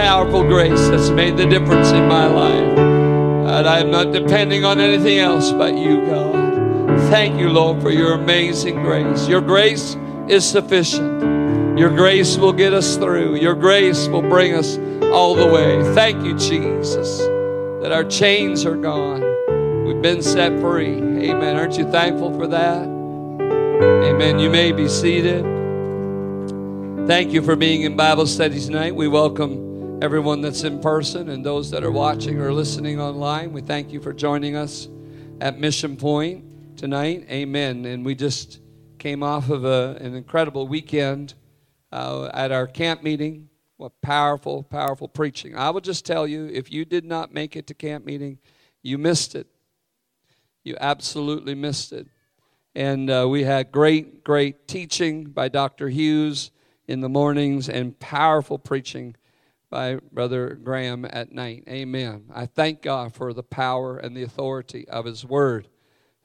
Powerful 0.00 0.42
grace 0.42 0.88
that's 0.88 1.10
made 1.10 1.36
the 1.36 1.44
difference 1.44 1.90
in 1.90 2.08
my 2.08 2.26
life. 2.26 2.78
And 2.78 3.68
I'm 3.68 3.90
not 3.90 4.14
depending 4.14 4.64
on 4.64 4.80
anything 4.80 5.18
else 5.18 5.52
but 5.52 5.76
you, 5.76 6.06
God. 6.06 6.98
Thank 7.10 7.38
you, 7.38 7.50
Lord, 7.50 7.82
for 7.82 7.90
your 7.90 8.14
amazing 8.14 8.76
grace. 8.76 9.28
Your 9.28 9.42
grace 9.42 9.98
is 10.26 10.48
sufficient. 10.48 11.78
Your 11.78 11.90
grace 11.90 12.38
will 12.38 12.54
get 12.54 12.72
us 12.72 12.96
through. 12.96 13.34
Your 13.36 13.54
grace 13.54 14.08
will 14.08 14.22
bring 14.22 14.54
us 14.54 14.78
all 15.12 15.34
the 15.34 15.46
way. 15.46 15.82
Thank 15.94 16.24
you, 16.24 16.34
Jesus, 16.38 17.18
that 17.82 17.92
our 17.92 18.04
chains 18.04 18.64
are 18.64 18.76
gone. 18.76 19.20
We've 19.84 20.00
been 20.00 20.22
set 20.22 20.58
free. 20.62 20.94
Amen. 20.94 21.56
Aren't 21.56 21.76
you 21.76 21.84
thankful 21.90 22.32
for 22.38 22.46
that? 22.46 22.84
Amen. 22.86 24.38
You 24.38 24.48
may 24.48 24.72
be 24.72 24.88
seated. 24.88 25.44
Thank 27.06 27.32
you 27.32 27.42
for 27.42 27.54
being 27.54 27.82
in 27.82 27.96
Bible 27.96 28.26
study 28.26 28.58
tonight. 28.58 28.94
We 28.94 29.06
welcome 29.06 29.69
everyone 30.02 30.40
that's 30.40 30.62
in 30.62 30.80
person 30.80 31.28
and 31.28 31.44
those 31.44 31.70
that 31.70 31.84
are 31.84 31.90
watching 31.90 32.40
or 32.40 32.54
listening 32.54 32.98
online. 32.98 33.52
We 33.52 33.60
thank 33.60 33.92
you 33.92 34.00
for 34.00 34.14
joining 34.14 34.56
us 34.56 34.88
at 35.42 35.58
Mission 35.58 35.94
Point 35.94 36.78
tonight. 36.78 37.26
Amen. 37.28 37.84
And 37.84 38.02
we 38.02 38.14
just 38.14 38.60
came 38.98 39.22
off 39.22 39.50
of 39.50 39.66
a, 39.66 39.98
an 40.00 40.14
incredible 40.14 40.66
weekend 40.66 41.34
uh, 41.92 42.30
at 42.32 42.50
our 42.50 42.66
camp 42.66 43.02
meeting. 43.02 43.50
What 43.76 44.00
powerful, 44.00 44.62
powerful 44.62 45.06
preaching. 45.06 45.54
I 45.54 45.68
will 45.68 45.82
just 45.82 46.06
tell 46.06 46.26
you 46.26 46.46
if 46.46 46.72
you 46.72 46.86
did 46.86 47.04
not 47.04 47.34
make 47.34 47.54
it 47.54 47.66
to 47.66 47.74
camp 47.74 48.06
meeting, 48.06 48.38
you 48.82 48.96
missed 48.96 49.34
it. 49.34 49.48
You 50.64 50.78
absolutely 50.80 51.54
missed 51.54 51.92
it. 51.92 52.06
And 52.74 53.10
uh, 53.10 53.26
we 53.28 53.44
had 53.44 53.70
great, 53.70 54.24
great 54.24 54.66
teaching 54.66 55.24
by 55.24 55.48
Dr. 55.48 55.90
Hughes 55.90 56.52
in 56.88 57.02
the 57.02 57.08
mornings 57.10 57.68
and 57.68 57.98
powerful 57.98 58.58
preaching 58.58 59.14
by 59.70 59.96
Brother 60.12 60.58
Graham 60.62 61.06
at 61.08 61.32
night. 61.32 61.64
Amen. 61.68 62.24
I 62.34 62.46
thank 62.46 62.82
God 62.82 63.14
for 63.14 63.32
the 63.32 63.42
power 63.42 63.96
and 63.96 64.16
the 64.16 64.24
authority 64.24 64.86
of 64.88 65.04
His 65.04 65.24
Word. 65.24 65.68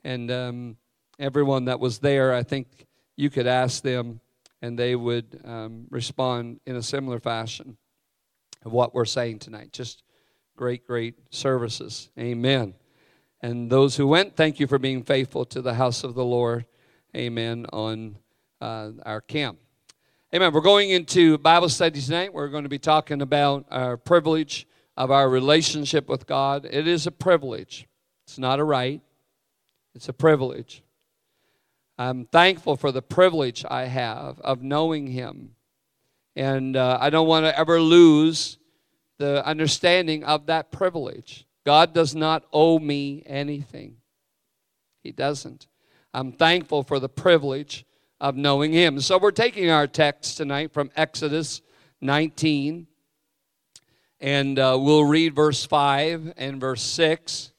And 0.03 0.31
um, 0.31 0.77
everyone 1.19 1.65
that 1.65 1.79
was 1.79 1.99
there, 1.99 2.33
I 2.33 2.43
think 2.43 2.87
you 3.15 3.29
could 3.29 3.47
ask 3.47 3.83
them 3.83 4.19
and 4.61 4.77
they 4.77 4.95
would 4.95 5.39
um, 5.45 5.85
respond 5.91 6.59
in 6.65 6.75
a 6.75 6.81
similar 6.81 7.19
fashion 7.19 7.77
of 8.65 8.71
what 8.71 8.95
we're 8.95 9.05
saying 9.05 9.39
tonight. 9.39 9.71
Just 9.71 10.01
great, 10.57 10.87
great 10.87 11.15
services. 11.29 12.09
Amen. 12.17 12.73
And 13.41 13.69
those 13.69 13.95
who 13.95 14.07
went, 14.07 14.35
thank 14.35 14.59
you 14.59 14.65
for 14.65 14.79
being 14.79 15.03
faithful 15.03 15.45
to 15.45 15.61
the 15.61 15.75
house 15.75 16.03
of 16.03 16.15
the 16.15 16.25
Lord. 16.25 16.65
Amen. 17.15 17.67
On 17.71 18.17
uh, 18.59 18.91
our 19.05 19.21
camp. 19.21 19.59
Amen. 20.33 20.51
We're 20.53 20.61
going 20.61 20.89
into 20.89 21.37
Bible 21.37 21.69
study 21.69 22.01
tonight. 22.01 22.33
We're 22.33 22.49
going 22.49 22.63
to 22.63 22.69
be 22.69 22.79
talking 22.79 23.21
about 23.21 23.67
our 23.69 23.95
privilege 23.95 24.67
of 24.97 25.11
our 25.11 25.29
relationship 25.29 26.09
with 26.09 26.25
God. 26.25 26.67
It 26.69 26.87
is 26.87 27.05
a 27.05 27.11
privilege, 27.11 27.87
it's 28.25 28.39
not 28.39 28.59
a 28.59 28.63
right, 28.63 29.01
it's 29.93 30.09
a 30.09 30.13
privilege. 30.13 30.81
I'm 31.99 32.25
thankful 32.25 32.75
for 32.75 32.91
the 32.91 33.03
privilege 33.03 33.63
I 33.69 33.85
have 33.85 34.39
of 34.41 34.63
knowing 34.63 35.07
Him. 35.07 35.51
And 36.35 36.75
uh, 36.75 36.97
I 36.99 37.11
don't 37.11 37.27
want 37.27 37.45
to 37.45 37.57
ever 37.57 37.79
lose 37.79 38.57
the 39.19 39.45
understanding 39.45 40.23
of 40.23 40.47
that 40.47 40.71
privilege. 40.71 41.45
God 41.65 41.93
does 41.93 42.15
not 42.15 42.45
owe 42.51 42.79
me 42.79 43.21
anything, 43.27 43.97
He 45.03 45.11
doesn't. 45.11 45.67
I'm 46.15 46.31
thankful 46.31 46.81
for 46.81 46.99
the 46.99 47.09
privilege 47.09 47.85
of 48.19 48.35
knowing 48.35 48.71
Him. 48.71 48.99
So 49.01 49.17
we're 49.17 49.31
taking 49.31 49.69
our 49.69 49.87
text 49.87 50.37
tonight 50.37 50.73
from 50.73 50.91
Exodus 50.95 51.61
19, 52.01 52.87
and 54.19 54.59
uh, 54.59 54.77
we'll 54.79 55.05
read 55.05 55.35
verse 55.35 55.65
5 55.65 56.33
and 56.37 56.59
verse 56.59 56.81
6. 56.81 57.51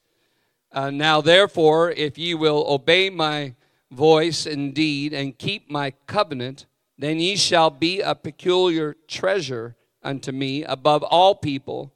Uh, 0.71 0.89
now, 0.89 1.21
therefore, 1.21 1.91
if 1.91 2.17
ye 2.17 2.33
will 2.33 2.65
obey 2.67 3.09
my 3.09 3.53
voice 3.91 4.45
indeed 4.45 5.13
and 5.13 5.37
keep 5.37 5.69
my 5.69 5.91
covenant, 6.07 6.65
then 6.97 7.19
ye 7.19 7.35
shall 7.35 7.69
be 7.69 8.01
a 8.01 8.15
peculiar 8.15 8.95
treasure 9.07 9.75
unto 10.03 10.31
me 10.31 10.63
above 10.63 11.03
all 11.03 11.35
people, 11.35 11.93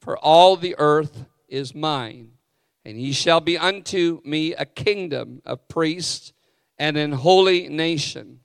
for 0.00 0.16
all 0.18 0.56
the 0.56 0.74
earth 0.78 1.26
is 1.48 1.74
mine. 1.74 2.30
And 2.84 3.00
ye 3.00 3.12
shall 3.12 3.40
be 3.40 3.58
unto 3.58 4.20
me 4.24 4.54
a 4.54 4.64
kingdom 4.64 5.42
of 5.44 5.66
priests 5.68 6.32
and 6.78 6.96
an 6.96 7.12
holy 7.12 7.68
nation. 7.68 8.40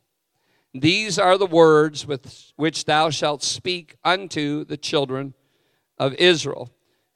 These 0.74 1.20
are 1.20 1.38
the 1.38 1.46
words 1.46 2.08
with 2.08 2.54
which 2.56 2.86
thou 2.86 3.10
shalt 3.10 3.44
speak 3.44 3.98
unto 4.04 4.64
the 4.64 4.78
children 4.78 5.34
of 5.98 6.14
Israel. 6.16 6.70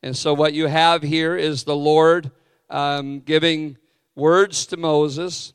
And 0.04 0.16
so, 0.16 0.34
what 0.34 0.54
you 0.54 0.68
have 0.68 1.02
here 1.02 1.36
is 1.36 1.64
the 1.64 1.76
Lord 1.76 2.32
um, 2.70 3.22
giving 3.22 3.78
words 4.16 4.66
to 4.68 4.78
Moses 4.78 5.54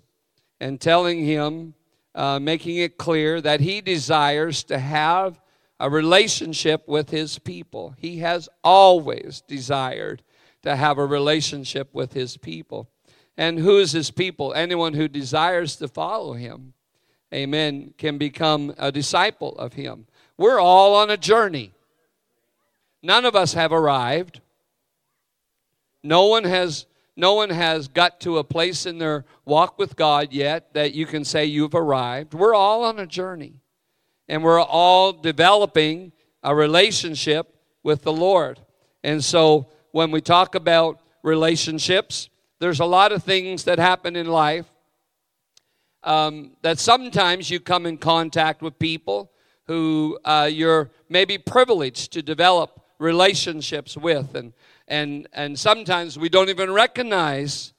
and 0.60 0.80
telling 0.80 1.24
him, 1.24 1.74
uh, 2.14 2.38
making 2.38 2.76
it 2.76 2.98
clear 2.98 3.40
that 3.40 3.60
he 3.60 3.80
desires 3.80 4.64
to 4.64 4.78
have 4.78 5.40
a 5.78 5.88
relationship 5.88 6.86
with 6.88 7.10
his 7.10 7.38
people. 7.38 7.94
He 7.96 8.18
has 8.18 8.48
always 8.62 9.42
desired 9.46 10.22
to 10.62 10.76
have 10.76 10.98
a 10.98 11.06
relationship 11.06 11.88
with 11.94 12.12
his 12.12 12.36
people. 12.36 12.90
And 13.40 13.58
who 13.58 13.78
is 13.78 13.92
his 13.92 14.10
people? 14.10 14.52
Anyone 14.52 14.92
who 14.92 15.08
desires 15.08 15.76
to 15.76 15.88
follow 15.88 16.34
him, 16.34 16.74
amen, 17.32 17.94
can 17.96 18.18
become 18.18 18.74
a 18.76 18.92
disciple 18.92 19.56
of 19.56 19.72
him. 19.72 20.06
We're 20.36 20.60
all 20.60 20.94
on 20.94 21.08
a 21.08 21.16
journey. 21.16 21.72
None 23.02 23.24
of 23.24 23.34
us 23.34 23.54
have 23.54 23.72
arrived. 23.72 24.42
No 26.02 26.26
one 26.26 26.44
has 26.44 26.84
no 27.16 27.32
one 27.32 27.48
has 27.48 27.88
got 27.88 28.20
to 28.20 28.36
a 28.36 28.44
place 28.44 28.84
in 28.84 28.98
their 28.98 29.24
walk 29.46 29.78
with 29.78 29.96
God 29.96 30.34
yet 30.34 30.74
that 30.74 30.92
you 30.92 31.06
can 31.06 31.24
say 31.24 31.46
you've 31.46 31.74
arrived. 31.74 32.34
We're 32.34 32.54
all 32.54 32.84
on 32.84 32.98
a 32.98 33.06
journey. 33.06 33.54
And 34.28 34.44
we're 34.44 34.60
all 34.60 35.14
developing 35.14 36.12
a 36.42 36.54
relationship 36.54 37.54
with 37.82 38.02
the 38.02 38.12
Lord. 38.12 38.60
And 39.02 39.24
so 39.24 39.68
when 39.92 40.10
we 40.10 40.20
talk 40.20 40.54
about 40.54 41.00
relationships, 41.22 42.28
there's 42.60 42.80
a 42.80 42.84
lot 42.84 43.10
of 43.10 43.24
things 43.24 43.64
that 43.64 43.78
happen 43.78 44.14
in 44.14 44.26
life 44.26 44.66
um, 46.04 46.52
that 46.62 46.78
sometimes 46.78 47.50
you 47.50 47.58
come 47.58 47.86
in 47.86 47.96
contact 47.96 48.62
with 48.62 48.78
people 48.78 49.32
who 49.64 50.18
uh, 50.24 50.48
you're 50.50 50.90
maybe 51.08 51.38
privileged 51.38 52.12
to 52.12 52.22
develop 52.22 52.80
relationships 52.98 53.96
with. 53.96 54.34
And 54.34 54.52
and 54.88 55.26
and 55.32 55.58
sometimes 55.58 56.18
we 56.18 56.28
don't 56.28 56.48
even 56.48 56.70
recognize 56.70 57.72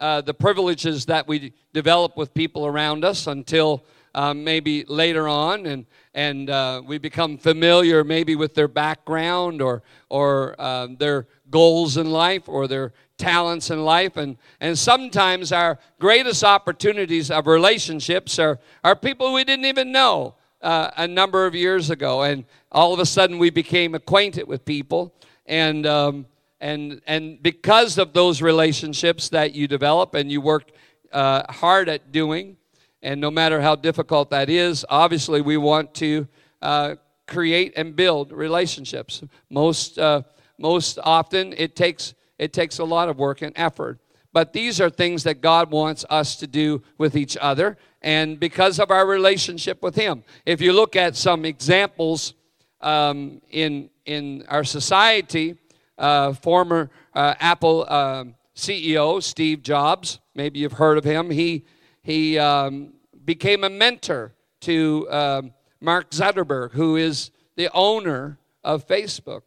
uh, 0.00 0.20
the 0.20 0.34
privileges 0.34 1.06
that 1.06 1.26
we 1.26 1.52
develop 1.72 2.16
with 2.16 2.34
people 2.34 2.66
around 2.66 3.04
us 3.04 3.26
until 3.26 3.84
uh, 4.14 4.34
maybe 4.34 4.84
later 4.84 5.26
on. 5.28 5.66
And 5.66 5.86
and 6.14 6.50
uh, 6.50 6.82
we 6.84 6.98
become 6.98 7.38
familiar 7.38 8.04
maybe 8.04 8.36
with 8.36 8.54
their 8.54 8.68
background 8.68 9.62
or 9.62 9.82
or 10.08 10.54
uh, 10.58 10.88
their 10.98 11.28
goals 11.50 11.96
in 11.96 12.10
life 12.10 12.48
or 12.48 12.66
their 12.66 12.92
talents 13.18 13.70
in 13.70 13.84
life 13.84 14.16
and 14.16 14.36
and 14.60 14.78
sometimes 14.78 15.52
our 15.52 15.78
greatest 15.98 16.44
opportunities 16.44 17.30
of 17.30 17.46
relationships 17.46 18.38
are 18.38 18.58
are 18.82 18.96
people 18.96 19.34
we 19.34 19.44
didn't 19.44 19.66
even 19.66 19.92
know 19.92 20.34
uh, 20.62 20.90
a 20.96 21.06
number 21.06 21.46
of 21.46 21.54
years 21.54 21.90
ago. 21.90 22.22
And 22.22 22.44
all 22.72 22.92
of 22.92 23.00
a 23.00 23.06
sudden 23.06 23.38
we 23.38 23.50
became 23.50 23.94
acquainted 23.94 24.46
with 24.46 24.64
people. 24.64 25.14
And 25.46 25.86
um, 25.86 26.26
and 26.60 27.00
and 27.06 27.42
because 27.42 27.98
of 27.98 28.12
those 28.12 28.42
relationships 28.42 29.28
that 29.30 29.54
you 29.54 29.68
develop 29.68 30.14
and 30.14 30.30
you 30.30 30.40
work 30.40 30.70
uh, 31.12 31.50
hard 31.52 31.88
at 31.88 32.12
doing 32.12 32.56
and 33.02 33.20
no 33.20 33.30
matter 33.30 33.60
how 33.60 33.76
difficult 33.76 34.28
that 34.30 34.50
is 34.50 34.84
obviously 34.90 35.40
we 35.40 35.56
want 35.56 35.94
to 35.94 36.26
uh, 36.60 36.96
create 37.26 37.72
and 37.76 37.94
build 37.94 38.32
relationships. 38.32 39.22
Most 39.48 39.98
uh, 39.98 40.22
most 40.58 40.98
often 41.02 41.54
it 41.56 41.76
takes 41.76 42.14
it 42.38 42.52
takes 42.52 42.78
a 42.78 42.84
lot 42.84 43.08
of 43.08 43.18
work 43.18 43.42
and 43.42 43.52
effort 43.56 43.98
but 44.32 44.52
these 44.52 44.80
are 44.80 44.90
things 44.90 45.22
that 45.24 45.40
God 45.40 45.70
wants 45.70 46.04
us 46.10 46.36
to 46.36 46.46
do 46.46 46.82
with 46.98 47.16
each 47.16 47.36
other 47.40 47.78
and 48.02 48.38
because 48.38 48.78
of 48.78 48.90
our 48.90 49.06
relationship 49.06 49.82
with 49.82 49.96
Him. 49.96 50.22
If 50.46 50.60
you 50.60 50.72
look 50.72 50.96
at 50.96 51.16
some 51.16 51.44
examples 51.44 52.34
um, 52.80 53.40
in, 53.50 53.90
in 54.04 54.44
our 54.48 54.64
society, 54.64 55.56
uh, 55.96 56.34
former 56.34 56.90
uh, 57.14 57.34
Apple 57.40 57.86
uh, 57.88 58.24
CEO 58.54 59.22
Steve 59.22 59.62
Jobs, 59.62 60.20
maybe 60.34 60.60
you've 60.60 60.72
heard 60.72 60.98
of 60.98 61.04
him, 61.04 61.30
he, 61.30 61.64
he 62.02 62.38
um, 62.38 62.92
became 63.24 63.64
a 63.64 63.70
mentor 63.70 64.34
to 64.60 65.06
um, 65.10 65.52
Mark 65.80 66.10
Zuckerberg, 66.10 66.72
who 66.72 66.96
is 66.96 67.30
the 67.56 67.70
owner 67.72 68.38
of 68.62 68.86
Facebook. 68.86 69.42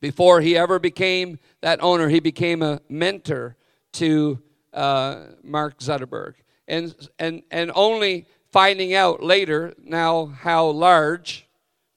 Before 0.00 0.40
he 0.40 0.56
ever 0.56 0.78
became 0.78 1.38
that 1.60 1.82
owner, 1.82 2.08
he 2.08 2.20
became 2.20 2.62
a 2.62 2.80
mentor 2.88 3.56
to 3.92 4.38
uh, 4.72 5.26
Mark 5.42 5.78
Zuckerberg. 5.78 6.34
And, 6.68 6.94
and, 7.18 7.42
and 7.50 7.72
only 7.74 8.26
finding 8.50 8.94
out 8.94 9.22
later 9.22 9.74
now 9.82 10.26
how 10.26 10.66
large 10.68 11.46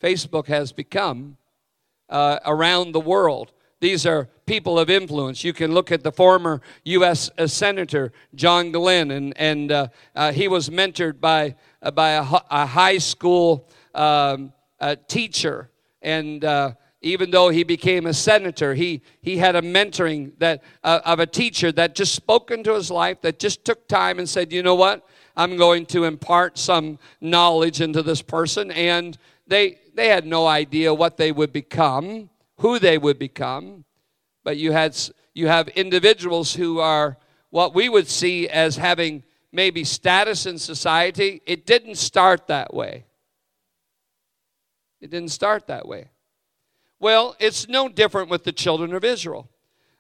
Facebook 0.02 0.48
has 0.48 0.72
become 0.72 1.38
uh, 2.10 2.40
around 2.46 2.92
the 2.92 3.00
world. 3.00 3.52
These 3.80 4.06
are 4.06 4.30
people 4.46 4.80
of 4.80 4.90
influence. 4.90 5.44
You 5.44 5.54
can 5.54 5.74
look 5.74 5.92
at 5.92 6.04
the 6.04 6.12
former 6.12 6.62
U.S. 6.86 7.30
Uh, 7.38 7.48
Senator 7.48 8.12
John 8.34 8.72
Glenn, 8.72 9.12
and, 9.12 9.34
and 9.38 9.72
uh, 9.72 9.88
uh, 10.16 10.32
he 10.32 10.48
was 10.48 10.70
mentored 10.70 11.20
by, 11.20 11.56
uh, 11.82 11.92
by 11.92 12.12
a, 12.12 12.26
a, 12.50 12.66
high 12.66 12.98
school 12.98 13.68
um, 13.94 14.54
teacher. 15.08 15.70
And 16.02 16.46
uh, 16.46 16.74
even 17.04 17.32
though 17.32 17.50
he 17.50 17.64
became 17.64 18.06
a 18.06 18.14
senator, 18.14 18.74
he, 18.74 19.02
he 19.22 19.38
had 19.38 19.58
a 19.58 19.62
mentoring 19.62 20.32
that, 20.40 20.64
uh, 20.84 21.02
of 21.04 21.20
a 21.20 21.26
teacher 21.26 21.70
that 21.74 21.96
just 21.96 22.16
spoke 22.16 22.50
into 22.50 22.74
his 22.74 22.90
life, 22.90 23.22
that 23.22 23.40
just 23.40 23.66
took 23.66 23.88
time 23.90 24.20
and 24.20 24.28
said, 24.28 24.54
you 24.54 24.64
know 24.64 24.76
what? 24.76 25.06
I'm 25.36 25.58
going 25.58 25.86
to 25.88 26.06
impart 26.06 26.58
some 26.58 26.98
knowledge 27.20 27.82
into 27.82 28.04
this 28.04 28.22
person. 28.22 28.72
And 28.72 29.18
they, 29.46 29.80
they 29.94 30.08
had 30.08 30.26
no 30.26 30.48
idea 30.48 30.94
what 30.94 31.18
they 31.18 31.34
would 31.34 31.52
become, 31.52 32.30
who 32.60 32.80
they 32.80 32.98
would 32.98 33.20
become. 33.20 33.84
But 34.46 34.56
you, 34.56 34.72
had, 34.72 34.98
you 35.34 35.48
have 35.48 35.68
individuals 35.70 36.54
who 36.54 36.80
are 36.80 37.18
what 37.50 37.76
we 37.76 37.90
would 37.90 38.08
see 38.08 38.48
as 38.48 38.78
having 38.78 39.24
maybe 39.52 39.84
status 39.84 40.46
in 40.46 40.58
society. 40.58 41.42
It 41.46 41.66
didn't 41.66 41.96
start 41.96 42.48
that 42.48 42.74
way. 42.74 43.06
It 45.02 45.12
didn't 45.12 45.32
start 45.32 45.68
that 45.68 45.86
way. 45.86 46.08
Well, 47.04 47.36
it's 47.38 47.68
no 47.68 47.90
different 47.90 48.30
with 48.30 48.46
the 48.46 48.54
children 48.54 48.94
of 48.94 49.04
Israel. 49.04 49.50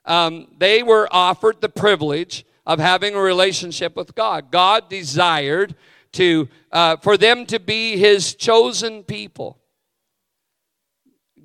Um, 0.05 0.47
they 0.57 0.83
were 0.83 1.09
offered 1.11 1.59
the 1.59 1.67
privilege 1.67 2.45
of 2.65 2.79
having 2.79 3.13
a 3.13 3.19
relationship 3.19 3.97
with 3.97 4.15
God. 4.15 4.51
God 4.51 4.87
desired 4.87 5.75
to 6.13 6.47
uh, 6.71 6.95
for 6.95 7.17
them 7.17 7.45
to 7.47 7.59
be 7.59 7.97
His 7.97 8.35
chosen 8.35 9.03
people. 9.03 9.59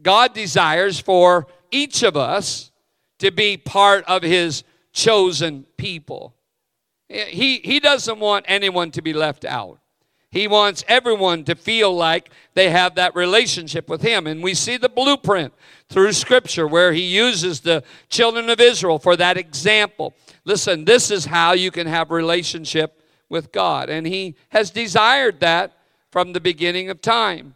God 0.01 0.33
desires 0.33 1.01
for 1.01 1.49
each 1.73 2.05
of 2.05 2.17
us 2.17 2.71
to 3.19 3.33
be 3.33 3.57
part 3.57 4.05
of 4.05 4.23
His 4.23 4.63
chosen 4.93 5.67
people. 5.77 6.37
He, 7.09 7.59
he 7.65 7.81
doesn't 7.81 8.21
want 8.21 8.45
anyone 8.47 8.93
to 8.93 9.03
be 9.03 9.13
left 9.13 9.45
out. 9.45 9.81
He 10.31 10.47
wants 10.47 10.85
everyone 10.89 11.45
to 11.45 11.55
feel 11.55 11.95
like 11.95 12.31
they 12.55 12.69
have 12.69 12.97
that 12.97 13.15
relationship 13.15 13.89
with 13.89 14.03
Him. 14.03 14.27
And 14.27 14.43
we 14.43 14.53
see 14.53 14.77
the 14.77 14.89
blueprint 14.89 15.55
through 15.89 16.13
Scripture 16.13 16.67
where 16.67 16.93
He 16.93 17.03
uses 17.03 17.61
the 17.61 17.83
children 18.11 18.51
of 18.51 18.61
Israel 18.61 18.99
for 18.99 19.17
that 19.17 19.39
example. 19.39 20.15
Listen, 20.45 20.85
this 20.85 21.11
is 21.11 21.25
how 21.25 21.53
you 21.53 21.71
can 21.71 21.87
have 21.87 22.11
relationship 22.11 23.03
with 23.31 23.53
God. 23.53 23.89
And 23.89 24.07
He 24.07 24.37
has 24.51 24.71
desired 24.71 25.41
that 25.41 25.73
from 26.11 26.35
the 26.35 26.41
beginning 26.41 26.91
of 26.91 27.01
time. 27.01 27.55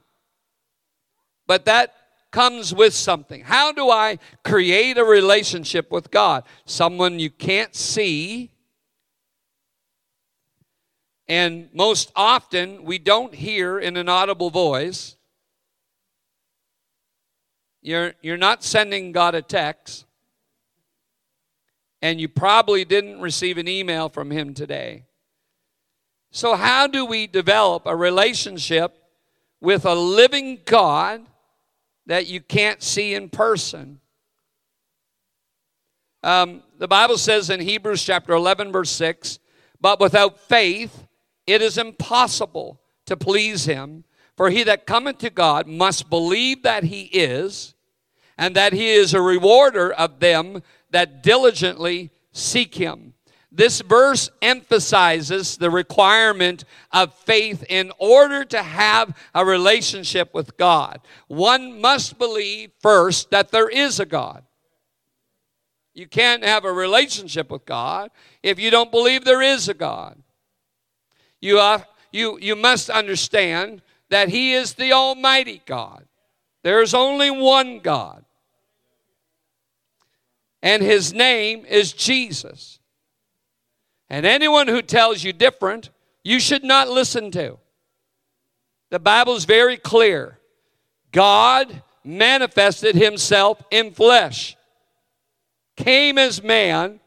But 1.47 1.67
that 1.67 1.95
comes 2.31 2.75
with 2.75 2.95
something. 2.95 3.43
How 3.43 3.73
do 3.73 3.91
I 3.91 4.19
create 4.45 4.97
a 4.97 5.05
relationship 5.05 5.91
with 5.91 6.11
God? 6.11 6.45
Someone 6.65 7.19
you 7.19 7.29
can't 7.29 7.75
see 7.75 8.52
and 11.29 11.69
most 11.73 12.11
often, 12.17 12.85
we 12.85 12.99
don't 12.99 13.35
hear 13.35 13.79
in 13.79 13.97
an 13.97 14.09
audible 14.09 14.51
voice. 14.51 15.17
You're, 17.81 18.15
you're 18.23 18.37
not 18.37 18.63
sending 18.63 19.13
God 19.13 19.35
a 19.35 19.43
text. 19.43 20.07
And 22.01 22.21
you 22.21 22.29
probably 22.29 22.85
didn't 22.85 23.21
receive 23.21 23.59
an 23.59 23.69
email 23.69 24.09
from 24.09 24.31
Him 24.31 24.55
today. 24.55 25.05
So, 26.33 26.57
how 26.57 26.87
do 26.87 27.05
we 27.05 27.27
develop 27.27 27.83
a 27.87 27.95
relationship 27.95 28.97
with 29.61 29.85
a 29.85 29.95
living 29.95 30.61
God 30.65 31.23
that 32.07 32.27
you 32.27 32.41
can't 32.41 32.83
see 32.83 33.15
in 33.15 33.29
person? 33.29 34.01
Um, 36.25 36.63
the 36.79 36.89
Bible 36.89 37.19
says 37.19 37.51
in 37.51 37.61
Hebrews 37.61 38.03
chapter 38.03 38.33
11, 38.33 38.73
verse 38.73 38.91
6 38.91 39.39
But 39.81 40.01
without 40.01 40.41
faith, 40.41 41.07
it 41.47 41.63
is 41.63 41.79
impossible 41.79 42.81
to 43.07 43.17
please 43.17 43.65
him. 43.65 44.05
For 44.37 44.51
he 44.51 44.65
that 44.65 44.87
cometh 44.87 45.19
to 45.19 45.31
God 45.31 45.67
must 45.67 46.09
believe 46.09 46.63
that 46.63 46.85
he 46.85 47.03
is, 47.03 47.75
and 48.39 48.57
that 48.57 48.73
he 48.73 48.91
is 48.91 49.13
a 49.13 49.21
rewarder 49.21 49.93
of 49.93 50.21
them 50.21 50.63
that 50.91 51.23
diligently 51.23 52.11
seek 52.33 52.75
him. 52.75 53.15
This 53.55 53.83
verse 53.83 54.31
emphasizes 54.41 55.59
the 55.59 55.71
requirement 55.71 56.65
of 56.91 57.13
faith 57.13 57.63
in 57.69 57.93
order 57.99 58.47
to 58.47 58.63
have 58.63 59.15
a 59.35 59.45
relationship 59.45 60.33
with 60.33 60.57
God. 60.57 61.01
One 61.29 61.79
must 61.79 62.19
believe 62.19 62.71
first 62.81 63.31
that 63.31 63.51
there 63.51 63.69
is 63.69 64.01
a 64.01 64.07
God. 64.07 64.45
You 65.93 66.07
can't 66.07 66.43
have 66.43 66.65
a 66.65 66.73
relationship 66.73 67.51
with 67.51 67.67
God 67.67 68.11
if 68.43 68.59
you 68.59 68.71
don't 68.71 68.91
believe 68.91 69.27
there 69.27 69.43
is 69.43 69.69
a 69.69 69.75
God 69.75 70.22
you, 71.43 71.59
are, 71.59 71.87
you, 72.11 72.39
you 72.41 72.57
must 72.57 72.89
understand 72.89 73.83
that 74.09 74.31
He 74.31 74.55
is 74.55 74.75
the 74.75 74.93
Almighty 74.93 75.61
God. 75.67 76.07
There's 76.63 76.95
only 76.95 77.31
one 77.31 77.81
God. 77.81 78.25
And 80.63 80.83
His 80.83 81.13
name 81.13 81.67
is 81.67 81.93
Jesus. 81.93 82.79
And 84.09 84.25
anyone 84.25 84.69
who 84.69 84.81
tells 84.81 85.23
you 85.25 85.33
different, 85.33 85.91
you 86.25 86.41
should 86.41 86.65
not 86.65 86.89
listen 86.89 87.31
to. 87.33 87.59
The 88.91 88.99
Bible 88.99 89.35
is 89.35 89.45
very 89.45 89.77
clear. 89.77 90.39
God 91.13 91.83
manifested 92.05 92.95
himself 92.95 93.63
in 93.71 93.93
flesh, 93.93 94.57
came 95.77 96.19
as 96.19 96.43
man 96.43 97.01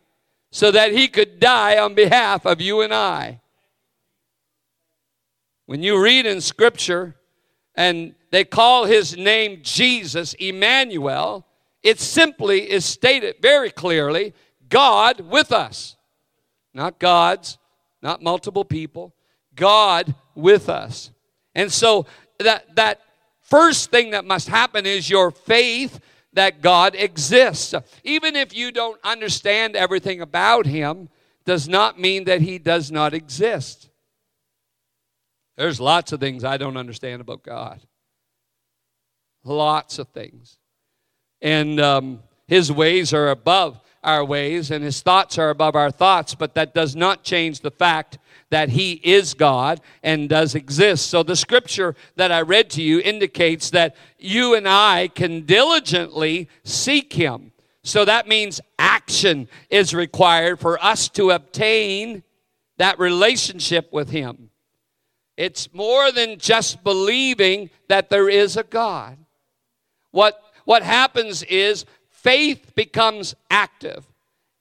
so 0.51 0.71
that 0.71 0.93
he 0.93 1.07
could 1.07 1.39
die 1.39 1.77
on 1.77 1.93
behalf 1.93 2.45
of 2.45 2.61
you 2.61 2.81
and 2.81 2.93
I. 2.93 3.39
When 5.65 5.81
you 5.81 6.01
read 6.01 6.25
in 6.25 6.41
Scripture 6.41 7.15
and 7.75 8.15
they 8.31 8.43
call 8.45 8.85
his 8.85 9.17
name 9.17 9.59
Jesus, 9.63 10.33
Emmanuel, 10.35 11.45
it 11.81 11.99
simply 11.99 12.69
is 12.69 12.85
stated 12.85 13.35
very 13.41 13.71
clearly 13.71 14.33
God 14.69 15.21
with 15.21 15.51
us. 15.51 15.95
Not 16.73 16.99
gods, 16.99 17.57
not 18.01 18.21
multiple 18.21 18.65
people, 18.65 19.13
God 19.55 20.13
with 20.35 20.69
us. 20.69 21.11
And 21.53 21.71
so 21.71 22.05
that, 22.39 22.75
that 22.75 23.01
first 23.41 23.91
thing 23.91 24.11
that 24.11 24.25
must 24.25 24.47
happen 24.47 24.85
is 24.85 25.09
your 25.09 25.31
faith 25.31 25.99
that 26.33 26.61
God 26.61 26.95
exists. 26.95 27.73
Even 28.03 28.35
if 28.35 28.55
you 28.55 28.71
don't 28.71 28.99
understand 29.03 29.75
everything 29.75 30.21
about 30.21 30.65
him, 30.65 31.09
does 31.45 31.67
not 31.67 31.99
mean 31.99 32.25
that 32.25 32.41
he 32.41 32.57
does 32.57 32.91
not 32.91 33.13
exist. 33.13 33.89
There's 35.57 35.79
lots 35.79 36.11
of 36.11 36.19
things 36.19 36.43
I 36.43 36.57
don't 36.57 36.77
understand 36.77 37.21
about 37.21 37.43
God. 37.43 37.81
Lots 39.43 39.99
of 39.99 40.09
things. 40.09 40.57
And 41.41 41.79
um, 41.79 42.19
his 42.47 42.71
ways 42.71 43.13
are 43.13 43.29
above 43.29 43.79
our 44.03 44.23
ways, 44.23 44.69
and 44.69 44.83
his 44.83 45.01
thoughts 45.01 45.37
are 45.37 45.49
above 45.49 45.75
our 45.75 45.89
thoughts, 45.89 46.35
but 46.35 46.53
that 46.53 46.73
does 46.73 46.95
not 46.95 47.23
change 47.23 47.61
the 47.61 47.71
fact 47.71 48.19
that 48.51 48.69
he 48.69 48.93
is 49.03 49.33
God 49.33 49.81
and 50.03 50.29
does 50.29 50.53
exist. 50.53 51.07
So 51.07 51.23
the 51.23 51.35
scripture 51.35 51.95
that 52.15 52.31
I 52.31 52.41
read 52.41 52.69
to 52.71 52.83
you 52.83 52.99
indicates 52.99 53.71
that 53.71 53.95
you 54.19 54.53
and 54.53 54.67
I 54.67 55.07
can 55.07 55.41
diligently 55.45 56.47
seek 56.63 57.13
him. 57.13 57.51
So 57.83 58.05
that 58.05 58.27
means 58.27 58.61
action 58.77 59.47
is 59.69 59.93
required 59.93 60.59
for 60.59 60.83
us 60.83 61.09
to 61.09 61.31
obtain 61.31 62.23
that 62.77 62.99
relationship 62.99 63.91
with 63.91 64.09
him. 64.09 64.49
It's 65.37 65.73
more 65.73 66.11
than 66.11 66.39
just 66.39 66.83
believing 66.83 67.69
that 67.89 68.09
there 68.09 68.29
is 68.29 68.57
a 68.57 68.63
God. 68.63 69.17
What, 70.11 70.41
what 70.63 70.83
happens 70.83 71.43
is 71.43 71.85
faith 72.09 72.73
becomes 72.75 73.35
active, 73.49 74.05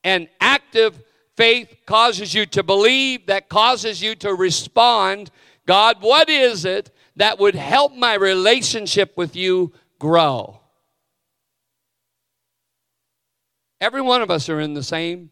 and 0.03 0.29
active 0.41 1.01
Faith 1.37 1.79
causes 1.85 2.33
you 2.33 2.47
to 2.47 2.63
believe, 2.63 3.27
that 3.27 3.49
causes 3.49 4.01
you 4.01 4.15
to 4.17 4.35
respond. 4.35 5.31
God, 5.67 5.97
what 6.01 6.29
is 6.29 6.65
it 6.65 6.91
that 7.17 7.39
would 7.39 7.57
help 7.57 7.95
my 7.95 8.15
relationship 8.15 9.17
with 9.17 9.35
you 9.35 9.73
grow? 9.99 10.61
Every 13.81 14.01
one 14.01 14.23
of 14.23 14.31
us 14.31 14.49
are 14.49 14.61
in 14.61 14.75
the 14.75 14.83
same 14.83 15.31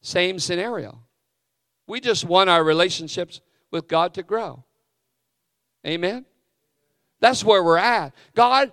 same 0.00 0.38
scenario. 0.38 1.00
We 1.86 2.00
just 2.00 2.24
want 2.26 2.50
our 2.50 2.62
relationships 2.62 3.40
with 3.74 3.88
God 3.88 4.14
to 4.14 4.22
grow. 4.22 4.64
Amen. 5.86 6.24
That's 7.20 7.44
where 7.44 7.62
we're 7.62 7.76
at. 7.76 8.14
God, 8.34 8.72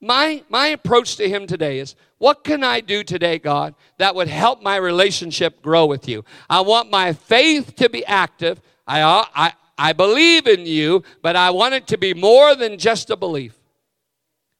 my 0.00 0.44
my 0.50 0.68
approach 0.68 1.16
to 1.16 1.28
him 1.28 1.46
today 1.46 1.78
is 1.78 1.96
what 2.18 2.44
can 2.44 2.62
I 2.62 2.80
do 2.80 3.02
today, 3.02 3.38
God, 3.38 3.74
that 3.98 4.14
would 4.14 4.28
help 4.28 4.62
my 4.62 4.76
relationship 4.76 5.62
grow 5.62 5.86
with 5.86 6.08
you? 6.08 6.24
I 6.50 6.60
want 6.60 6.90
my 6.90 7.12
faith 7.12 7.76
to 7.76 7.88
be 7.88 8.04
active. 8.04 8.60
I, 8.86 9.26
I, 9.34 9.52
I 9.78 9.92
believe 9.92 10.46
in 10.46 10.66
you, 10.66 11.04
but 11.22 11.36
I 11.36 11.50
want 11.50 11.74
it 11.74 11.86
to 11.88 11.98
be 11.98 12.12
more 12.14 12.54
than 12.56 12.78
just 12.78 13.10
a 13.10 13.16
belief. 13.16 13.54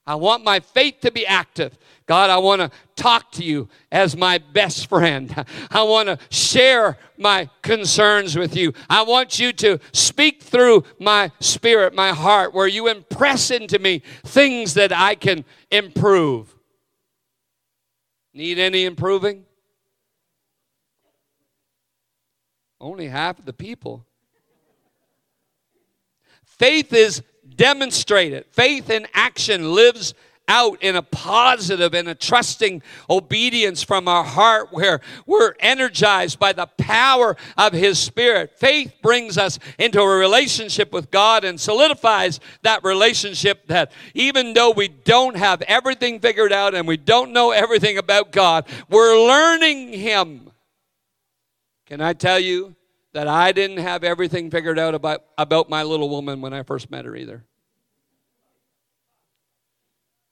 I 0.07 0.15
want 0.15 0.45
my 0.45 0.61
faith 0.61 1.01
to 1.01 1.11
be 1.11 1.27
active. 1.27 1.77
God, 2.09 2.31
I 2.31 2.39
want 2.39 2.63
to 2.63 2.71
talk 2.97 3.31
to 3.33 3.45
you 3.45 3.69
as 3.93 4.17
my 4.17 4.39
best 4.39 4.89
friend. 4.89 5.45
I 5.71 5.83
want 5.83 6.09
to 6.09 6.19
share 6.35 6.97
my 7.19 7.51
concerns 7.61 8.35
with 8.35 8.57
you. 8.57 8.73
I 8.89 9.03
want 9.03 9.39
you 9.39 9.53
to 9.53 9.79
speak 9.93 10.43
through 10.43 10.85
my 10.99 11.31
spirit, 11.39 11.95
my 11.95 12.13
heart, 12.13 12.55
where 12.55 12.67
you 12.67 12.89
impress 12.89 13.51
into 13.51 13.79
me 13.79 14.03
things 14.25 14.73
that 14.75 14.91
I 14.91 15.17
can 15.17 15.45
improve. 15.71 16.57
Need 18.33 18.59
any 18.59 18.87
improving? 18.87 19.45
Only 22.81 23.09
half 23.09 23.39
of 23.39 23.45
the 23.45 23.53
people. 23.53 24.07
Faith 26.43 26.95
is 26.95 27.23
demonstrated. 27.55 28.47
Faith 28.47 28.89
in 28.89 29.07
action 29.13 29.75
lives 29.75 30.15
out 30.49 30.83
in 30.83 30.97
a 30.97 31.03
positive 31.03 31.95
and 31.95 32.09
a 32.09 32.15
trusting 32.15 32.83
obedience 33.09 33.83
from 33.83 34.09
our 34.09 34.25
heart 34.25 34.69
where 34.73 35.01
we're 35.27 35.55
energized 35.61 36.39
by 36.39 36.53
the 36.53 36.67
power 36.79 37.37
of 37.57 37.73
His 37.73 37.99
Spirit. 37.99 38.59
Faith 38.59 38.95
brings 39.03 39.39
us 39.39 39.59
into 39.79 40.01
a 40.01 40.17
relationship 40.17 40.93
with 40.93 41.11
God 41.11 41.45
and 41.45 41.61
solidifies 41.61 42.41
that 42.63 42.83
relationship 42.83 43.67
that 43.69 43.93
even 44.15 44.55
though 44.55 44.71
we 44.71 44.89
don't 44.89 45.37
have 45.37 45.63
everything 45.63 46.19
figured 46.19 46.53
out 46.53 46.75
and 46.75 46.89
we 46.89 46.97
don't 46.97 47.33
know 47.33 47.51
everything 47.51 47.99
about 47.99 48.33
God, 48.33 48.67
we're 48.89 49.17
learning 49.27 49.93
Him. 49.93 50.51
Can 51.87 52.01
I 52.01 52.13
tell 52.13 52.39
you 52.39 52.75
that 53.13 53.29
I 53.29 53.53
didn't 53.53 53.79
have 53.79 54.05
everything 54.05 54.51
figured 54.51 54.79
out 54.79 54.95
about, 54.95 55.25
about 55.37 55.71
my 55.71 55.83
little 55.83 56.09
woman 56.09 56.41
when 56.41 56.53
I 56.53 56.63
first 56.63 56.91
met 56.91 57.05
her 57.05 57.17
either? 57.17 57.45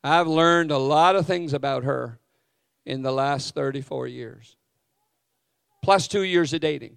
I've 0.06 0.28
learned 0.28 0.70
a 0.70 0.78
lot 0.78 1.16
of 1.16 1.26
things 1.26 1.52
about 1.52 1.82
her 1.82 2.20
in 2.84 3.02
the 3.02 3.10
last 3.10 3.56
34 3.56 4.06
years, 4.06 4.54
plus 5.82 6.06
two 6.06 6.22
years 6.22 6.52
of 6.52 6.60
dating. 6.60 6.96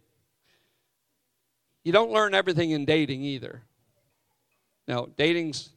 You 1.83 1.91
don't 1.91 2.11
learn 2.11 2.35
everything 2.35 2.69
in 2.69 2.85
dating 2.85 3.23
either. 3.23 3.63
No, 4.87 5.07
dating's. 5.17 5.69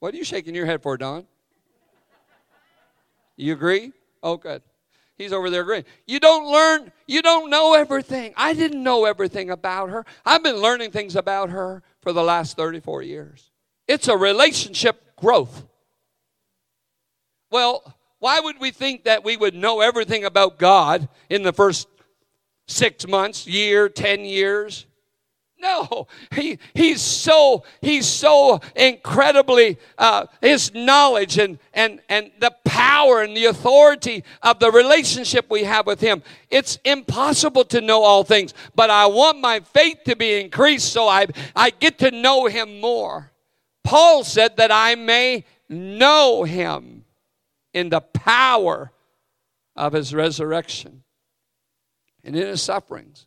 What 0.00 0.12
are 0.12 0.18
you 0.18 0.24
shaking 0.24 0.54
your 0.54 0.66
head 0.66 0.82
for, 0.82 0.98
Don? 0.98 1.26
You 3.36 3.54
agree? 3.54 3.92
Oh, 4.22 4.36
good. 4.36 4.60
He's 5.16 5.32
over 5.32 5.48
there 5.48 5.62
agreeing. 5.62 5.84
You 6.06 6.20
don't 6.20 6.52
learn, 6.52 6.92
you 7.06 7.22
don't 7.22 7.48
know 7.48 7.72
everything. 7.74 8.34
I 8.36 8.52
didn't 8.52 8.82
know 8.82 9.06
everything 9.06 9.48
about 9.48 9.88
her. 9.88 10.04
I've 10.26 10.42
been 10.42 10.56
learning 10.56 10.90
things 10.90 11.16
about 11.16 11.48
her 11.48 11.82
for 12.04 12.12
the 12.12 12.22
last 12.22 12.56
34 12.56 13.02
years. 13.02 13.50
It's 13.88 14.06
a 14.06 14.16
relationship 14.16 15.16
growth. 15.16 15.66
Well, 17.50 17.96
why 18.20 18.38
would 18.38 18.60
we 18.60 18.70
think 18.70 19.04
that 19.04 19.24
we 19.24 19.36
would 19.36 19.54
know 19.54 19.80
everything 19.80 20.24
about 20.24 20.58
God 20.58 21.08
in 21.28 21.42
the 21.42 21.52
first 21.52 21.88
six 22.68 23.08
months, 23.08 23.46
year, 23.46 23.88
10 23.88 24.24
years? 24.24 24.86
No, 25.64 26.08
he, 26.34 26.58
he's 26.74 27.00
so 27.00 27.64
he's 27.80 28.06
so 28.06 28.60
incredibly 28.76 29.78
uh, 29.96 30.26
his 30.42 30.74
knowledge 30.74 31.38
and 31.38 31.58
and 31.72 32.02
and 32.10 32.30
the 32.38 32.54
power 32.66 33.22
and 33.22 33.34
the 33.34 33.46
authority 33.46 34.24
of 34.42 34.58
the 34.58 34.70
relationship 34.70 35.46
we 35.48 35.64
have 35.64 35.86
with 35.86 36.02
him. 36.02 36.22
It's 36.50 36.78
impossible 36.84 37.64
to 37.66 37.80
know 37.80 38.02
all 38.02 38.24
things, 38.24 38.52
but 38.74 38.90
I 38.90 39.06
want 39.06 39.40
my 39.40 39.60
faith 39.60 40.00
to 40.04 40.14
be 40.16 40.38
increased 40.38 40.92
so 40.92 41.08
I 41.08 41.28
I 41.56 41.70
get 41.70 41.98
to 42.00 42.10
know 42.10 42.44
him 42.44 42.78
more. 42.80 43.32
Paul 43.84 44.22
said 44.22 44.58
that 44.58 44.70
I 44.70 44.96
may 44.96 45.46
know 45.70 46.44
him 46.44 47.06
in 47.72 47.88
the 47.88 48.02
power 48.02 48.92
of 49.76 49.94
his 49.94 50.12
resurrection 50.12 51.04
and 52.22 52.36
in 52.36 52.48
his 52.48 52.60
sufferings. 52.60 53.26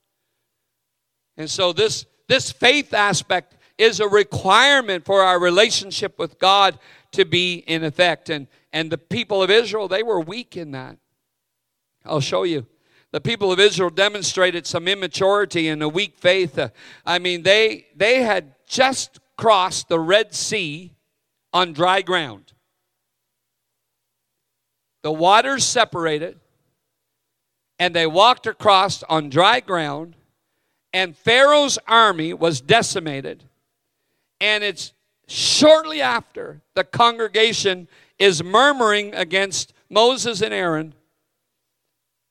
And 1.36 1.50
so 1.50 1.74
this 1.74 2.06
this 2.28 2.52
faith 2.52 2.94
aspect 2.94 3.56
is 3.78 4.00
a 4.00 4.08
requirement 4.08 5.06
for 5.06 5.22
our 5.22 5.40
relationship 5.40 6.18
with 6.20 6.40
God 6.40 6.78
to 7.12 7.26
be 7.26 7.56
in 7.56 7.84
effect. 7.84 8.30
And, 8.30 8.48
and 8.74 8.92
the 8.92 8.98
people 8.98 9.42
of 9.42 9.50
Israel, 9.50 9.88
they 9.88 10.04
were 10.04 10.20
weak 10.20 10.58
in 10.58 10.72
that. 10.72 10.98
I'll 12.06 12.20
show 12.20 12.44
you. 12.44 12.66
The 13.12 13.22
people 13.22 13.52
of 13.52 13.60
Israel 13.60 13.90
demonstrated 13.90 14.68
some 14.68 14.88
immaturity 14.88 15.70
and 15.70 15.82
a 15.82 15.88
weak 15.88 16.18
faith. 16.18 16.60
Uh, 16.60 16.70
I 17.06 17.20
mean, 17.20 17.44
they, 17.44 17.88
they 17.96 18.22
had 18.22 18.56
just 18.68 19.20
crossed 19.38 19.88
the 19.88 20.00
Red 20.00 20.34
Sea 20.34 20.94
on 21.54 21.72
dry 21.72 22.02
ground. 22.02 22.52
The 25.04 25.12
waters 25.12 25.64
separated, 25.64 26.38
and 27.80 27.96
they 27.96 28.06
walked 28.06 28.46
across 28.46 29.04
on 29.04 29.30
dry 29.30 29.62
ground 29.62 30.17
and 30.98 31.16
Pharaoh's 31.16 31.78
army 31.88 32.34
was 32.34 32.60
decimated. 32.60 33.44
And 34.42 34.64
it's 34.64 34.94
shortly 35.28 36.02
after 36.02 36.64
the 36.74 36.84
congregation 36.84 37.88
is 38.18 38.44
murmuring 38.44 39.14
against 39.14 39.74
Moses 39.92 40.42
and 40.42 40.52
Aaron 40.52 40.96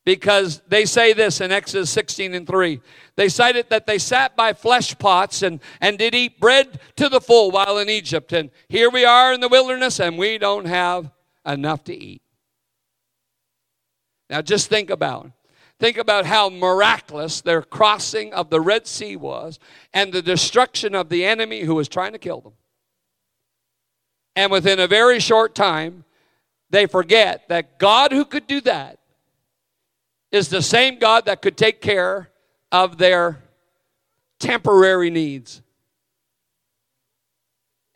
because 0.04 0.62
they 0.66 0.85
say 0.85 1.12
this 1.12 1.40
in 1.40 1.52
Exodus 1.52 1.90
16 1.90 2.35
and 2.35 2.44
3. 2.44 2.80
They 3.14 3.28
cited 3.28 3.68
that 3.70 3.87
they 3.87 3.99
sat 3.99 4.35
by 4.35 4.52
flesh 4.52 4.99
pots 4.99 5.42
and, 5.42 5.61
and 5.80 5.96
did 5.96 6.16
eat 6.16 6.40
bread 6.40 6.80
to 6.96 7.08
the 7.08 7.20
full 7.20 7.52
while 7.52 7.78
in 7.78 7.88
Egypt. 7.88 8.32
And 8.32 8.50
here 8.68 8.90
we 8.90 9.04
are 9.04 9.32
in 9.32 9.38
the 9.38 9.49
wilderness 9.49 10.00
and 10.00 10.18
we 10.18 10.38
don't 10.38 10.66
have 10.66 11.08
enough 11.46 11.85
to 11.85 11.94
eat. 11.94 12.23
Now 14.28 14.42
just 14.42 14.68
think 14.68 14.90
about. 14.90 15.30
Think 15.78 15.99
about 15.99 16.25
how 16.25 16.49
miraculous 16.49 17.42
their 17.42 17.61
crossing 17.61 18.33
of 18.33 18.49
the 18.49 18.61
Red 18.61 18.87
Sea 18.87 19.16
was 19.16 19.59
and 19.92 20.12
the 20.12 20.23
destruction 20.23 20.95
of 20.95 21.11
the 21.11 21.25
enemy 21.25 21.61
who 21.61 21.75
was 21.75 21.88
trying 21.88 22.12
to 22.12 22.18
kill 22.18 22.40
them. 22.40 22.52
And 24.35 24.50
within 24.50 24.80
a 24.80 24.87
very 24.87 25.21
short 25.21 25.54
time, 25.54 26.04
they 26.71 26.87
forget 26.87 27.49
that 27.49 27.78
God 27.78 28.11
who 28.11 28.25
could 28.25 28.47
do 28.47 28.61
that 28.62 28.99
is 30.33 30.49
the 30.49 30.62
same 30.62 30.99
God 30.99 31.26
that 31.26 31.42
could 31.42 31.56
take 31.56 31.80
care 31.80 32.30
of 32.73 32.99
their 32.99 33.42
temporary 34.38 35.11
needs. 35.11 35.62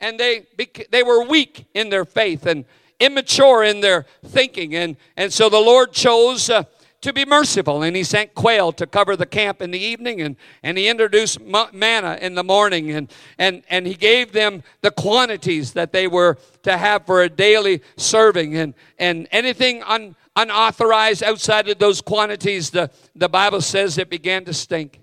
And 0.01 0.21
they, 0.21 0.47
they 0.91 1.03
were 1.03 1.25
weak 1.25 1.67
in 1.75 1.91
their 1.91 2.05
faith 2.05 2.47
and 2.47 2.65
immature 2.99 3.65
in 3.65 3.81
their 3.81 4.07
thinking. 4.25 4.75
And, 4.75 4.97
and 5.17 5.33
so 5.33 5.49
the 5.49 5.59
Lord 5.59 5.93
chose. 5.93 6.51
Uh, 6.51 6.65
to 7.01 7.13
be 7.13 7.25
merciful. 7.25 7.83
And 7.83 7.97
he 7.97 8.05
sent 8.05 8.35
quail 8.35 8.73
to 8.73 8.87
cover 8.87 9.17
the 9.17 9.27
camp 9.27 9.63
in 9.63 9.71
the 9.71 9.79
evening, 9.79 10.21
and, 10.21 10.37
and 10.63 10.77
he 10.77 10.89
introduced 10.89 11.41
manna 11.41 12.19
in 12.21 12.35
the 12.35 12.45
morning, 12.45 12.91
and, 12.91 13.13
and, 13.39 13.63
and 13.71 13.87
he 13.87 13.95
gave 13.95 14.33
them 14.33 14.63
the 14.83 14.91
quantities 14.91 15.73
that 15.73 15.93
they 15.93 16.07
were 16.07 16.39
to 16.63 16.77
have 16.77 17.07
for 17.07 17.23
a 17.23 17.29
daily 17.29 17.83
serving. 17.97 18.57
And, 18.57 18.75
and 18.99 19.29
anything 19.31 19.83
un, 19.85 20.15
unauthorized 20.37 21.23
outside 21.23 21.69
of 21.69 21.79
those 21.79 22.01
quantities, 22.01 22.71
the, 22.71 22.91
the 23.15 23.29
Bible 23.29 23.61
says 23.61 23.99
it 23.99 24.11
began 24.11 24.45
to 24.45 24.55
stink, 24.55 25.01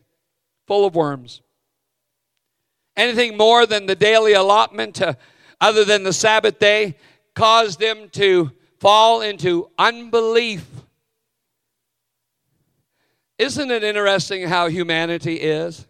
full 0.68 0.86
of 0.86 0.96
worms. 0.96 1.42
Anything 2.96 3.38
more 3.38 3.66
than 3.66 3.86
the 3.86 3.96
daily 3.96 4.34
allotment, 4.34 5.02
uh, 5.02 5.14
other 5.62 5.86
than 5.86 6.04
the 6.04 6.14
Sabbath 6.14 6.60
day, 6.60 6.96
caused 7.36 7.80
them 7.80 8.10
to 8.10 8.52
fall 8.80 9.22
into 9.22 9.70
unbelief 9.78 10.66
isn't 13.38 13.72
it 13.72 13.84
interesting 13.84 14.48
how 14.48 14.68
humanity 14.68 15.36
is? 15.36 15.88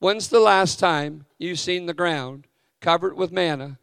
When's 0.00 0.28
the 0.28 0.40
last 0.40 0.78
time 0.78 1.26
you've 1.38 1.60
seen 1.60 1.86
the 1.86 1.94
ground 1.94 2.46
covered 2.80 3.16
with 3.16 3.30
manna 3.30 3.78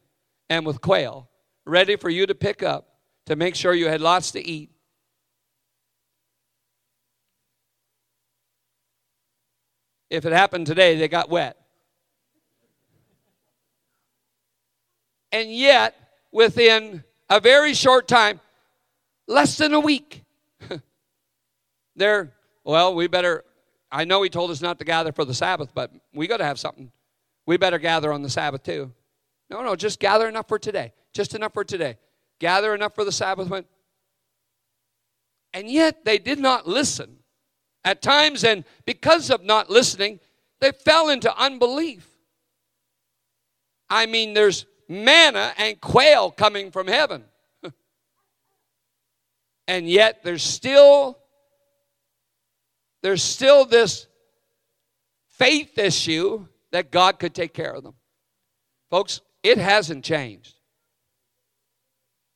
and 0.50 0.65
with 0.65 0.81
quail, 0.81 1.29
ready 1.65 1.96
for 1.96 2.10
you 2.10 2.25
to 2.25 2.36
pick 2.36 2.63
up 2.63 2.88
to 3.27 3.36
make 3.36 3.55
sure 3.55 3.74
you 3.74 3.88
had 3.88 4.01
lots 4.01 4.31
to 4.31 4.46
eat. 4.46 4.72
If 10.10 10.25
it 10.25 10.31
happened 10.31 10.65
today, 10.65 10.98
they 10.98 11.07
got 11.07 11.29
wet. 11.29 11.57
And 15.31 15.53
yet, 15.53 15.96
within 16.31 17.03
a 17.29 17.39
very 17.41 17.74
short 17.74 18.07
time, 18.07 18.39
less 19.27 19.57
than 19.57 19.74
a 19.74 19.79
week, 19.79 20.24
they're, 21.98 22.32
well, 22.63 22.96
we 22.96 23.08
better, 23.08 23.44
I 23.92 24.06
know 24.06 24.22
he 24.22 24.30
told 24.30 24.51
us 24.51 24.62
not 24.62 24.80
to 24.80 24.86
gather 24.86 25.12
for 25.12 25.25
the 25.25 25.34
Sabbath, 25.34 25.72
but 25.74 25.92
we 26.13 26.27
got 26.27 26.38
to 26.38 26.46
have 26.46 26.60
something. 26.60 26.92
We 27.46 27.58
better 27.58 27.80
gather 27.80 28.13
on 28.13 28.22
the 28.22 28.30
Sabbath 28.30 28.63
too. 28.63 28.94
No, 29.50 29.63
no, 29.63 29.75
just 29.75 30.00
gather 30.00 30.27
enough 30.27 30.48
for 30.48 30.60
today. 30.60 30.94
Just 31.13 31.34
enough 31.34 31.54
for 31.54 31.63
today. 31.63 31.98
Gather 32.39 32.75
enough 32.75 32.94
for 32.94 33.04
the 33.04 33.12
Sabbath. 33.12 33.50
Went. 33.50 33.68
And 35.54 35.70
yet 35.70 36.06
they 36.06 36.18
did 36.18 36.39
not 36.39 36.68
listen. 36.68 37.18
At 37.84 38.01
times, 38.01 38.44
and 38.44 38.66
because 38.86 39.30
of 39.30 39.44
not 39.44 39.70
listening, 39.70 40.20
they 40.60 40.72
fell 40.72 41.10
into 41.10 41.36
unbelief. 41.38 42.06
I 43.89 44.06
mean, 44.06 44.34
there's 44.34 44.66
manna 44.89 45.54
and 45.58 45.80
quail 45.80 46.30
coming 46.30 46.72
from 46.72 46.88
heaven. 46.88 47.24
and 49.68 49.88
yet 49.88 50.24
there's 50.24 50.44
still 50.44 51.18
there's 53.04 53.24
still 53.24 53.66
this 53.66 54.08
faith 55.27 55.77
issue 55.77 56.48
that 56.72 56.92
God 56.92 57.20
could 57.20 57.34
take 57.34 57.54
care 57.54 57.72
of 57.72 57.84
them. 57.84 57.96
Folks, 58.89 59.22
it 59.44 59.58
hasn't 59.58 60.04
changed. 60.04 60.56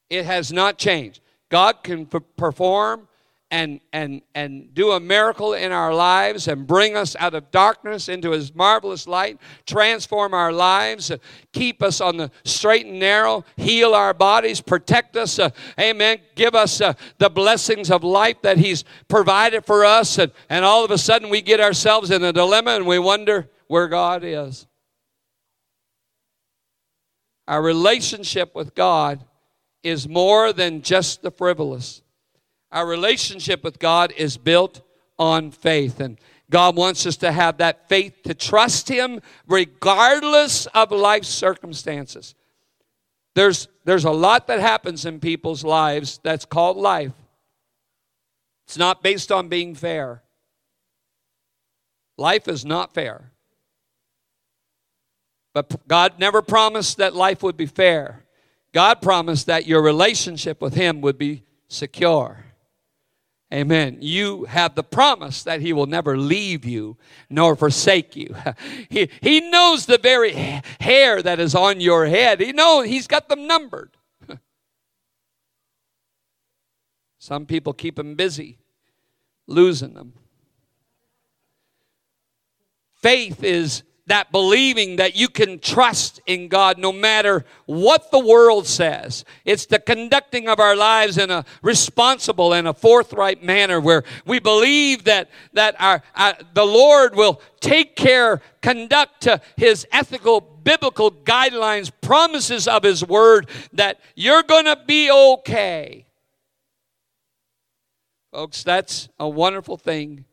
It 0.09 0.25
has 0.25 0.51
not 0.51 0.77
changed. 0.77 1.21
God 1.49 1.83
can 1.83 2.05
perform 2.05 3.07
and, 3.51 3.81
and, 3.91 4.21
and 4.33 4.73
do 4.73 4.93
a 4.93 4.99
miracle 4.99 5.53
in 5.53 5.73
our 5.73 5.93
lives 5.93 6.47
and 6.47 6.65
bring 6.65 6.95
us 6.95 7.17
out 7.19 7.33
of 7.33 7.51
darkness 7.51 8.07
into 8.07 8.31
his 8.31 8.55
marvelous 8.55 9.05
light, 9.05 9.39
transform 9.67 10.33
our 10.33 10.53
lives, 10.53 11.11
keep 11.51 11.83
us 11.83 11.99
on 11.99 12.15
the 12.15 12.31
straight 12.45 12.85
and 12.85 12.97
narrow, 12.97 13.43
heal 13.57 13.93
our 13.93 14.13
bodies, 14.13 14.61
protect 14.61 15.17
us, 15.17 15.37
uh, 15.37 15.49
amen, 15.77 16.19
give 16.35 16.55
us 16.55 16.79
uh, 16.79 16.93
the 17.17 17.29
blessings 17.29 17.91
of 17.91 18.05
life 18.05 18.41
that 18.41 18.57
he's 18.57 18.85
provided 19.09 19.65
for 19.65 19.83
us. 19.83 20.17
And, 20.17 20.31
and 20.49 20.63
all 20.63 20.85
of 20.85 20.91
a 20.91 20.97
sudden 20.97 21.29
we 21.29 21.41
get 21.41 21.59
ourselves 21.59 22.09
in 22.09 22.23
a 22.23 22.31
dilemma 22.31 22.71
and 22.71 22.87
we 22.87 22.99
wonder 22.99 23.49
where 23.67 23.89
God 23.89 24.23
is. 24.23 24.65
Our 27.49 27.61
relationship 27.61 28.55
with 28.55 28.73
God 28.75 29.25
is 29.83 30.07
more 30.07 30.53
than 30.53 30.81
just 30.83 31.21
the 31.21 31.31
frivolous. 31.31 32.00
Our 32.71 32.87
relationship 32.87 33.63
with 33.63 33.79
God 33.79 34.13
is 34.15 34.37
built 34.37 34.81
on 35.19 35.51
faith. 35.51 35.99
And 35.99 36.19
God 36.49 36.75
wants 36.75 37.05
us 37.05 37.17
to 37.17 37.31
have 37.31 37.57
that 37.57 37.87
faith 37.89 38.23
to 38.23 38.33
trust 38.33 38.89
Him 38.89 39.21
regardless 39.47 40.67
of 40.67 40.91
life 40.91 41.25
circumstances. 41.25 42.35
There's, 43.35 43.67
there's 43.85 44.05
a 44.05 44.11
lot 44.11 44.47
that 44.47 44.59
happens 44.59 45.05
in 45.05 45.19
people's 45.19 45.63
lives 45.63 46.19
that's 46.23 46.45
called 46.45 46.77
life. 46.77 47.13
It's 48.67 48.77
not 48.77 49.03
based 49.03 49.31
on 49.31 49.47
being 49.47 49.75
fair. 49.75 50.23
Life 52.17 52.47
is 52.47 52.65
not 52.65 52.93
fair. 52.93 53.31
But 55.53 55.87
God 55.87 56.19
never 56.19 56.41
promised 56.41 56.97
that 56.97 57.15
life 57.15 57.43
would 57.43 57.57
be 57.57 57.65
fair. 57.65 58.23
God 58.73 59.01
promised 59.01 59.47
that 59.47 59.67
your 59.67 59.81
relationship 59.81 60.61
with 60.61 60.73
Him 60.73 61.01
would 61.01 61.17
be 61.17 61.43
secure. 61.67 62.45
Amen. 63.53 63.97
You 63.99 64.45
have 64.45 64.75
the 64.75 64.83
promise 64.83 65.43
that 65.43 65.59
He 65.59 65.73
will 65.73 65.85
never 65.85 66.17
leave 66.17 66.63
you 66.63 66.97
nor 67.29 67.55
forsake 67.55 68.15
you. 68.15 68.33
He, 68.89 69.09
he 69.21 69.39
knows 69.39 69.85
the 69.85 69.97
very 69.97 70.33
hair 70.79 71.21
that 71.21 71.39
is 71.39 71.55
on 71.55 71.79
your 71.79 72.05
head. 72.05 72.39
He 72.39 72.51
knows 72.51 72.87
He's 72.87 73.07
got 73.07 73.29
them 73.29 73.47
numbered. 73.47 73.91
Some 77.19 77.45
people 77.45 77.73
keep 77.73 77.95
them 77.95 78.15
busy, 78.15 78.57
losing 79.47 79.93
them. 79.93 80.13
Faith 82.93 83.43
is 83.43 83.83
that 84.07 84.31
believing 84.31 84.95
that 84.95 85.15
you 85.15 85.27
can 85.27 85.59
trust 85.59 86.19
in 86.25 86.47
God 86.47 86.77
no 86.77 86.91
matter 86.91 87.45
what 87.65 88.11
the 88.11 88.19
world 88.19 88.67
says. 88.67 89.23
It's 89.45 89.67
the 89.67 89.79
conducting 89.79 90.47
of 90.49 90.59
our 90.59 90.75
lives 90.75 91.17
in 91.17 91.29
a 91.29 91.45
responsible 91.61 92.53
and 92.53 92.67
a 92.67 92.73
forthright 92.73 93.43
manner 93.43 93.79
where 93.79 94.03
we 94.25 94.39
believe 94.39 95.03
that, 95.03 95.29
that 95.53 95.75
our, 95.79 96.01
the 96.53 96.65
Lord 96.65 97.15
will 97.15 97.41
take 97.59 97.95
care, 97.95 98.41
conduct 98.61 99.21
to 99.21 99.39
his 99.55 99.87
ethical, 99.91 100.41
biblical 100.41 101.11
guidelines, 101.11 101.91
promises 102.01 102.67
of 102.67 102.83
his 102.83 103.05
word 103.05 103.49
that 103.73 103.99
you're 104.15 104.43
going 104.43 104.65
to 104.65 104.79
be 104.85 105.11
okay. 105.11 106.07
Folks, 108.31 108.63
that's 108.63 109.09
a 109.19 109.29
wonderful 109.29 109.77
thing 109.77 110.25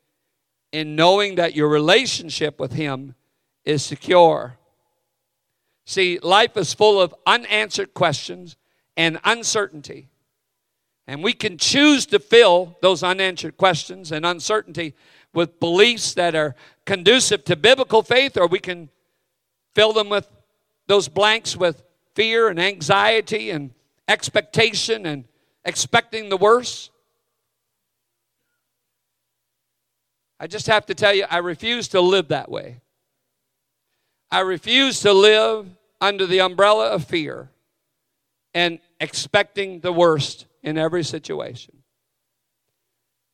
in 0.73 0.97
knowing 0.97 1.35
that 1.37 1.55
your 1.55 1.69
relationship 1.69 2.61
with 2.61 2.73
him 2.73 3.15
is 3.69 3.85
secure. 3.85 4.57
See, 5.85 6.19
life 6.23 6.57
is 6.57 6.73
full 6.73 6.99
of 6.99 7.15
unanswered 7.27 7.93
questions 7.93 8.57
and 8.97 9.21
uncertainty. 9.25 10.09
And 11.07 11.23
we 11.23 11.35
can 11.35 11.59
choose 11.59 12.07
to 12.07 12.19
fill 12.19 12.79
those 12.81 13.03
unanswered 13.03 13.59
questions 13.59 14.11
and 14.11 14.25
uncertainty 14.25 14.95
with 15.35 15.61
beliefs 15.61 16.15
that 16.15 16.35
are 16.35 16.55
conducive 16.87 17.45
to 17.45 17.57
biblical 17.57 18.03
faith, 18.03 18.39
or 18.39 18.47
we 18.47 18.59
can 18.59 18.89
fill 19.75 19.93
them 19.93 20.09
with 20.09 20.27
those 20.87 21.07
blanks 21.09 21.55
with 21.55 21.85
fear 22.15 22.49
and 22.49 22.59
anxiety 22.59 23.51
and 23.51 23.75
expectation 24.09 25.05
and 25.05 25.25
expecting 25.67 26.31
the 26.31 26.39
worst. 26.39 26.91
I 30.41 30.47
just 30.47 30.69
have 30.69 30.87
to 30.87 30.95
tell 30.95 31.13
you, 31.13 31.27
I 31.29 31.39
refuse 31.39 31.89
to 31.89 32.01
live 32.01 32.29
that 32.29 32.51
way. 32.51 32.81
I 34.31 34.41
refuse 34.41 35.01
to 35.01 35.13
live 35.13 35.67
under 36.01 36.27
the 36.27 36.41
umbrella 36.41 36.89
of 36.91 37.05
fear 37.05 37.51
and 38.55 38.79
expecting 39.01 39.81
the 39.81 39.93
worst 39.93 40.47
in 40.63 40.77
every 40.79 41.05
situation. 41.05 41.75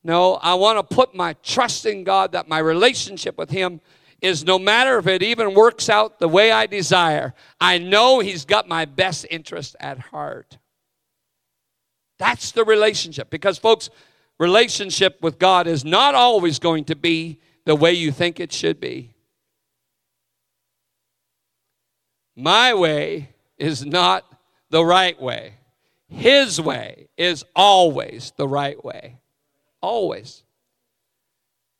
No, 0.02 0.34
I 0.34 0.54
want 0.54 0.78
to 0.78 0.94
put 0.94 1.14
my 1.14 1.32
trust 1.42 1.86
in 1.86 2.04
God 2.04 2.32
that 2.32 2.46
my 2.46 2.58
relationship 2.58 3.38
with 3.38 3.50
Him 3.50 3.80
is 4.20 4.44
no 4.44 4.58
matter 4.58 4.98
if 4.98 5.06
it 5.06 5.22
even 5.22 5.54
works 5.54 5.88
out 5.88 6.18
the 6.18 6.28
way 6.28 6.52
I 6.52 6.66
desire, 6.66 7.34
I 7.60 7.78
know 7.78 8.20
He's 8.20 8.44
got 8.44 8.68
my 8.68 8.84
best 8.84 9.26
interest 9.30 9.76
at 9.80 9.98
heart. 9.98 10.58
That's 12.18 12.52
the 12.52 12.64
relationship. 12.64 13.30
Because, 13.30 13.58
folks, 13.58 13.90
relationship 14.38 15.20
with 15.22 15.38
God 15.38 15.66
is 15.66 15.84
not 15.84 16.14
always 16.14 16.58
going 16.58 16.84
to 16.84 16.96
be 16.96 17.40
the 17.64 17.74
way 17.74 17.92
you 17.92 18.12
think 18.12 18.38
it 18.38 18.52
should 18.52 18.78
be. 18.78 19.13
My 22.36 22.74
way 22.74 23.30
is 23.58 23.84
not 23.84 24.24
the 24.70 24.84
right 24.84 25.20
way. 25.20 25.54
His 26.08 26.60
way 26.60 27.08
is 27.16 27.44
always 27.54 28.32
the 28.36 28.48
right 28.48 28.82
way. 28.84 29.18
Always. 29.80 30.42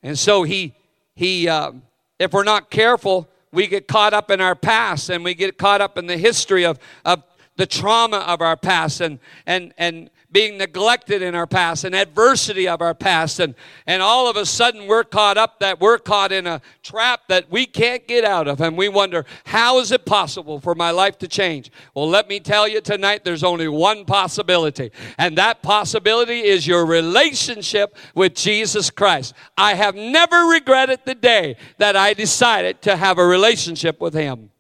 And 0.03 0.19
so 0.19 0.43
he, 0.43 0.75
he 1.15 1.49
um, 1.49 1.83
if 2.19 2.33
we're 2.33 2.45
not 2.45 2.71
careful, 2.71 3.29
we 3.53 3.67
get 3.67 3.89
caught 3.89 4.13
up 4.13 4.31
in 4.31 4.41
our 4.41 4.55
past 4.55 5.09
and 5.11 5.25
we 5.25 5.35
get 5.35 5.59
caught 5.59 5.81
up 5.81 5.97
in 5.99 6.07
the 6.07 6.17
history 6.17 6.65
of, 6.65 6.79
of 7.05 7.23
the 7.57 7.67
trauma 7.67 8.19
of 8.19 8.41
our 8.41 8.57
past 8.57 9.01
and, 9.01 9.19
and, 9.47 9.73
and 9.79 10.11
being 10.35 10.59
neglected 10.59 11.23
in 11.23 11.33
our 11.37 11.47
past 11.47 11.85
and 11.85 11.95
adversity 11.95 12.67
of 12.67 12.83
our 12.83 12.93
past 12.93 13.39
and, 13.39 13.55
and 13.87 14.03
all 14.03 14.29
of 14.29 14.37
a 14.37 14.45
sudden 14.45 14.89
we're 14.89 15.05
caught 15.05 15.39
up 15.39 15.61
that 15.61 15.81
we're 15.81 15.97
caught 15.97 16.33
in 16.33 16.45
a 16.45 16.61
trap 16.83 17.21
that 17.29 17.49
we 17.53 17.65
can't 17.65 18.09
get 18.09 18.25
out 18.25 18.49
of 18.49 18.61
and 18.61 18.77
we 18.77 18.89
wonder 18.89 19.25
how 19.45 19.79
is 19.79 19.93
it 19.93 20.05
possible 20.05 20.59
for 20.59 20.75
my 20.75 20.91
life 20.91 21.17
to 21.17 21.29
change? 21.29 21.71
Well 21.95 22.09
let 22.09 22.29
me 22.29 22.41
tell 22.41 22.67
you 22.67 22.81
tonight 22.81 23.25
there's 23.25 23.45
only 23.45 23.69
one 23.69 24.05
possibility 24.05 24.91
and 25.19 25.39
that 25.39 25.63
possibility 25.63 26.41
is 26.41 26.67
your 26.67 26.85
relationship 26.85 27.97
with 28.17 28.35
jesus 28.35 28.91
christ. 28.91 29.35
I 29.57 29.75
have 29.75 29.95
never 29.95 30.47
regretted 30.47 30.99
the 31.05 31.15
day 31.15 31.57
that 31.79 31.95
i 31.95 32.13
decided 32.13 32.83
to 32.83 32.97
have 32.97 33.19
a 33.19 33.25
relationship 33.25 34.01
with 34.01 34.15
him. 34.15 34.51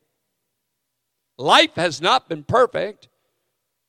Life 1.36 1.74
has 1.74 2.00
not 2.00 2.28
been 2.28 2.44
perfect 2.44 3.08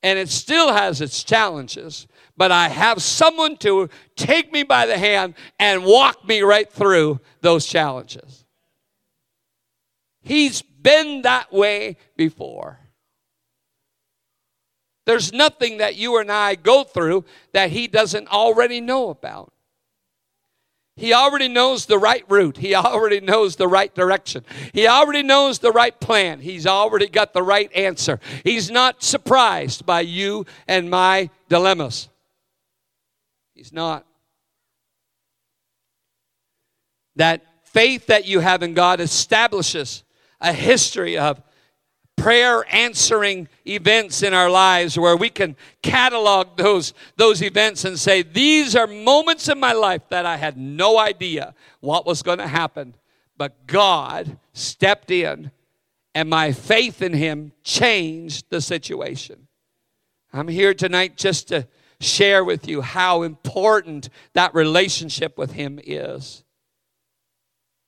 and 0.06 0.20
it 0.20 0.30
still 0.30 0.72
has 0.72 1.02
its 1.02 1.24
challenges, 1.24 2.06
but 2.38 2.52
I 2.52 2.70
have 2.70 3.02
someone 3.02 3.58
to 3.58 3.90
take 4.16 4.54
me 4.54 4.62
by 4.62 4.86
the 4.86 5.00
hand 5.00 5.34
and 5.60 5.84
walk 5.84 6.28
me 6.28 6.42
right 6.42 6.72
through 6.72 7.20
those 7.42 7.66
challenges. 7.66 8.46
He's 10.22 10.62
been 10.62 11.24
that 11.24 11.52
way 11.52 11.98
before. 12.16 12.78
There's 15.08 15.34
nothing 15.34 15.80
that 15.80 15.96
you 15.96 16.20
and 16.20 16.32
I 16.32 16.54
go 16.54 16.84
through 16.84 17.26
that 17.54 17.72
He 17.72 17.88
doesn't 17.88 18.28
already 18.28 18.82
know 18.82 19.10
about. 19.10 19.54
He 20.98 21.12
already 21.14 21.50
knows 21.50 21.86
the 21.88 21.98
right 21.98 22.24
route. 22.30 22.58
He 22.58 22.74
already 22.74 23.20
knows 23.20 23.58
the 23.58 23.68
right 23.68 23.94
direction. 23.94 24.46
He 24.74 24.88
already 24.88 25.24
knows 25.24 25.60
the 25.60 25.72
right 25.72 26.00
plan. 26.00 26.40
He's 26.40 26.66
already 26.66 27.08
got 27.08 27.34
the 27.34 27.44
right 27.44 27.70
answer. 27.76 28.20
He's 28.46 28.72
not 28.72 29.04
surprised 29.04 29.86
by 29.86 30.02
you 30.02 30.46
and 30.68 30.90
my 30.90 31.30
dilemmas. 31.50 32.08
He's 33.54 33.74
not. 33.74 34.06
That 37.18 37.46
faith 37.64 38.08
that 38.08 38.26
you 38.26 38.40
have 38.40 38.64
in 38.64 38.74
God 38.74 39.02
establishes 39.02 40.04
a 40.40 40.54
history 40.54 41.18
of 41.18 41.42
prayer 42.26 42.66
answering 42.74 43.48
events 43.68 44.24
in 44.24 44.34
our 44.34 44.50
lives 44.50 44.98
where 44.98 45.16
we 45.16 45.30
can 45.30 45.56
catalog 45.84 46.58
those, 46.58 46.92
those 47.18 47.44
events 47.44 47.86
and 47.86 48.00
say, 48.00 48.24
These 48.24 48.76
are 48.76 48.88
moments 48.88 49.48
in 49.48 49.60
my 49.60 49.74
life 49.74 50.02
that 50.10 50.26
I 50.26 50.38
had 50.38 50.58
no 50.58 50.98
idea 50.98 51.54
what 51.82 52.04
was 52.04 52.24
going 52.24 52.40
to 52.40 52.48
happen. 52.48 52.96
But 53.38 53.68
God 53.68 54.40
stepped 54.54 55.12
in 55.12 55.52
and 56.16 56.28
my 56.28 56.52
faith 56.52 57.04
in 57.04 57.14
Him 57.14 57.52
changed 57.64 58.46
the 58.50 58.60
situation. 58.60 59.48
I'm 60.34 60.48
here 60.48 60.74
tonight 60.74 61.18
just 61.18 61.50
to 61.50 61.68
share 62.00 62.44
with 62.44 62.68
you 62.68 62.82
how 62.82 63.22
important 63.22 64.10
that 64.34 64.56
relationship 64.56 65.38
with 65.38 65.52
Him 65.52 65.80
is. 65.84 66.44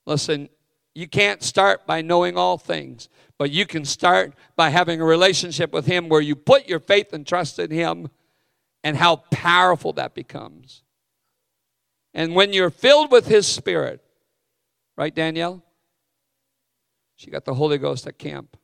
Listen, 0.05 0.47
you 0.93 1.07
can't 1.07 1.41
start 1.41 1.87
by 1.87 2.03
knowing 2.03 2.37
all 2.37 2.59
things, 2.59 3.09
but 3.37 3.51
you 3.51 3.65
can 3.65 3.85
start 3.85 4.33
by 4.55 4.69
having 4.69 4.99
a 4.99 5.05
relationship 5.05 5.71
with 5.71 5.85
Him 5.85 6.09
where 6.09 6.21
you 6.21 6.35
put 6.35 6.67
your 6.67 6.79
faith 6.79 7.13
and 7.13 7.25
trust 7.25 7.59
in 7.59 7.71
Him 7.71 8.09
and 8.83 8.97
how 8.97 9.17
powerful 9.31 9.93
that 9.93 10.15
becomes. 10.15 10.83
And 12.13 12.33
when 12.33 12.53
you're 12.53 12.71
filled 12.71 13.11
with 13.11 13.27
His 13.27 13.45
Spirit, 13.45 14.01
right, 14.95 15.13
Danielle? 15.13 15.63
She 17.15 17.31
got 17.31 17.45
the 17.45 17.53
Holy 17.53 17.77
Ghost 17.77 18.07
at 18.07 18.17
camp. 18.17 18.57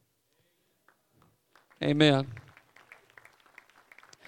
Amen. 1.84 2.28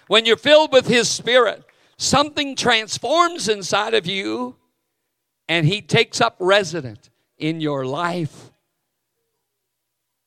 When 0.07 0.25
you're 0.25 0.37
filled 0.37 0.71
with 0.71 0.87
His 0.87 1.09
Spirit, 1.09 1.63
something 1.97 2.55
transforms 2.55 3.49
inside 3.49 3.93
of 3.93 4.05
you 4.05 4.57
and 5.47 5.65
He 5.65 5.81
takes 5.81 6.21
up 6.21 6.35
residence 6.39 7.09
in 7.37 7.61
your 7.61 7.85
life. 7.85 8.51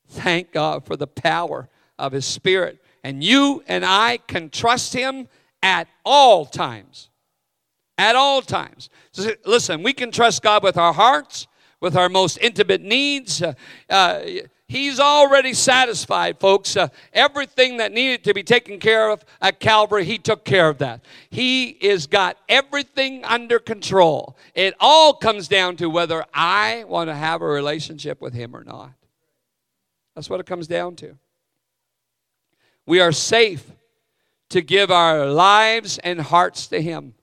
Thank 0.09 0.53
God 0.53 0.87
for 0.87 0.97
the 0.97 1.07
power 1.07 1.69
of 1.99 2.13
His 2.13 2.25
Spirit. 2.25 2.83
And 3.05 3.23
you 3.23 3.63
and 3.69 3.85
I 3.85 4.19
can 4.27 4.51
trust 4.51 4.95
Him 4.95 5.29
at 5.63 5.89
all 6.05 6.47
times. 6.47 7.11
At 7.97 8.17
all 8.17 8.43
times. 8.43 8.91
So 9.13 9.31
listen, 9.45 9.83
we 9.83 9.93
can 9.93 10.11
trust 10.11 10.43
God 10.43 10.63
with 10.63 10.77
our 10.77 10.93
hearts, 10.93 11.47
with 11.81 11.97
our 11.97 12.09
most 12.09 12.39
intimate 12.41 12.81
needs. 12.81 13.43
Uh, 13.43 13.55
uh, 13.91 14.25
he's 14.69 15.01
already 15.01 15.53
satisfied, 15.53 16.39
folks. 16.39 16.77
Uh, 16.77 16.89
everything 17.13 17.79
that 17.79 17.93
needed 17.93 18.25
to 18.25 18.35
be 18.35 18.43
taken 18.43 18.79
care 18.79 19.11
of 19.11 19.25
at 19.41 19.61
Calvary, 19.61 20.05
He 20.05 20.19
took 20.19 20.45
care 20.45 20.69
of 20.69 20.79
that. 20.79 21.05
He 21.31 21.77
has 21.83 22.07
got 22.07 22.37
everything 22.49 23.25
under 23.25 23.59
control. 23.59 24.37
It 24.55 24.75
all 24.81 25.15
comes 25.15 25.49
down 25.49 25.77
to 25.77 25.91
whether 25.91 26.25
I 26.33 26.85
want 26.87 27.11
to 27.11 27.15
have 27.15 27.43
a 27.43 27.47
relationship 27.47 28.21
with 28.21 28.35
Him 28.35 28.55
or 28.57 28.65
not. 28.65 28.93
That's 30.19 30.29
what 30.29 30.41
it 30.41 30.47
comes 30.47 30.67
down 30.67 30.97
to. 30.97 31.17
We 32.87 32.99
are 32.99 33.13
safe 33.13 33.71
to 34.51 34.61
give 34.61 34.91
our 34.91 35.27
lives 35.27 35.99
and 35.99 36.21
hearts 36.21 36.67
to 36.69 36.83
Him. 36.83 37.15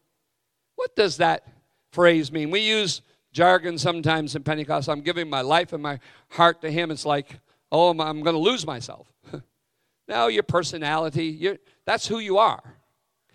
What 0.78 0.96
does 0.96 1.18
that 1.18 1.46
phrase 1.92 2.32
mean? 2.32 2.52
We 2.52 2.62
use 2.62 3.02
jargon 3.34 3.78
sometimes 3.78 4.34
in 4.34 4.44
Pentecost. 4.44 4.88
I'm 4.88 5.02
giving 5.02 5.30
my 5.30 5.42
life 5.42 5.74
and 5.74 5.84
my 5.84 6.00
heart 6.30 6.62
to 6.62 6.72
Him. 6.72 6.90
It's 6.90 7.06
like, 7.06 7.38
oh, 7.70 7.90
I'm, 7.90 8.00
I'm 8.00 8.24
going 8.24 8.34
to 8.34 8.40
lose 8.40 8.66
myself. 8.66 9.12
no, 10.08 10.28
your 10.28 10.44
personality, 10.44 11.26
you 11.26 11.58
that's 11.86 12.08
who 12.08 12.20
you 12.20 12.38
are. 12.38 12.64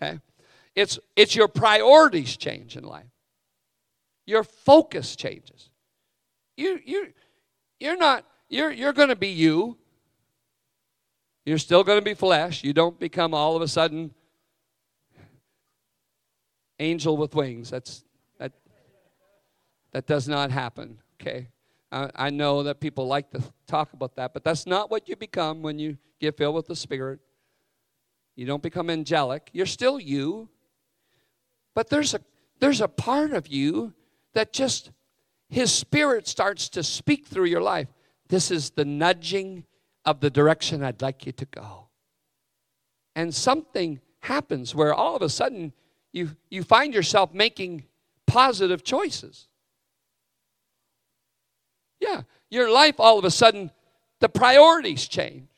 Okay? 0.01 0.19
It's, 0.73 0.97
it's 1.15 1.35
your 1.35 1.47
priorities 1.47 2.35
change 2.35 2.77
in 2.77 2.83
life. 2.83 3.11
Your 4.25 4.43
focus 4.43 5.15
changes. 5.15 5.69
You, 6.57 6.79
you, 6.83 7.13
you're 7.79 7.97
not 7.97 8.25
you're, 8.51 8.71
you're 8.71 8.93
going 8.93 9.09
to 9.09 9.15
be 9.15 9.29
you. 9.29 9.77
You're 11.45 11.57
still 11.57 11.83
going 11.83 11.97
to 11.97 12.05
be 12.05 12.13
flesh. 12.13 12.63
You 12.63 12.73
don't 12.73 12.99
become 12.99 13.33
all 13.33 13.55
of 13.55 13.61
a 13.61 13.67
sudden 13.67 14.13
angel 16.79 17.17
with 17.17 17.33
wings. 17.33 17.69
That's 17.69 18.03
that 18.37 18.51
that 19.93 20.05
does 20.05 20.27
not 20.27 20.51
happen. 20.51 20.99
Okay. 21.19 21.47
I, 21.91 22.09
I 22.15 22.29
know 22.29 22.63
that 22.63 22.79
people 22.79 23.07
like 23.07 23.31
to 23.31 23.41
talk 23.67 23.93
about 23.93 24.15
that, 24.17 24.33
but 24.33 24.43
that's 24.43 24.67
not 24.67 24.91
what 24.91 25.09
you 25.09 25.15
become 25.15 25.61
when 25.61 25.79
you 25.79 25.97
get 26.19 26.37
filled 26.37 26.55
with 26.55 26.67
the 26.67 26.75
Spirit. 26.75 27.19
You 28.35 28.45
don't 28.45 28.63
become 28.63 28.89
angelic. 28.89 29.49
You're 29.53 29.65
still 29.65 29.99
you. 29.99 30.49
But 31.73 31.89
there's 31.89 32.13
a 32.13 32.21
there's 32.59 32.81
a 32.81 32.87
part 32.87 33.31
of 33.31 33.47
you 33.47 33.93
that 34.33 34.53
just 34.53 34.91
his 35.49 35.73
spirit 35.73 36.27
starts 36.27 36.69
to 36.69 36.83
speak 36.83 37.27
through 37.27 37.45
your 37.45 37.61
life. 37.61 37.87
This 38.31 38.49
is 38.49 38.69
the 38.69 38.85
nudging 38.85 39.65
of 40.05 40.21
the 40.21 40.29
direction 40.29 40.81
I'd 40.81 41.01
like 41.01 41.25
you 41.25 41.33
to 41.33 41.45
go. 41.45 41.89
And 43.13 43.35
something 43.35 43.99
happens 44.21 44.73
where 44.73 44.93
all 44.93 45.17
of 45.17 45.21
a 45.21 45.27
sudden 45.27 45.73
you, 46.13 46.29
you 46.49 46.63
find 46.63 46.93
yourself 46.93 47.33
making 47.33 47.83
positive 48.25 48.85
choices. 48.85 49.49
Yeah, 51.99 52.21
your 52.49 52.71
life 52.71 52.95
all 52.99 53.19
of 53.19 53.25
a 53.25 53.31
sudden, 53.31 53.69
the 54.21 54.29
priorities 54.29 55.09
change. 55.09 55.49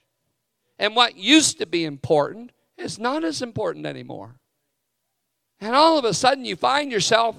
And 0.79 0.95
what 0.95 1.15
used 1.15 1.59
to 1.59 1.67
be 1.67 1.86
important 1.86 2.53
is 2.75 2.97
not 2.97 3.23
as 3.23 3.43
important 3.43 3.86
anymore. 3.86 4.39
And 5.62 5.75
all 5.75 5.99
of 5.99 6.05
a 6.05 6.13
sudden, 6.15 6.43
you 6.43 6.55
find 6.55 6.91
yourself 6.91 7.36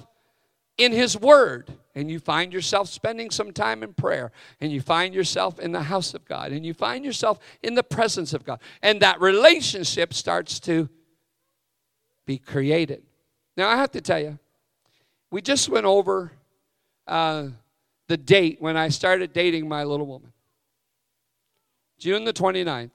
in 0.77 0.93
His 0.93 1.19
Word 1.19 1.73
and 1.95 2.11
you 2.11 2.19
find 2.19 2.51
yourself 2.51 2.89
spending 2.89 3.31
some 3.31 3.53
time 3.53 3.81
in 3.81 3.93
prayer, 3.93 4.31
and 4.59 4.71
you 4.71 4.81
find 4.81 5.15
yourself 5.15 5.59
in 5.59 5.71
the 5.71 5.83
house 5.83 6.13
of 6.13 6.25
God, 6.25 6.51
and 6.51 6.65
you 6.65 6.73
find 6.73 7.05
yourself 7.05 7.39
in 7.63 7.73
the 7.73 7.83
presence 7.83 8.33
of 8.33 8.45
God, 8.45 8.59
and 8.81 9.01
that 9.01 9.21
relationship 9.21 10.13
starts 10.13 10.59
to 10.61 10.89
be 12.25 12.37
created. 12.37 13.03
Now, 13.55 13.69
I 13.69 13.77
have 13.77 13.91
to 13.91 14.01
tell 14.01 14.19
you, 14.19 14.37
we 15.31 15.41
just 15.41 15.69
went 15.69 15.85
over 15.85 16.33
uh, 17.07 17.47
the 18.07 18.17
date 18.17 18.57
when 18.59 18.75
I 18.75 18.89
started 18.89 19.31
dating 19.31 19.67
my 19.67 19.83
little 19.85 20.05
woman. 20.05 20.33
June 21.97 22.25
the 22.25 22.33
29th, 22.33 22.91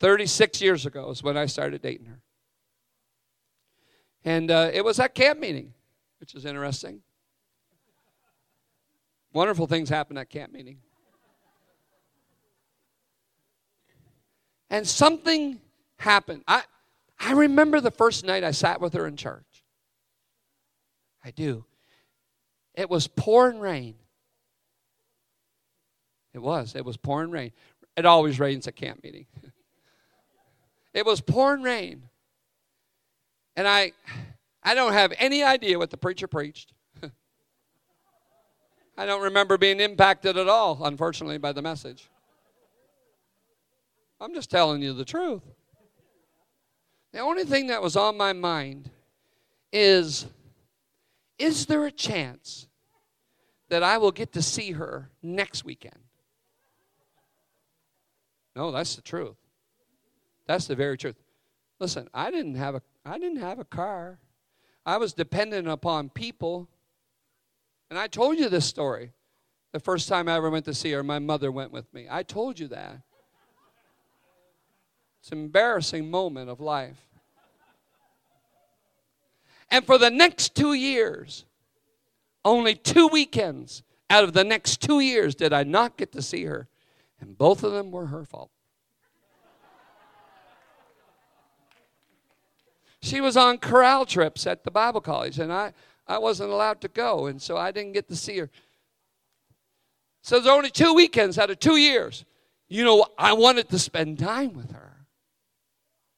36 0.00 0.62
years 0.62 0.86
ago 0.86 1.10
is 1.10 1.22
when 1.22 1.36
I 1.36 1.46
started 1.46 1.82
dating 1.82 2.06
her. 2.06 2.20
And 4.24 4.50
uh, 4.50 4.70
it 4.72 4.84
was 4.84 5.00
at 5.00 5.14
camp 5.14 5.40
meeting, 5.40 5.72
which 6.20 6.34
is 6.34 6.44
interesting. 6.44 7.02
Wonderful 9.32 9.66
things 9.66 9.88
happen 9.88 10.16
at 10.16 10.30
camp 10.30 10.52
meeting. 10.52 10.78
And 14.70 14.86
something 14.86 15.60
happened. 15.98 16.42
I, 16.46 16.62
I 17.18 17.32
remember 17.32 17.80
the 17.80 17.90
first 17.90 18.24
night 18.24 18.44
I 18.44 18.50
sat 18.50 18.80
with 18.80 18.94
her 18.94 19.06
in 19.06 19.16
church. 19.16 19.64
I 21.24 21.30
do. 21.30 21.64
It 22.74 22.88
was 22.88 23.08
pouring 23.08 23.58
rain. 23.58 23.96
It 26.32 26.38
was. 26.38 26.74
It 26.74 26.84
was 26.84 26.96
pouring 26.96 27.30
rain. 27.30 27.52
It 27.96 28.06
always 28.06 28.38
rains 28.38 28.68
at 28.68 28.76
camp 28.76 29.02
meeting. 29.02 29.26
it 30.94 31.04
was 31.04 31.20
pouring 31.20 31.62
rain. 31.62 32.04
And 33.56 33.66
I 33.66 33.92
I 34.62 34.74
don't 34.74 34.92
have 34.92 35.12
any 35.18 35.42
idea 35.42 35.78
what 35.78 35.90
the 35.90 35.96
preacher 35.96 36.28
preached. 36.28 36.72
I 38.98 39.06
don't 39.06 39.22
remember 39.22 39.56
being 39.56 39.78
impacted 39.78 40.36
at 40.36 40.48
all, 40.48 40.84
unfortunately, 40.84 41.38
by 41.38 41.52
the 41.52 41.62
message. 41.62 42.10
I'm 44.20 44.34
just 44.34 44.50
telling 44.50 44.82
you 44.82 44.92
the 44.92 45.04
truth. 45.04 45.44
The 47.12 47.20
only 47.20 47.44
thing 47.44 47.68
that 47.68 47.80
was 47.80 47.94
on 47.94 48.16
my 48.16 48.32
mind 48.32 48.90
is 49.72 50.26
is 51.38 51.66
there 51.66 51.86
a 51.86 51.92
chance 51.92 52.66
that 53.68 53.84
I 53.84 53.98
will 53.98 54.10
get 54.10 54.32
to 54.32 54.42
see 54.42 54.72
her 54.72 55.10
next 55.22 55.64
weekend? 55.64 56.00
No, 58.56 58.72
that's 58.72 58.96
the 58.96 59.02
truth. 59.02 59.36
That's 60.48 60.66
the 60.66 60.74
very 60.74 60.98
truth. 60.98 61.14
Listen, 61.78 62.08
I 62.12 62.32
didn't 62.32 62.56
have 62.56 62.74
a 62.74 62.82
I 63.06 63.20
didn't 63.20 63.38
have 63.38 63.60
a 63.60 63.64
car. 63.64 64.18
I 64.84 64.96
was 64.96 65.12
dependent 65.12 65.68
upon 65.68 66.08
people 66.08 66.68
and 67.90 67.98
I 67.98 68.06
told 68.06 68.38
you 68.38 68.48
this 68.48 68.66
story. 68.66 69.12
The 69.72 69.80
first 69.80 70.08
time 70.08 70.28
I 70.28 70.36
ever 70.36 70.50
went 70.50 70.64
to 70.64 70.74
see 70.74 70.92
her, 70.92 71.02
my 71.02 71.18
mother 71.18 71.52
went 71.52 71.72
with 71.72 71.92
me. 71.92 72.06
I 72.10 72.22
told 72.22 72.58
you 72.58 72.68
that. 72.68 73.00
It's 75.20 75.30
an 75.32 75.38
embarrassing 75.38 76.10
moment 76.10 76.48
of 76.48 76.60
life. 76.60 77.04
And 79.70 79.84
for 79.84 79.98
the 79.98 80.10
next 80.10 80.54
two 80.54 80.72
years, 80.72 81.44
only 82.44 82.74
two 82.74 83.08
weekends 83.08 83.82
out 84.08 84.24
of 84.24 84.32
the 84.32 84.44
next 84.44 84.80
two 84.80 85.00
years 85.00 85.34
did 85.34 85.52
I 85.52 85.64
not 85.64 85.98
get 85.98 86.12
to 86.12 86.22
see 86.22 86.44
her. 86.44 86.68
And 87.20 87.36
both 87.36 87.62
of 87.62 87.72
them 87.72 87.90
were 87.90 88.06
her 88.06 88.24
fault. 88.24 88.50
She 93.00 93.20
was 93.20 93.36
on 93.36 93.58
corral 93.58 94.06
trips 94.06 94.46
at 94.46 94.64
the 94.64 94.70
Bible 94.70 95.00
college, 95.00 95.38
and 95.38 95.52
I, 95.52 95.72
I 96.08 96.18
wasn't 96.18 96.50
allowed 96.50 96.80
to 96.80 96.88
go, 96.88 97.26
and 97.26 97.40
so 97.40 97.56
I 97.56 97.70
didn't 97.70 97.92
get 97.92 98.08
to 98.08 98.16
see 98.16 98.38
her. 98.38 98.50
So 100.22 100.36
there's 100.36 100.46
only 100.46 100.70
two 100.70 100.94
weekends 100.94 101.38
out 101.38 101.50
of 101.50 101.58
two 101.58 101.76
years. 101.76 102.24
You 102.68 102.84
know, 102.84 103.06
I 103.18 103.34
wanted 103.34 103.68
to 103.70 103.78
spend 103.78 104.18
time 104.18 104.54
with 104.54 104.72
her. 104.72 105.06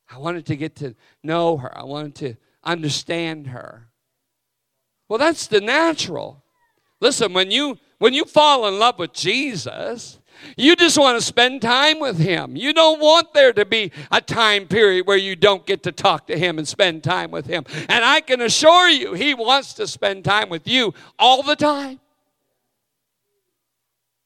I 0.09 0.19
wanted 0.19 0.47
to 0.47 0.57
get 0.57 0.77
to 0.77 0.95
know 1.23 1.57
her. 1.57 1.77
I 1.77 1.85
wanted 1.85 2.15
to 2.17 2.35
understand 2.65 3.49
her. 3.49 3.89
Well, 5.09 5.19
that's 5.19 5.49
the 5.49 5.61
natural. 5.61 6.45
Listen, 7.01 7.33
when 7.33 7.51
you 7.51 7.79
when 7.99 8.15
you 8.15 8.25
fall 8.25 8.67
in 8.69 8.79
love 8.79 8.99
with 8.99 9.13
Jesus, 9.13 10.20
you 10.57 10.77
just 10.77 10.99
want 10.99 11.19
to 11.19 11.25
spend 11.25 11.63
time 11.63 12.01
with 12.01 12.19
him. 12.19 12.57
You 12.57 12.73
don't 12.73 13.01
want 13.01 13.33
there 13.35 13.53
to 13.53 13.65
be 13.65 13.93
a 14.11 14.21
time 14.21 14.67
period 14.67 15.07
where 15.07 15.17
you 15.17 15.37
don't 15.37 15.67
get 15.67 15.83
to 15.85 15.93
talk 15.93 16.27
to 16.27 16.39
him 16.39 16.59
and 16.59 16.67
spend 16.67 17.03
time 17.05 17.31
with 17.31 17.47
him. 17.47 17.65
And 17.89 18.05
I 18.05 18.21
can 18.21 18.41
assure 18.41 18.89
you, 18.89 19.15
he 19.15 19.35
wants 19.35 19.75
to 19.75 19.87
spend 19.87 20.25
time 20.25 20.49
with 20.49 20.67
you 20.67 20.95
all 21.19 21.43
the 21.43 21.57
time. 21.57 22.01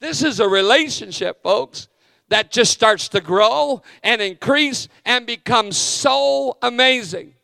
This 0.00 0.22
is 0.22 0.40
a 0.40 0.48
relationship, 0.48 1.42
folks, 1.42 1.88
that 2.28 2.50
just 2.50 2.72
starts 2.72 3.08
to 3.10 3.20
grow 3.20 3.82
and 4.02 4.20
increase 4.20 4.88
and 5.04 5.26
become 5.26 5.72
so 5.72 6.58
amazing. 6.62 7.34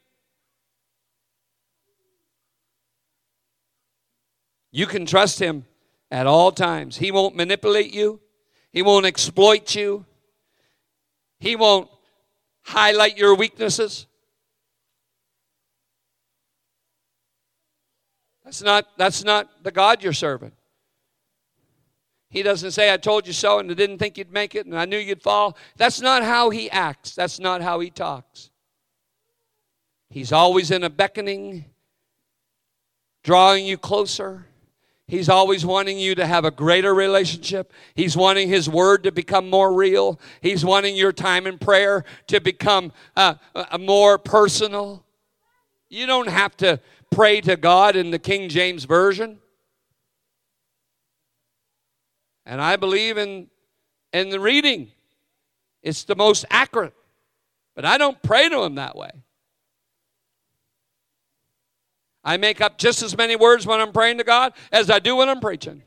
You 4.72 4.87
can 4.87 5.06
trust 5.06 5.40
him 5.40 5.64
at 6.11 6.26
all 6.26 6.52
times. 6.52 6.96
He 6.96 7.11
won't 7.11 7.35
manipulate 7.35 7.92
you, 7.92 8.20
he 8.72 8.83
won't 8.83 9.06
exploit 9.06 9.74
you, 9.74 10.04
he 11.38 11.56
won't 11.56 11.88
highlight 12.62 13.16
your 13.16 13.35
weaknesses. 13.35 14.06
That's 18.44 18.62
not, 18.62 18.87
that's 18.96 19.22
not 19.24 19.62
the 19.62 19.70
God 19.70 20.02
you're 20.02 20.12
serving. 20.12 20.52
He 22.30 22.42
doesn't 22.42 22.70
say, 22.70 22.92
I 22.92 22.96
told 22.96 23.26
you 23.26 23.33
so, 23.33 23.59
and 23.59 23.70
I 23.70 23.74
didn't 23.74 23.98
think 23.98 24.16
you'd 24.16 24.33
make 24.33 24.54
it, 24.54 24.66
and 24.66 24.78
I 24.78 24.85
knew 24.85 24.98
you'd 24.98 25.22
fall. 25.22 25.56
That's 25.76 26.00
not 26.00 26.22
how 26.22 26.50
he 26.50 26.70
acts. 26.70 27.14
That's 27.14 27.40
not 27.40 27.61
how 27.61 27.80
he 27.80 27.90
talks. 27.90 28.50
He's 30.09 30.33
always 30.33 30.70
in 30.70 30.85
a 30.85 30.90
beckoning, 30.90 31.64
drawing 33.24 33.66
you 33.66 33.78
closer. 33.78 34.46
He's 35.11 35.29
always 35.29 35.66
wanting 35.66 35.99
you 35.99 36.14
to 36.14 36.25
have 36.25 36.44
a 36.44 36.53
greater 36.53 36.94
relationship. 36.94 37.73
He's 37.96 38.16
wanting 38.16 38.49
His 38.49 38.68
Word 38.68 39.03
to 39.03 39.11
become 39.11 39.51
more 39.51 39.75
real. 39.75 40.20
He's 40.40 40.64
wanting 40.64 40.94
your 40.94 41.11
time 41.11 41.49
in 41.49 41.59
prayer 41.59 42.05
to 42.29 42.40
become 42.40 42.92
uh, 43.16 43.35
uh, 43.53 43.77
more 43.77 44.18
personal. 44.18 45.05
You 45.88 46.07
don't 46.07 46.29
have 46.29 46.57
to 46.59 46.79
pray 47.11 47.40
to 47.40 47.57
God 47.57 47.96
in 47.96 48.12
the 48.12 48.20
King 48.20 48.49
James 48.49 48.85
Version. 48.85 49.40
And 52.46 52.61
I 52.61 52.77
believe 52.77 53.18
in, 53.18 53.49
in 54.12 54.31
the 54.31 54.38
reading, 54.38 54.92
it's 55.83 56.05
the 56.05 56.14
most 56.14 56.44
accurate. 56.51 56.94
But 57.75 57.85
I 57.85 57.99
don't 57.99 58.23
pray 58.23 58.49
to 58.49 58.62
him 58.62 58.77
that 58.77 58.94
way. 58.94 59.11
I 62.31 62.37
make 62.37 62.61
up 62.61 62.79
just 62.79 63.03
as 63.03 63.16
many 63.16 63.35
words 63.35 63.66
when 63.66 63.81
I'm 63.81 63.90
praying 63.90 64.19
to 64.19 64.25
God 64.25 64.53
as 64.71 64.88
I 64.88 65.01
do 65.01 65.16
when 65.16 65.29
I'm 65.29 65.40
preaching. 65.40 65.83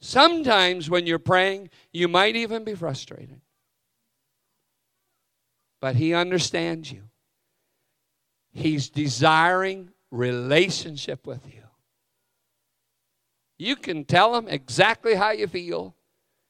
Sometimes 0.00 0.90
when 0.90 1.06
you're 1.06 1.20
praying, 1.20 1.70
you 1.92 2.08
might 2.08 2.34
even 2.34 2.64
be 2.64 2.74
frustrated. 2.74 3.40
But 5.80 5.94
He 5.94 6.14
understands 6.14 6.90
you. 6.90 7.04
He's 8.50 8.90
desiring 8.90 9.90
relationship 10.10 11.24
with 11.24 11.46
you. 11.46 11.62
You 13.56 13.76
can 13.76 14.04
tell 14.04 14.34
him 14.34 14.48
exactly 14.48 15.14
how 15.14 15.30
you 15.30 15.46
feel 15.46 15.94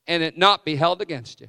and 0.07 0.23
it 0.23 0.39
not 0.39 0.65
be 0.65 0.77
held 0.77 1.03
against 1.03 1.43
you. 1.43 1.49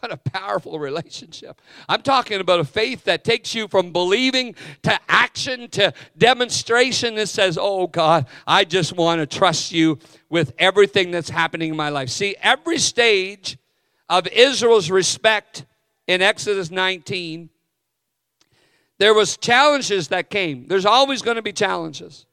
What 0.00 0.12
a 0.12 0.16
powerful 0.16 0.78
relationship. 0.78 1.60
I'm 1.88 2.02
talking 2.02 2.40
about 2.40 2.60
a 2.60 2.64
faith 2.64 3.04
that 3.04 3.22
takes 3.22 3.54
you 3.54 3.68
from 3.68 3.92
believing 3.92 4.54
to 4.82 4.98
action 5.08 5.68
to 5.70 5.92
demonstration 6.16 7.14
that 7.16 7.28
says, 7.28 7.58
Oh 7.60 7.86
God, 7.86 8.26
I 8.46 8.64
just 8.64 8.96
want 8.96 9.20
to 9.20 9.38
trust 9.38 9.72
you 9.72 9.98
with 10.28 10.52
everything 10.58 11.10
that's 11.10 11.30
happening 11.30 11.70
in 11.70 11.76
my 11.76 11.90
life. 11.90 12.08
See, 12.08 12.34
every 12.40 12.78
stage 12.78 13.58
of 14.08 14.26
Israel's 14.28 14.90
respect 14.90 15.66
in 16.06 16.22
Exodus 16.22 16.70
19 16.70 17.50
there 19.00 19.14
was 19.14 19.38
challenges 19.38 20.08
that 20.08 20.28
came. 20.28 20.68
There's 20.68 20.84
always 20.84 21.22
going 21.22 21.36
to 21.36 21.42
be 21.42 21.54
challenges. 21.54 22.26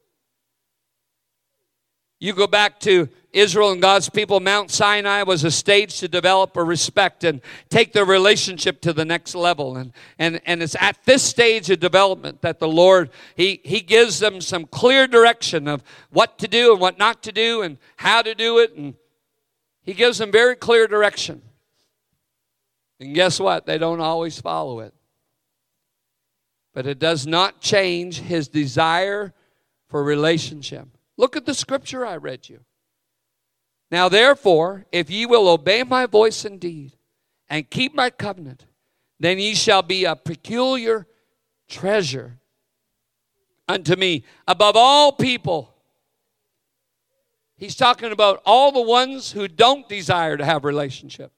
You 2.20 2.34
go 2.34 2.46
back 2.46 2.82
to 2.82 3.08
Israel 3.38 3.72
and 3.72 3.82
God's 3.82 4.10
people, 4.10 4.40
Mount 4.40 4.72
Sinai 4.72 5.24
was 5.24 5.44
a 5.44 5.52
stage 5.52 6.00
to 6.00 6.08
develop 6.08 6.56
a 6.58 6.64
respect 6.64 7.24
and 7.24 7.42
take 7.70 7.94
their 7.94 8.06
relationship 8.06 8.82
to 8.82 8.94
the 8.94 9.06
next 9.06 9.36
level. 9.36 9.78
And, 9.78 9.94
and, 10.20 10.42
and 10.46 10.62
it's 10.62 10.76
at 10.80 10.98
this 11.06 11.24
stage 11.24 11.70
of 11.70 11.80
development 11.80 12.42
that 12.42 12.60
the 12.60 12.68
Lord, 12.68 13.10
he, 13.36 13.62
he 13.64 13.82
gives 13.82 14.20
them 14.20 14.42
some 14.42 14.66
clear 14.66 15.08
direction 15.08 15.68
of 15.68 15.84
what 16.10 16.38
to 16.40 16.48
do 16.48 16.72
and 16.74 16.82
what 16.82 16.98
not 16.98 17.24
to 17.24 17.32
do 17.32 17.62
and 17.62 17.78
how 17.96 18.22
to 18.22 18.36
do 18.36 18.60
it. 18.60 18.76
And 18.76 18.96
He 19.84 19.94
gives 19.94 20.18
them 20.18 20.32
very 20.32 20.56
clear 20.56 20.88
direction. 20.88 21.42
And 23.00 23.14
guess 23.14 23.40
what? 23.40 23.66
They 23.66 23.78
don't 23.78 24.02
always 24.02 24.40
follow 24.40 24.80
it 24.80 24.94
but 26.78 26.86
it 26.86 27.00
does 27.00 27.26
not 27.26 27.60
change 27.60 28.20
his 28.20 28.48
desire 28.48 29.34
for 29.88 30.04
relationship. 30.04 30.88
Look 31.18 31.36
at 31.36 31.44
the 31.44 31.56
scripture 31.56 32.06
I 32.06 32.18
read 32.18 32.48
you. 32.48 32.60
Now, 33.90 34.10
therefore, 34.10 34.86
if 34.92 35.10
ye 35.10 35.26
will 35.26 35.48
obey 35.48 35.84
my 35.84 36.06
voice 36.06 36.44
indeed 36.44 36.94
and 37.50 37.70
keep 37.70 37.96
my 37.96 38.10
covenant, 38.10 38.66
then 39.20 39.40
ye 39.40 39.56
shall 39.56 39.82
be 39.82 40.06
a 40.06 40.16
peculiar 40.16 41.08
treasure 41.70 42.40
unto 43.68 43.96
me 43.96 44.24
above 44.48 44.76
all 44.76 45.12
people. 45.12 45.74
He's 47.58 47.76
talking 47.76 48.12
about 48.12 48.42
all 48.46 48.72
the 48.72 48.82
ones 48.82 49.32
who 49.32 49.48
don't 49.48 49.90
desire 49.90 50.38
to 50.38 50.46
have 50.46 50.64
relationship. 50.64 51.32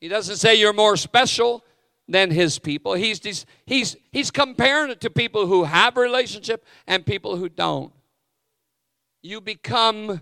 He 0.00 0.08
doesn't 0.08 0.36
say 0.36 0.54
you're 0.56 0.72
more 0.72 0.96
special 0.96 1.64
than 2.08 2.30
his 2.30 2.58
people. 2.58 2.94
He's, 2.94 3.46
he's, 3.66 3.96
he's 4.10 4.30
comparing 4.30 4.90
it 4.90 5.00
to 5.02 5.10
people 5.10 5.46
who 5.46 5.64
have 5.64 5.96
relationship 5.96 6.64
and 6.86 7.04
people 7.04 7.36
who 7.36 7.48
don't. 7.48 7.92
You 9.22 9.40
become 9.40 10.20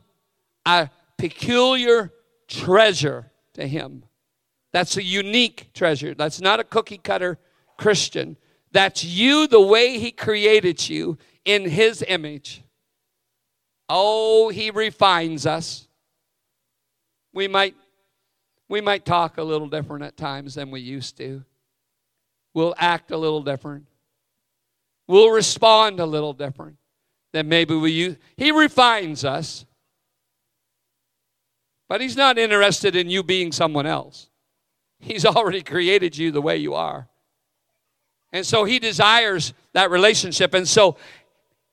a 0.66 0.90
peculiar 1.16 2.12
treasure 2.48 3.30
to 3.54 3.66
him. 3.66 4.04
That's 4.72 4.96
a 4.96 5.02
unique 5.02 5.70
treasure. 5.72 6.14
That's 6.14 6.40
not 6.40 6.60
a 6.60 6.64
cookie 6.64 6.98
cutter 6.98 7.38
Christian. 7.78 8.36
That's 8.72 9.04
you 9.04 9.46
the 9.46 9.60
way 9.60 9.98
he 9.98 10.10
created 10.10 10.88
you 10.88 11.18
in 11.44 11.68
his 11.68 12.04
image. 12.06 12.62
Oh, 13.88 14.48
he 14.48 14.70
refines 14.70 15.46
us. 15.46 15.86
We 17.32 17.48
might 17.48 17.74
we 18.68 18.80
might 18.80 19.04
talk 19.04 19.38
a 19.38 19.42
little 19.42 19.68
different 19.68 20.04
at 20.04 20.16
times 20.16 20.54
than 20.54 20.70
we 20.70 20.80
used 20.80 21.16
to 21.18 21.44
we'll 22.54 22.74
act 22.78 23.10
a 23.10 23.16
little 23.16 23.42
different. 23.42 23.86
We'll 25.06 25.30
respond 25.30 26.00
a 26.00 26.06
little 26.06 26.32
different 26.32 26.78
than 27.32 27.48
maybe 27.48 27.74
we 27.74 27.90
use. 27.90 28.16
He 28.36 28.52
refines 28.52 29.24
us. 29.24 29.66
But 31.94 32.00
he's 32.00 32.16
not 32.16 32.38
interested 32.38 32.96
in 32.96 33.08
you 33.08 33.22
being 33.22 33.52
someone 33.52 33.86
else. 33.86 34.28
He's 34.98 35.24
already 35.24 35.62
created 35.62 36.18
you 36.18 36.32
the 36.32 36.42
way 36.42 36.56
you 36.56 36.74
are. 36.74 37.06
And 38.32 38.44
so 38.44 38.64
he 38.64 38.80
desires 38.80 39.54
that 39.74 39.92
relationship. 39.92 40.54
And 40.54 40.66
so 40.66 40.96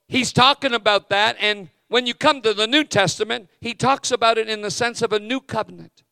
he's 0.08 0.32
talking 0.32 0.76
about 0.76 1.10
that. 1.10 1.38
And 1.40 1.70
when 1.88 2.06
you 2.06 2.14
come 2.14 2.44
to 2.44 2.54
the 2.54 2.68
New 2.68 2.84
Testament, 2.84 3.50
he 3.62 3.74
talks 3.74 4.12
about 4.12 4.38
it 4.38 4.48
in 4.48 4.62
the 4.62 4.70
sense 4.70 5.02
of 5.02 5.12
a 5.12 5.18
new 5.18 5.40
covenant. 5.40 6.04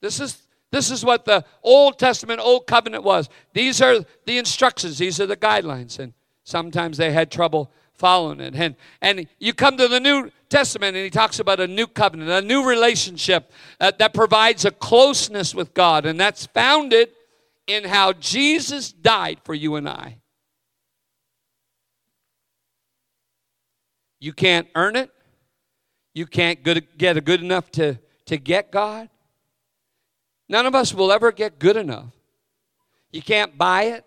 This 0.00 0.18
is 0.18 0.42
this 0.72 0.90
is 0.90 1.04
what 1.04 1.24
the 1.24 1.44
Old 1.62 2.00
Testament, 2.00 2.40
Old 2.40 2.66
Covenant 2.66 3.04
was. 3.04 3.28
These 3.52 3.80
are 3.80 4.04
the 4.26 4.38
instructions, 4.38 4.98
these 4.98 5.20
are 5.20 5.26
the 5.26 5.36
guidelines. 5.36 6.00
And 6.00 6.14
sometimes 6.42 6.96
they 6.96 7.12
had 7.12 7.30
trouble 7.30 7.70
following 7.94 8.40
it. 8.40 8.56
And, 8.56 8.74
and 9.00 9.28
you 9.38 9.54
come 9.54 9.76
to 9.76 9.86
the 9.86 10.00
New 10.00 10.32
Testament 10.52 10.94
and 10.96 11.02
he 11.02 11.10
talks 11.10 11.40
about 11.40 11.60
a 11.60 11.66
new 11.66 11.86
covenant, 11.86 12.30
a 12.30 12.42
new 12.42 12.64
relationship 12.64 13.50
uh, 13.80 13.90
that 13.98 14.14
provides 14.14 14.64
a 14.64 14.70
closeness 14.70 15.54
with 15.54 15.74
God. 15.74 16.06
And 16.06 16.20
that's 16.20 16.46
founded 16.46 17.08
in 17.66 17.84
how 17.84 18.12
Jesus 18.12 18.92
died 18.92 19.40
for 19.44 19.54
you 19.54 19.76
and 19.76 19.88
I. 19.88 20.18
You 24.20 24.32
can't 24.32 24.68
earn 24.74 24.94
it. 24.94 25.10
You 26.14 26.26
can't 26.26 26.62
get 26.62 27.24
good 27.24 27.42
enough 27.42 27.70
to, 27.72 27.98
to 28.26 28.36
get 28.36 28.70
God. 28.70 29.08
None 30.48 30.66
of 30.66 30.74
us 30.74 30.92
will 30.92 31.10
ever 31.10 31.32
get 31.32 31.58
good 31.58 31.76
enough. 31.78 32.12
You 33.10 33.22
can't 33.22 33.56
buy 33.56 33.84
it. 33.84 34.04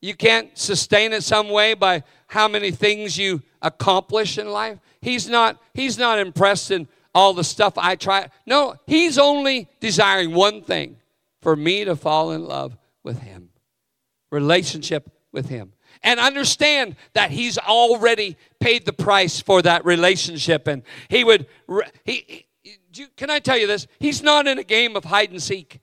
You 0.00 0.14
can't 0.14 0.56
sustain 0.56 1.12
it 1.12 1.22
some 1.22 1.48
way 1.48 1.74
by 1.74 2.04
how 2.28 2.48
many 2.48 2.70
things 2.70 3.18
you 3.18 3.42
accomplish 3.60 4.38
in 4.38 4.48
life. 4.48 4.78
He's 5.00 5.28
not 5.28 5.60
he's 5.74 5.98
not 5.98 6.18
impressed 6.18 6.70
in 6.70 6.88
all 7.14 7.34
the 7.34 7.44
stuff 7.44 7.74
I 7.76 7.96
try. 7.96 8.28
No, 8.46 8.76
he's 8.86 9.18
only 9.18 9.68
desiring 9.80 10.32
one 10.32 10.62
thing, 10.62 10.96
for 11.40 11.56
me 11.56 11.84
to 11.84 11.96
fall 11.96 12.32
in 12.32 12.44
love 12.44 12.76
with 13.02 13.20
him. 13.20 13.50
Relationship 14.30 15.10
with 15.32 15.48
him. 15.48 15.72
And 16.02 16.18
understand 16.18 16.96
that 17.12 17.30
he's 17.30 17.58
already 17.58 18.36
paid 18.58 18.86
the 18.86 18.92
price 18.92 19.40
for 19.40 19.60
that 19.62 19.84
relationship 19.84 20.66
and 20.66 20.82
he 21.08 21.24
would 21.24 21.46
he, 22.04 22.46
he 22.62 23.06
can 23.16 23.30
I 23.30 23.38
tell 23.38 23.58
you 23.58 23.66
this? 23.66 23.86
He's 23.98 24.22
not 24.22 24.46
in 24.46 24.58
a 24.58 24.64
game 24.64 24.96
of 24.96 25.04
hide 25.04 25.30
and 25.30 25.42
seek. 25.42 25.80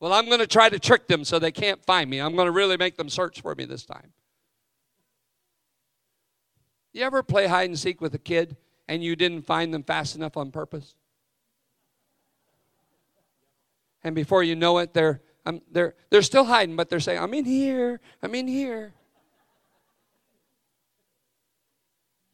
Well, 0.00 0.12
I'm 0.12 0.26
going 0.26 0.38
to 0.38 0.46
try 0.46 0.68
to 0.68 0.78
trick 0.78 1.08
them 1.08 1.24
so 1.24 1.38
they 1.38 1.50
can't 1.50 1.84
find 1.84 2.08
me. 2.08 2.20
I'm 2.20 2.36
going 2.36 2.46
to 2.46 2.52
really 2.52 2.76
make 2.76 2.96
them 2.96 3.08
search 3.08 3.40
for 3.40 3.54
me 3.54 3.64
this 3.64 3.84
time. 3.84 4.12
You 6.92 7.04
ever 7.04 7.22
play 7.22 7.46
hide 7.46 7.68
and 7.68 7.78
seek 7.78 8.00
with 8.00 8.14
a 8.14 8.18
kid 8.18 8.56
and 8.86 9.02
you 9.02 9.16
didn't 9.16 9.42
find 9.42 9.74
them 9.74 9.82
fast 9.82 10.16
enough 10.16 10.36
on 10.36 10.50
purpose? 10.50 10.94
And 14.04 14.14
before 14.14 14.42
you 14.42 14.54
know 14.54 14.78
it, 14.78 14.94
they're, 14.94 15.20
um, 15.44 15.60
they're, 15.70 15.94
they're 16.10 16.22
still 16.22 16.44
hiding, 16.44 16.76
but 16.76 16.88
they're 16.88 17.00
saying, 17.00 17.18
I'm 17.18 17.34
in 17.34 17.44
here, 17.44 18.00
I'm 18.22 18.34
in 18.34 18.46
here. 18.46 18.94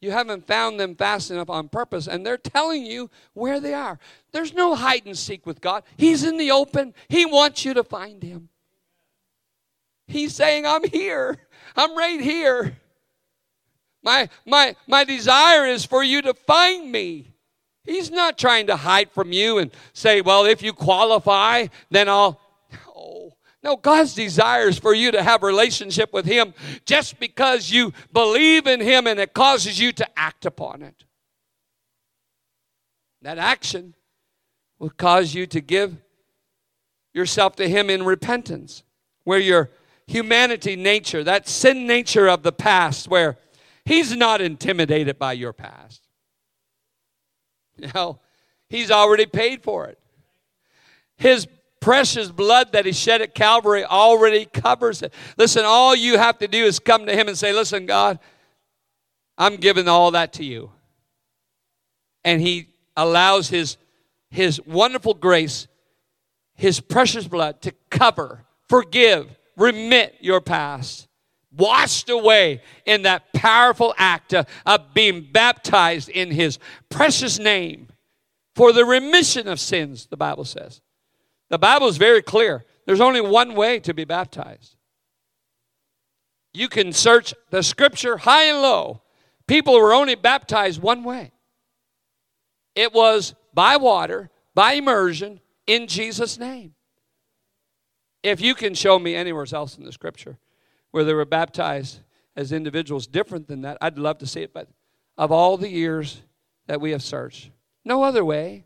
You 0.01 0.11
haven't 0.11 0.45
found 0.45 0.79
them 0.79 0.95
fast 0.95 1.31
enough 1.31 1.49
on 1.49 1.69
purpose, 1.69 2.07
and 2.07 2.25
they're 2.25 2.37
telling 2.37 2.85
you 2.85 3.09
where 3.33 3.59
they 3.59 3.73
are. 3.73 3.97
There's 4.31 4.53
no 4.53 4.75
hide 4.75 5.05
and 5.05 5.17
seek 5.17 5.45
with 5.45 5.61
God. 5.61 5.83
He's 5.97 6.23
in 6.23 6.37
the 6.37 6.51
open. 6.51 6.93
He 7.07 7.25
wants 7.25 7.65
you 7.65 7.73
to 7.73 7.83
find 7.83 8.21
Him. 8.21 8.49
He's 10.07 10.35
saying, 10.35 10.65
I'm 10.65 10.83
here. 10.83 11.37
I'm 11.75 11.97
right 11.97 12.21
here. 12.21 12.77
My, 14.03 14.29
my, 14.45 14.75
my 14.87 15.03
desire 15.03 15.65
is 15.65 15.85
for 15.85 16.03
you 16.03 16.21
to 16.21 16.33
find 16.33 16.91
me. 16.91 17.31
He's 17.83 18.11
not 18.11 18.37
trying 18.37 18.67
to 18.67 18.75
hide 18.75 19.11
from 19.11 19.31
you 19.31 19.57
and 19.57 19.71
say, 19.93 20.21
well, 20.21 20.45
if 20.45 20.61
you 20.61 20.73
qualify, 20.73 21.67
then 21.89 22.09
I'll. 22.09 22.39
No, 23.65 23.75
God's 23.75 24.13
desire 24.13 24.67
is 24.67 24.77
for 24.77 24.93
you 24.93 25.09
to 25.09 25.23
have 25.23 25.41
relationship 25.41 26.13
with 26.13 26.27
Him 26.27 26.53
just 26.85 27.19
because 27.19 27.71
you 27.71 27.93
believe 28.13 28.67
in 28.67 28.79
Him 28.79 29.07
and 29.07 29.19
it 29.19 29.33
causes 29.33 29.79
you 29.79 29.91
to 29.93 30.07
act 30.19 30.45
upon 30.45 30.83
it. 30.83 31.03
That 33.23 33.39
action 33.39 33.95
will 34.77 34.91
cause 34.91 35.33
you 35.33 35.47
to 35.47 35.61
give 35.61 35.97
yourself 37.11 37.55
to 37.55 37.67
Him 37.67 37.89
in 37.89 38.03
repentance, 38.03 38.83
where 39.23 39.39
your 39.39 39.71
humanity 40.05 40.75
nature, 40.75 41.23
that 41.23 41.49
sin 41.49 41.87
nature 41.87 42.27
of 42.27 42.43
the 42.43 42.51
past, 42.51 43.07
where 43.07 43.35
He's 43.83 44.15
not 44.15 44.41
intimidated 44.41 45.17
by 45.17 45.33
your 45.33 45.53
past. 45.53 46.03
You 47.77 47.89
know, 47.93 48.19
He's 48.69 48.91
already 48.91 49.25
paid 49.25 49.63
for 49.63 49.87
it. 49.87 49.99
His 51.17 51.47
precious 51.79 52.29
blood 52.31 52.71
that 52.71 52.85
he 52.85 52.91
shed 52.91 53.21
at 53.21 53.35
Calvary 53.35 53.85
already 53.85 54.45
covers 54.45 55.01
it. 55.01 55.13
Listen, 55.37 55.63
all 55.65 55.95
you 55.95 56.17
have 56.17 56.37
to 56.39 56.47
do 56.47 56.63
is 56.65 56.79
come 56.79 57.05
to 57.05 57.13
him 57.13 57.27
and 57.27 57.37
say, 57.37 57.53
Listen, 57.53 57.85
God, 57.85 58.19
I'm 59.37 59.57
giving 59.57 59.87
all 59.87 60.11
that 60.11 60.33
to 60.33 60.45
you. 60.45 60.71
And 62.23 62.41
he 62.41 62.69
allows 62.97 63.49
his, 63.49 63.77
his 64.29 64.59
wonderful 64.65 65.13
grace, 65.13 65.67
his 66.55 66.79
precious 66.79 67.27
blood 67.27 67.61
to 67.61 67.73
cover, 67.89 68.43
forgive, 68.67 69.37
remit 69.55 70.15
your 70.21 70.41
past. 70.41 71.07
Washed 71.55 72.09
away 72.09 72.61
in 72.85 73.03
that 73.03 73.31
powerful 73.31 73.93
act 73.97 74.33
of, 74.33 74.45
of 74.65 74.93
being 74.93 75.25
baptized 75.31 76.09
in 76.09 76.29
his 76.29 76.59
precious 76.89 77.39
name 77.39 77.87
for 78.55 78.73
the 78.73 78.83
remission 78.83 79.47
of 79.47 79.59
sins, 79.59 80.07
the 80.07 80.17
Bible 80.17 80.43
says. 80.43 80.81
The 81.49 81.59
Bible 81.59 81.87
is 81.87 81.97
very 81.97 82.21
clear. 82.21 82.65
There's 82.85 83.01
only 83.01 83.21
one 83.21 83.55
way 83.55 83.79
to 83.79 83.93
be 83.93 84.05
baptized. 84.05 84.75
You 86.53 86.69
can 86.69 86.93
search 86.93 87.33
the 87.49 87.61
scripture 87.61 88.17
high 88.17 88.45
and 88.45 88.61
low. 88.61 89.01
People 89.47 89.75
were 89.75 89.93
only 89.93 90.15
baptized 90.15 90.81
one 90.81 91.03
way 91.03 91.31
it 92.75 92.93
was 92.93 93.33
by 93.53 93.77
water, 93.77 94.29
by 94.53 94.73
immersion, 94.73 95.39
in 95.65 95.87
Jesus' 95.87 96.37
name. 96.37 96.75
If 98.21 98.41
you 98.41 98.53
can 98.53 98.73
show 98.73 98.99
me 98.99 99.15
anywhere 99.15 99.45
else 99.53 99.77
in 99.77 99.85
the 99.85 99.91
scripture 99.91 100.37
where 100.91 101.03
they 101.03 101.13
were 101.13 101.25
baptized 101.25 101.99
as 102.35 102.51
individuals 102.51 103.07
different 103.07 103.47
than 103.47 103.61
that, 103.61 103.77
I'd 103.81 103.97
love 103.97 104.17
to 104.19 104.27
see 104.27 104.41
it. 104.41 104.53
But 104.53 104.67
of 105.17 105.31
all 105.31 105.57
the 105.57 105.69
years 105.69 106.21
that 106.67 106.81
we 106.81 106.91
have 106.91 107.03
searched, 107.03 107.51
no 107.85 108.03
other 108.03 108.25
way. 108.25 108.65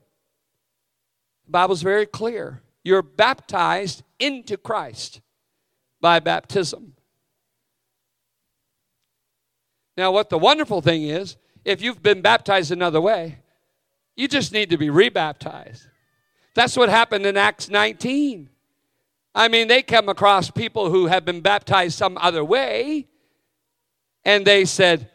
The 1.46 1.52
Bible's 1.52 1.82
very 1.82 2.06
clear. 2.06 2.62
You're 2.84 3.02
baptized 3.02 4.04
into 4.20 4.58
Christ 4.58 5.22
by 6.02 6.20
baptism. 6.20 6.94
Now, 9.98 10.12
what 10.12 10.30
the 10.30 10.38
wonderful 10.38 10.82
thing 10.82 11.04
is, 11.04 11.36
if 11.65 11.82
you've 11.82 12.02
been 12.02 12.22
baptized 12.22 12.72
another 12.72 13.02
way, 13.02 13.39
you 14.15 14.28
just 14.28 14.54
need 14.54 14.70
to 14.70 14.78
be 14.78 14.89
rebaptized. 14.89 15.88
That's 16.56 16.78
what 16.78 16.89
happened 16.89 17.26
in 17.26 17.38
Acts 17.38 17.70
19. 17.70 18.50
I 19.36 19.48
mean, 19.48 19.68
they 19.68 19.82
come 19.82 20.10
across 20.10 20.50
people 20.50 20.89
who 20.89 21.08
have 21.08 21.26
been 21.26 21.42
baptized 21.42 21.98
some 21.98 22.18
other 22.18 22.44
way, 22.44 23.08
and 24.26 24.46
they 24.46 24.65
said, 24.65 25.10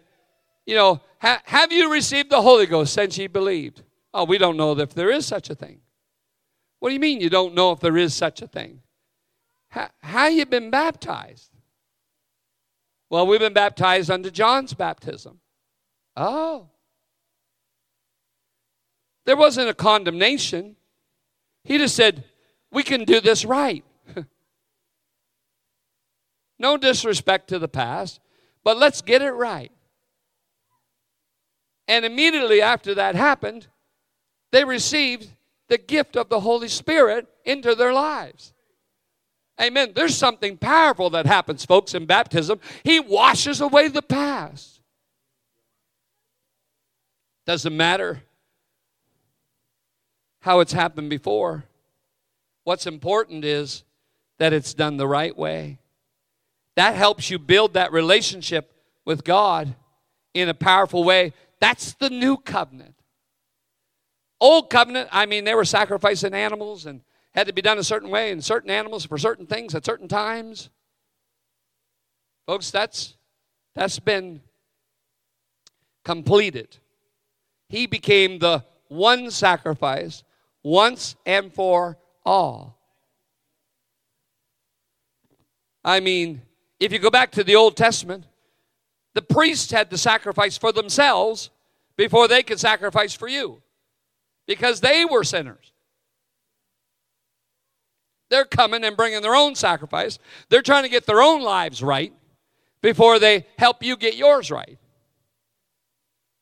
You 0.66 0.74
know, 0.74 1.00
have 1.18 1.72
you 1.72 1.90
received 1.90 2.30
the 2.30 2.42
Holy 2.42 2.66
Ghost 2.66 2.92
since 2.92 3.16
ye 3.18 3.26
believed? 3.26 3.82
Oh, 4.12 4.24
we 4.24 4.38
don't 4.38 4.56
know 4.56 4.78
if 4.78 4.94
there 4.94 5.10
is 5.10 5.26
such 5.26 5.50
a 5.50 5.54
thing. 5.54 5.80
What 6.84 6.90
do 6.90 6.94
you 6.96 7.00
mean 7.00 7.22
you 7.22 7.30
don't 7.30 7.54
know 7.54 7.72
if 7.72 7.80
there 7.80 7.96
is 7.96 8.12
such 8.12 8.42
a 8.42 8.46
thing? 8.46 8.82
How, 9.70 9.88
how 10.02 10.26
you 10.26 10.44
been 10.44 10.68
baptized? 10.68 11.50
Well, 13.08 13.26
we've 13.26 13.40
been 13.40 13.54
baptized 13.54 14.10
under 14.10 14.28
John's 14.28 14.74
baptism. 14.74 15.40
Oh. 16.14 16.68
There 19.24 19.34
wasn't 19.34 19.70
a 19.70 19.74
condemnation. 19.74 20.76
He 21.62 21.78
just 21.78 21.96
said, 21.96 22.22
we 22.70 22.82
can 22.82 23.06
do 23.06 23.18
this 23.18 23.46
right. 23.46 23.82
no 26.58 26.76
disrespect 26.76 27.48
to 27.48 27.58
the 27.58 27.66
past, 27.66 28.20
but 28.62 28.76
let's 28.76 29.00
get 29.00 29.22
it 29.22 29.32
right. 29.32 29.72
And 31.88 32.04
immediately 32.04 32.60
after 32.60 32.94
that 32.96 33.14
happened, 33.14 33.68
they 34.52 34.66
received 34.66 35.30
the 35.68 35.78
gift 35.78 36.16
of 36.16 36.28
the 36.28 36.40
Holy 36.40 36.68
Spirit 36.68 37.26
into 37.44 37.74
their 37.74 37.92
lives. 37.92 38.52
Amen. 39.60 39.92
There's 39.94 40.16
something 40.16 40.56
powerful 40.56 41.10
that 41.10 41.26
happens, 41.26 41.64
folks, 41.64 41.94
in 41.94 42.06
baptism. 42.06 42.60
He 42.82 42.98
washes 42.98 43.60
away 43.60 43.88
the 43.88 44.02
past. 44.02 44.80
Doesn't 47.46 47.76
matter 47.76 48.22
how 50.40 50.60
it's 50.60 50.72
happened 50.72 51.08
before. 51.08 51.64
What's 52.64 52.86
important 52.86 53.44
is 53.44 53.84
that 54.38 54.52
it's 54.52 54.74
done 54.74 54.96
the 54.96 55.06
right 55.06 55.36
way. 55.36 55.78
That 56.76 56.96
helps 56.96 57.30
you 57.30 57.38
build 57.38 57.74
that 57.74 57.92
relationship 57.92 58.72
with 59.04 59.22
God 59.22 59.74
in 60.32 60.48
a 60.48 60.54
powerful 60.54 61.04
way. 61.04 61.32
That's 61.60 61.94
the 61.94 62.10
new 62.10 62.36
covenant. 62.36 62.93
Old 64.44 64.68
covenant, 64.68 65.08
I 65.10 65.24
mean, 65.24 65.44
they 65.44 65.54
were 65.54 65.64
sacrificing 65.64 66.34
animals 66.34 66.84
and 66.84 67.00
had 67.34 67.46
to 67.46 67.54
be 67.54 67.62
done 67.62 67.78
a 67.78 67.82
certain 67.82 68.10
way 68.10 68.30
and 68.30 68.44
certain 68.44 68.70
animals 68.70 69.06
for 69.06 69.16
certain 69.16 69.46
things 69.46 69.74
at 69.74 69.86
certain 69.86 70.06
times. 70.06 70.68
Folks, 72.46 72.70
that's 72.70 73.16
that's 73.74 73.98
been 73.98 74.42
completed. 76.04 76.76
He 77.70 77.86
became 77.86 78.38
the 78.38 78.62
one 78.88 79.30
sacrifice 79.30 80.22
once 80.62 81.16
and 81.24 81.50
for 81.50 81.96
all. 82.22 82.78
I 85.82 86.00
mean, 86.00 86.42
if 86.78 86.92
you 86.92 86.98
go 86.98 87.08
back 87.08 87.32
to 87.32 87.44
the 87.44 87.56
Old 87.56 87.78
Testament, 87.78 88.26
The 89.14 89.22
priests 89.22 89.70
had 89.70 89.90
to 89.90 89.96
sacrifice 89.96 90.58
for 90.58 90.72
themselves 90.72 91.50
before 91.96 92.28
they 92.28 92.42
could 92.42 92.60
sacrifice 92.60 93.14
for 93.14 93.28
you 93.28 93.62
because 94.46 94.80
they 94.80 95.04
were 95.04 95.24
sinners. 95.24 95.72
They're 98.30 98.44
coming 98.44 98.84
and 98.84 98.96
bringing 98.96 99.22
their 99.22 99.34
own 99.34 99.54
sacrifice. 99.54 100.18
They're 100.48 100.62
trying 100.62 100.82
to 100.84 100.88
get 100.88 101.06
their 101.06 101.22
own 101.22 101.42
lives 101.42 101.82
right 101.82 102.12
before 102.82 103.18
they 103.18 103.46
help 103.58 103.82
you 103.82 103.96
get 103.96 104.16
yours 104.16 104.50
right. 104.50 104.78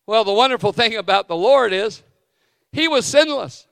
Well, 0.07 0.25
the 0.25 0.33
wonderful 0.33 0.73
thing 0.73 0.97
about 0.97 1.29
the 1.29 1.37
Lord 1.37 1.73
is 1.73 2.03
he 2.73 2.89
was 2.89 3.07
sinless. 3.07 3.67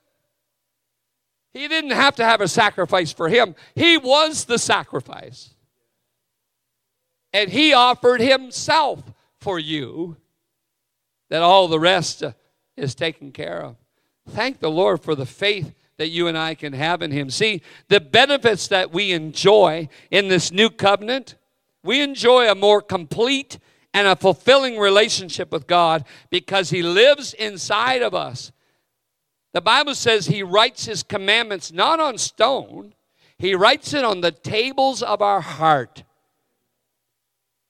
He 1.52 1.66
didn't 1.66 1.90
have 1.90 2.16
to 2.16 2.24
have 2.24 2.40
a 2.40 2.48
sacrifice 2.48 3.12
for 3.12 3.28
him, 3.28 3.54
he 3.74 3.96
was 3.98 4.44
the 4.44 4.58
sacrifice. 4.58 5.54
And 7.32 7.50
he 7.50 7.72
offered 7.72 8.20
himself 8.20 9.02
for 9.40 9.58
you 9.58 10.16
that 11.28 11.42
all 11.42 11.68
the 11.68 11.78
rest 11.78 12.24
is 12.76 12.94
taken 12.94 13.30
care 13.30 13.62
of. 13.62 13.76
Thank 14.30 14.60
the 14.60 14.70
Lord 14.70 15.02
for 15.02 15.14
the 15.14 15.26
faith 15.26 15.74
that 16.00 16.08
you 16.08 16.28
and 16.28 16.38
I 16.38 16.54
can 16.54 16.72
have 16.72 17.02
in 17.02 17.10
Him. 17.10 17.28
See, 17.28 17.60
the 17.88 18.00
benefits 18.00 18.68
that 18.68 18.90
we 18.90 19.12
enjoy 19.12 19.88
in 20.10 20.28
this 20.28 20.50
new 20.50 20.70
covenant, 20.70 21.34
we 21.82 22.00
enjoy 22.00 22.50
a 22.50 22.54
more 22.54 22.80
complete 22.80 23.58
and 23.92 24.06
a 24.06 24.16
fulfilling 24.16 24.78
relationship 24.78 25.52
with 25.52 25.66
God 25.66 26.04
because 26.30 26.70
He 26.70 26.82
lives 26.82 27.34
inside 27.34 28.02
of 28.02 28.14
us. 28.14 28.50
The 29.52 29.60
Bible 29.60 29.94
says 29.94 30.26
He 30.26 30.42
writes 30.42 30.86
His 30.86 31.02
commandments 31.02 31.72
not 31.72 32.00
on 32.00 32.16
stone, 32.16 32.94
He 33.38 33.54
writes 33.54 33.92
it 33.92 34.04
on 34.04 34.22
the 34.22 34.32
tables 34.32 35.02
of 35.02 35.20
our 35.20 35.40
heart. 35.40 36.04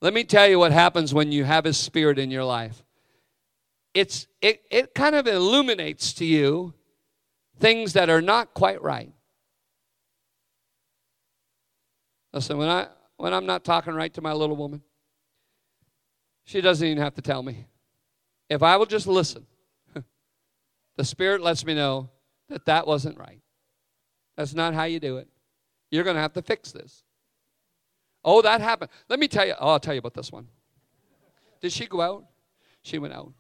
Let 0.01 0.15
me 0.15 0.25
tell 0.25 0.49
you 0.49 0.59
what 0.59 0.73
happens 0.73 1.13
when 1.13 1.33
you 1.33 1.45
have 1.45 1.65
His 1.65 1.79
Spirit 1.79 2.19
in 2.19 2.31
your 2.31 2.45
life. 2.45 2.85
It's, 3.95 4.27
it, 4.41 4.63
it 4.71 4.95
kind 4.95 5.15
of 5.15 5.27
illuminates 5.27 6.13
to 6.15 6.25
you 6.25 6.75
things 7.59 7.93
that 7.95 8.09
are 8.09 8.23
not 8.23 8.55
quite 8.55 8.81
right. 8.83 9.13
Listen, 12.33 12.59
when, 12.59 12.69
I, 12.69 12.87
when 13.17 13.35
I'm 13.35 13.47
not 13.47 13.65
talking 13.65 13.95
right 13.95 14.13
to 14.15 14.21
my 14.21 14.33
little 14.33 14.57
woman, 14.57 14.83
she 16.45 16.61
doesn't 16.61 16.87
even 16.87 17.03
have 17.03 17.15
to 17.15 17.23
tell 17.23 17.43
me. 17.43 17.67
If 18.49 18.63
I 18.63 18.77
will 18.77 18.87
just 18.87 19.07
listen, 19.07 19.47
the 20.97 21.05
Spirit 21.05 21.43
lets 21.43 21.65
me 21.65 21.75
know 21.75 22.11
that 22.49 22.67
that 22.67 22.87
wasn't 22.87 23.19
right. 23.19 23.41
That's 24.37 24.55
not 24.55 24.75
how 24.75 24.85
you 24.85 25.01
do 25.01 25.19
it. 25.19 25.29
You're 25.91 26.05
going 26.05 26.17
to 26.17 26.23
have 26.23 26.33
to 26.35 26.43
fix 26.43 26.73
this. 26.73 27.03
Oh, 28.25 28.43
that 28.43 28.61
happened. 28.61 28.91
Let 29.09 29.19
me 29.19 29.29
tell 29.29 29.47
you. 29.47 29.55
Oh, 29.59 29.71
I'll 29.71 29.81
tell 29.81 29.95
you 29.95 29.99
about 29.99 30.15
this 30.15 30.31
one. 30.31 30.47
Did 31.61 31.73
she 31.73 31.87
go 31.87 32.01
out? 32.01 32.25
She 32.83 32.99
went 32.99 33.15
out. 33.15 33.33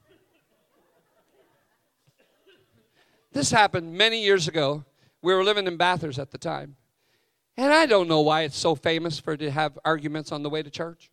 This 3.32 3.50
happened 3.50 3.92
many 3.92 4.22
years 4.22 4.48
ago. 4.48 4.84
We 5.22 5.34
were 5.34 5.44
living 5.44 5.66
in 5.66 5.76
Bathurst 5.76 6.18
at 6.18 6.30
the 6.30 6.38
time. 6.38 6.76
And 7.56 7.72
I 7.72 7.86
don't 7.86 8.08
know 8.08 8.20
why 8.20 8.42
it's 8.42 8.56
so 8.56 8.74
famous 8.74 9.18
for 9.18 9.36
to 9.36 9.50
have 9.50 9.78
arguments 9.84 10.32
on 10.32 10.42
the 10.42 10.50
way 10.50 10.62
to 10.62 10.70
church. 10.70 11.10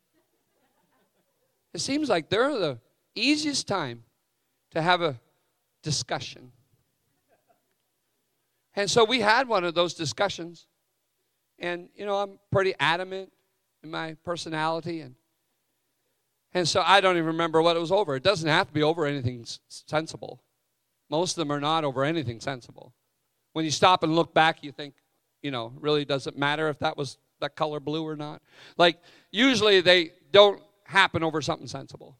It 1.73 1.81
seems 1.81 2.09
like 2.09 2.29
they're 2.29 2.57
the 2.57 2.79
easiest 3.15 3.67
time 3.67 4.03
to 4.71 4.81
have 4.81 5.01
a 5.01 5.19
discussion. 5.83 6.51
And 8.75 8.89
so 8.89 9.03
we 9.03 9.19
had 9.19 9.47
one 9.47 9.63
of 9.63 9.73
those 9.75 9.93
discussions. 9.93 10.67
And, 11.59 11.89
you 11.95 12.05
know, 12.05 12.15
I'm 12.17 12.39
pretty 12.51 12.73
adamant 12.79 13.31
in 13.83 13.91
my 13.91 14.15
personality. 14.23 15.01
And, 15.01 15.15
and 16.53 16.67
so 16.67 16.81
I 16.85 17.01
don't 17.01 17.15
even 17.15 17.27
remember 17.27 17.61
what 17.61 17.75
it 17.75 17.79
was 17.79 17.91
over. 17.91 18.15
It 18.15 18.23
doesn't 18.23 18.47
have 18.47 18.67
to 18.67 18.73
be 18.73 18.83
over 18.83 19.05
anything 19.05 19.45
sensible. 19.67 20.41
Most 21.09 21.37
of 21.37 21.41
them 21.41 21.51
are 21.51 21.59
not 21.59 21.83
over 21.83 22.03
anything 22.03 22.39
sensible. 22.39 22.93
When 23.53 23.65
you 23.65 23.71
stop 23.71 24.03
and 24.03 24.15
look 24.15 24.33
back, 24.33 24.63
you 24.63 24.71
think, 24.71 24.95
you 25.41 25.51
know, 25.51 25.73
really 25.79 26.05
doesn't 26.05 26.37
matter 26.37 26.67
if 26.69 26.79
that 26.79 26.97
was 26.97 27.17
that 27.39 27.55
color 27.55 27.79
blue 27.79 28.03
or 28.03 28.15
not. 28.15 28.41
Like, 28.77 28.99
usually 29.31 29.81
they 29.81 30.11
don't 30.31 30.61
happen 30.83 31.23
over 31.23 31.41
something 31.41 31.67
sensible. 31.67 32.17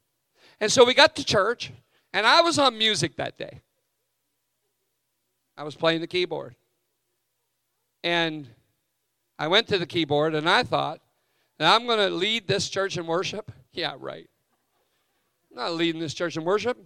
And 0.60 0.72
so 0.72 0.86
we 0.86 0.94
got 0.94 1.16
to 1.16 1.26
church, 1.26 1.72
and 2.14 2.26
I 2.26 2.42
was 2.42 2.58
on 2.60 2.78
music 2.78 3.18
that 3.18 3.38
day. 3.38 3.62
I 5.58 5.64
was 5.64 5.76
playing 5.76 6.02
the 6.02 6.08
keyboard. 6.08 6.56
And 8.04 8.48
I 9.40 9.48
went 9.48 9.68
to 9.68 9.78
the 9.78 9.86
keyboard, 9.86 10.36
and 10.36 10.50
I 10.50 10.64
thought, 10.64 11.02
now 11.60 11.76
I'm 11.76 11.88
going 11.88 12.00
to 12.00 12.14
lead 12.14 12.48
this 12.48 12.70
church 12.70 12.98
in 12.98 13.08
worship. 13.08 13.52
Yeah, 13.74 13.96
right. 13.98 14.30
I'm 15.52 15.58
not 15.58 15.74
leading 15.74 16.00
this 16.00 16.14
church 16.14 16.38
in 16.38 16.44
worship. 16.44 16.78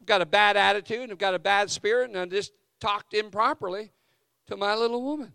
I've 0.00 0.06
got 0.06 0.22
a 0.22 0.26
bad 0.26 0.56
attitude 0.56 1.02
and 1.02 1.12
I've 1.12 1.18
got 1.18 1.34
a 1.34 1.38
bad 1.38 1.70
spirit, 1.70 2.10
and 2.10 2.18
I 2.18 2.26
just 2.26 2.52
talked 2.80 3.14
improperly 3.14 3.92
to 4.46 4.56
my 4.56 4.74
little 4.74 5.02
woman. 5.02 5.32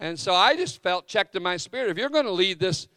And 0.00 0.18
so 0.18 0.34
I 0.34 0.56
just 0.56 0.82
felt 0.82 1.06
checked 1.06 1.34
in 1.36 1.42
my 1.42 1.56
spirit. 1.56 1.90
If 1.90 1.98
you're 1.98 2.08
going 2.08 2.24
to 2.24 2.32
lead 2.32 2.60
this 2.60 2.88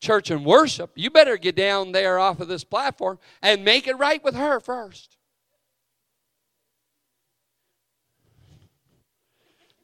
church 0.00 0.30
in 0.30 0.44
worship, 0.44 0.92
you 0.94 1.10
better 1.10 1.36
get 1.36 1.56
down 1.56 1.92
there 1.92 2.18
off 2.18 2.40
of 2.40 2.48
this 2.48 2.64
platform 2.64 3.18
and 3.42 3.64
make 3.64 3.86
it 3.86 3.98
right 3.98 4.22
with 4.22 4.36
her 4.36 4.60
first. 4.60 5.16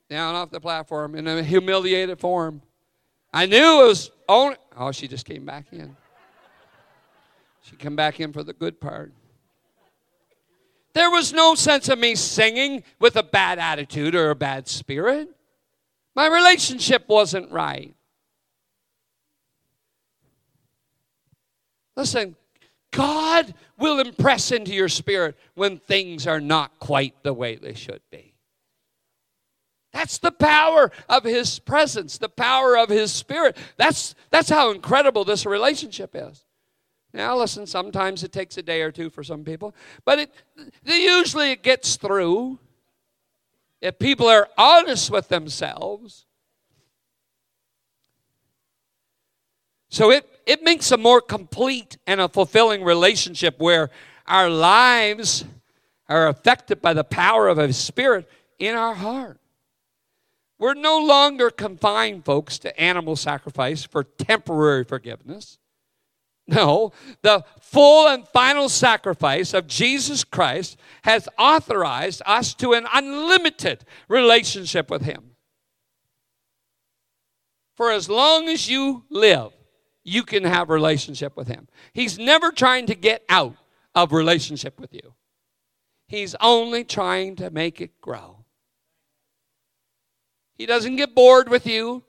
Down 0.09 0.35
off 0.35 0.51
the 0.51 0.61
platform 0.61 1.15
in 1.15 1.27
a 1.27 1.43
humiliated 1.43 2.21
form. 2.21 2.63
I 3.33 3.47
knew 3.47 3.83
it 3.83 3.89
was 3.89 4.11
only. 4.29 4.57
Oh, 4.77 4.93
she 4.93 5.09
just 5.09 5.25
came 5.25 5.45
back 5.45 5.67
in. 5.73 5.97
She 7.63 7.77
come 7.77 7.97
back 7.97 8.21
in 8.21 8.33
for 8.33 8.43
the 8.43 8.53
good 8.53 8.79
part. 8.81 9.13
There 10.95 11.11
was 11.11 11.33
no 11.33 11.55
sense 11.55 11.89
of 11.89 11.99
me 11.99 12.15
singing 12.15 12.85
with 12.99 13.17
a 13.17 13.23
bad 13.23 13.59
attitude 13.59 14.15
or 14.15 14.31
a 14.31 14.37
bad 14.37 14.69
spirit. 14.69 15.29
My 16.15 16.27
relationship 16.27 17.09
wasn't 17.09 17.51
right. 17.51 17.95
Listen, 21.97 22.37
God 22.91 23.55
will 23.79 24.01
impress 24.01 24.53
into 24.53 24.73
your 24.73 24.89
spirit 24.89 25.37
when 25.55 25.79
things 25.79 26.27
are 26.27 26.41
not 26.41 26.79
quite 26.79 27.15
the 27.23 27.33
way 27.33 27.57
they 27.57 27.75
should 27.75 28.03
be. 28.11 28.35
That's 29.93 30.19
the 30.19 30.33
power 30.33 30.91
of 31.09 31.25
His 31.25 31.59
presence, 31.59 32.19
the 32.19 32.29
power 32.29 32.79
of 32.79 32.89
His 32.89 33.13
Spirit. 33.13 33.57
That's, 33.77 34.15
that's 34.31 34.49
how 34.49 34.71
incredible 34.71 35.25
this 35.25 35.45
relationship 35.45 36.11
is. 36.15 36.45
Now, 37.13 37.37
listen, 37.37 37.67
sometimes 37.67 38.25
it 38.25 38.33
takes 38.33 38.57
a 38.57 38.63
day 38.63 38.81
or 38.81 38.91
two 38.91 39.11
for 39.11 39.23
some 39.23 39.45
people, 39.45 39.75
but 40.05 40.19
it, 40.19 40.33
usually 40.85 41.51
it 41.51 41.63
gets 41.63 41.97
through. 41.97 42.59
If 43.81 43.99
people 43.99 44.29
are 44.29 44.49
honest 44.57 45.11
with 45.11 45.29
themselves, 45.29 46.25
so 49.91 50.11
it, 50.11 50.27
it 50.47 50.63
makes 50.63 50.91
a 50.91 50.97
more 50.97 51.21
complete 51.21 51.99
and 52.07 52.21
a 52.21 52.29
fulfilling 52.29 52.83
relationship 52.83 53.59
where 53.59 53.91
our 54.27 54.49
lives 54.49 55.45
are 56.09 56.29
affected 56.29 56.81
by 56.81 56.95
the 56.95 57.05
power 57.05 57.49
of 57.49 57.59
a 57.59 57.73
Spirit 57.73 58.29
in 58.59 58.75
our 58.75 58.95
heart. 58.95 59.39
We're 60.59 60.75
no 60.75 60.99
longer 60.99 61.51
confined, 61.51 62.25
folks, 62.25 62.59
to 62.61 62.81
animal 62.81 63.17
sacrifice 63.17 63.85
for 63.85 64.05
temporary 64.05 64.85
forgiveness. 64.85 65.59
No, 66.49 66.93
the 67.23 67.45
full 67.61 68.09
and 68.09 68.27
final 68.29 68.69
sacrifice 68.69 69.55
of 69.55 69.67
Jesus 69.67 70.25
Christ 70.25 70.77
has 71.05 71.29
authorized 71.39 72.21
us 72.27 72.53
to 72.55 72.73
an 72.73 72.87
unlimited 72.93 73.85
relationship 74.09 74.91
with 74.91 75.03
Him. 75.03 75.31
For 77.77 77.91
as 77.91 78.09
long 78.09 78.49
as 78.49 78.69
you 78.69 79.05
live, 79.09 79.53
you 80.05 80.25
can 80.25 80.45
have 80.45 80.69
relationship 80.69 81.37
with 81.37 81.49
Him. 81.49 81.69
He's 81.93 82.19
never 82.19 82.51
trying 82.51 82.87
to 82.87 82.95
get 82.95 83.25
out 83.29 83.57
of 83.95 84.13
relationship 84.13 84.81
with 84.81 84.93
you. 84.93 85.15
He's 86.09 86.35
only 86.41 86.85
trying 86.85 87.37
to 87.37 87.51
make 87.51 87.81
it 87.81 88.01
grow. 88.01 88.45
He 90.55 90.67
doesn't 90.67 90.97
get 90.97 91.15
bored 91.15 91.49
with 91.49 91.67
you. 91.67 92.03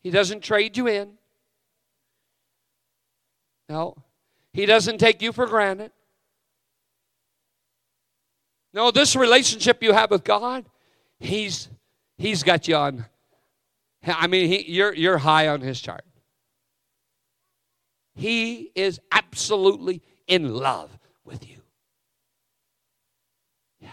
He 0.00 0.10
doesn't 0.10 0.42
trade 0.42 0.76
you 0.76 0.86
in. 0.86 1.18
No, 3.68 3.96
He 4.52 4.66
doesn't 4.66 4.98
take 4.98 5.22
you 5.22 5.32
for 5.32 5.46
granted. 5.46 5.92
No, 8.72 8.90
this 8.90 9.14
relationship 9.14 9.82
you 9.82 9.92
have 9.92 10.10
with 10.10 10.24
God, 10.24 10.64
He's 11.18 11.68
He's 12.16 12.42
got 12.42 12.68
you 12.68 12.76
on. 12.76 13.06
I 14.06 14.26
mean, 14.26 14.48
he, 14.48 14.70
you're 14.70 14.94
you're 14.94 15.18
high 15.18 15.48
on 15.48 15.60
His 15.60 15.80
chart. 15.80 16.04
He 18.14 18.70
is 18.74 19.00
absolutely 19.10 20.02
in 20.26 20.54
love 20.54 20.96
with 21.24 21.48
you. 21.48 21.56
Yeah. 23.80 23.88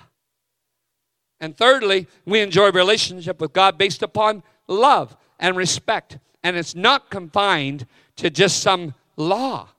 And 1.40 1.58
thirdly, 1.58 2.08
we 2.26 2.42
enjoy 2.42 2.72
relationship 2.72 3.42
with 3.42 3.54
God 3.54 3.78
based 3.78 4.04
upon 4.04 4.44
love 4.68 5.18
and 5.40 5.58
respect. 5.58 6.20
And 6.44 6.56
it's 6.56 6.76
not 6.76 7.10
confined 7.10 7.88
to 8.18 8.30
just 8.30 8.62
some 8.62 8.94
law. 9.16 9.70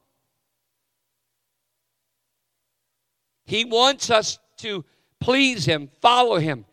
He 3.45 3.65
wants 3.65 4.11
us 4.11 4.39
to 4.59 4.85
please 5.21 5.65
Him, 5.65 5.91
follow 6.01 6.39
Him. 6.39 6.65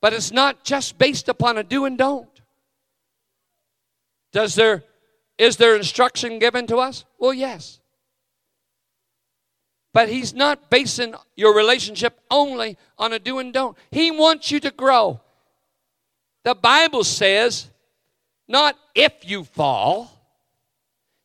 But 0.00 0.12
it's 0.12 0.32
not 0.32 0.64
just 0.64 0.98
based 0.98 1.28
upon 1.28 1.56
a 1.56 1.62
do 1.62 1.86
and 1.86 1.96
don't. 1.96 2.28
Does 4.32 4.54
there 4.54 4.84
is 5.38 5.56
there 5.56 5.74
instruction 5.76 6.38
given 6.38 6.66
to 6.68 6.76
us? 6.76 7.04
Well, 7.18 7.34
yes. 7.34 7.80
But 9.92 10.08
he's 10.08 10.34
not 10.34 10.70
basing 10.70 11.14
your 11.36 11.56
relationship 11.56 12.20
only 12.30 12.76
on 12.98 13.12
a 13.12 13.18
do 13.18 13.38
and 13.38 13.52
don't. 13.52 13.76
He 13.90 14.10
wants 14.10 14.50
you 14.50 14.60
to 14.60 14.70
grow. 14.70 15.20
The 16.42 16.54
Bible 16.54 17.04
says 17.04 17.70
not 18.48 18.76
if 18.94 19.12
you 19.22 19.44
fall. 19.44 20.10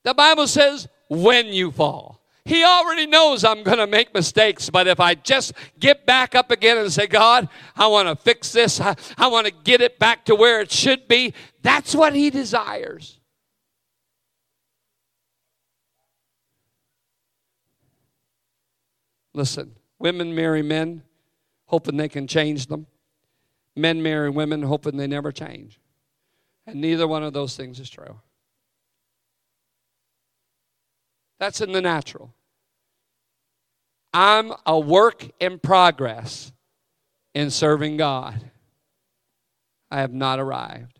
The 0.03 0.13
Bible 0.13 0.47
says 0.47 0.87
when 1.09 1.47
you 1.47 1.71
fall. 1.71 2.19
He 2.45 2.63
already 2.63 3.05
knows 3.05 3.43
I'm 3.43 3.61
going 3.61 3.77
to 3.77 3.85
make 3.85 4.11
mistakes, 4.13 4.71
but 4.71 4.87
if 4.87 4.99
I 4.99 5.13
just 5.13 5.53
get 5.79 6.07
back 6.07 6.33
up 6.33 6.49
again 6.49 6.79
and 6.79 6.91
say, 6.91 7.05
God, 7.05 7.47
I 7.75 7.85
want 7.87 8.07
to 8.07 8.15
fix 8.15 8.51
this, 8.51 8.81
I, 8.81 8.95
I 9.17 9.27
want 9.27 9.45
to 9.45 9.53
get 9.53 9.81
it 9.81 9.99
back 9.99 10.25
to 10.25 10.35
where 10.35 10.59
it 10.61 10.71
should 10.71 11.07
be, 11.07 11.35
that's 11.61 11.93
what 11.93 12.15
He 12.15 12.31
desires. 12.31 13.19
Listen, 19.33 19.75
women 19.99 20.33
marry 20.33 20.63
men 20.63 21.03
hoping 21.65 21.97
they 21.97 22.09
can 22.09 22.25
change 22.25 22.65
them, 22.65 22.87
men 23.75 24.01
marry 24.01 24.31
women 24.31 24.63
hoping 24.63 24.97
they 24.97 25.05
never 25.05 25.31
change. 25.31 25.79
And 26.65 26.81
neither 26.81 27.07
one 27.07 27.23
of 27.23 27.33
those 27.33 27.55
things 27.55 27.79
is 27.79 27.89
true. 27.91 28.19
That's 31.39 31.61
in 31.61 31.71
the 31.71 31.81
natural. 31.81 32.33
I'm 34.13 34.53
a 34.65 34.79
work 34.79 35.29
in 35.39 35.59
progress 35.59 36.51
in 37.33 37.49
serving 37.51 37.97
God. 37.97 38.51
I 39.91 40.01
have 40.01 40.13
not 40.13 40.39
arrived. 40.39 40.99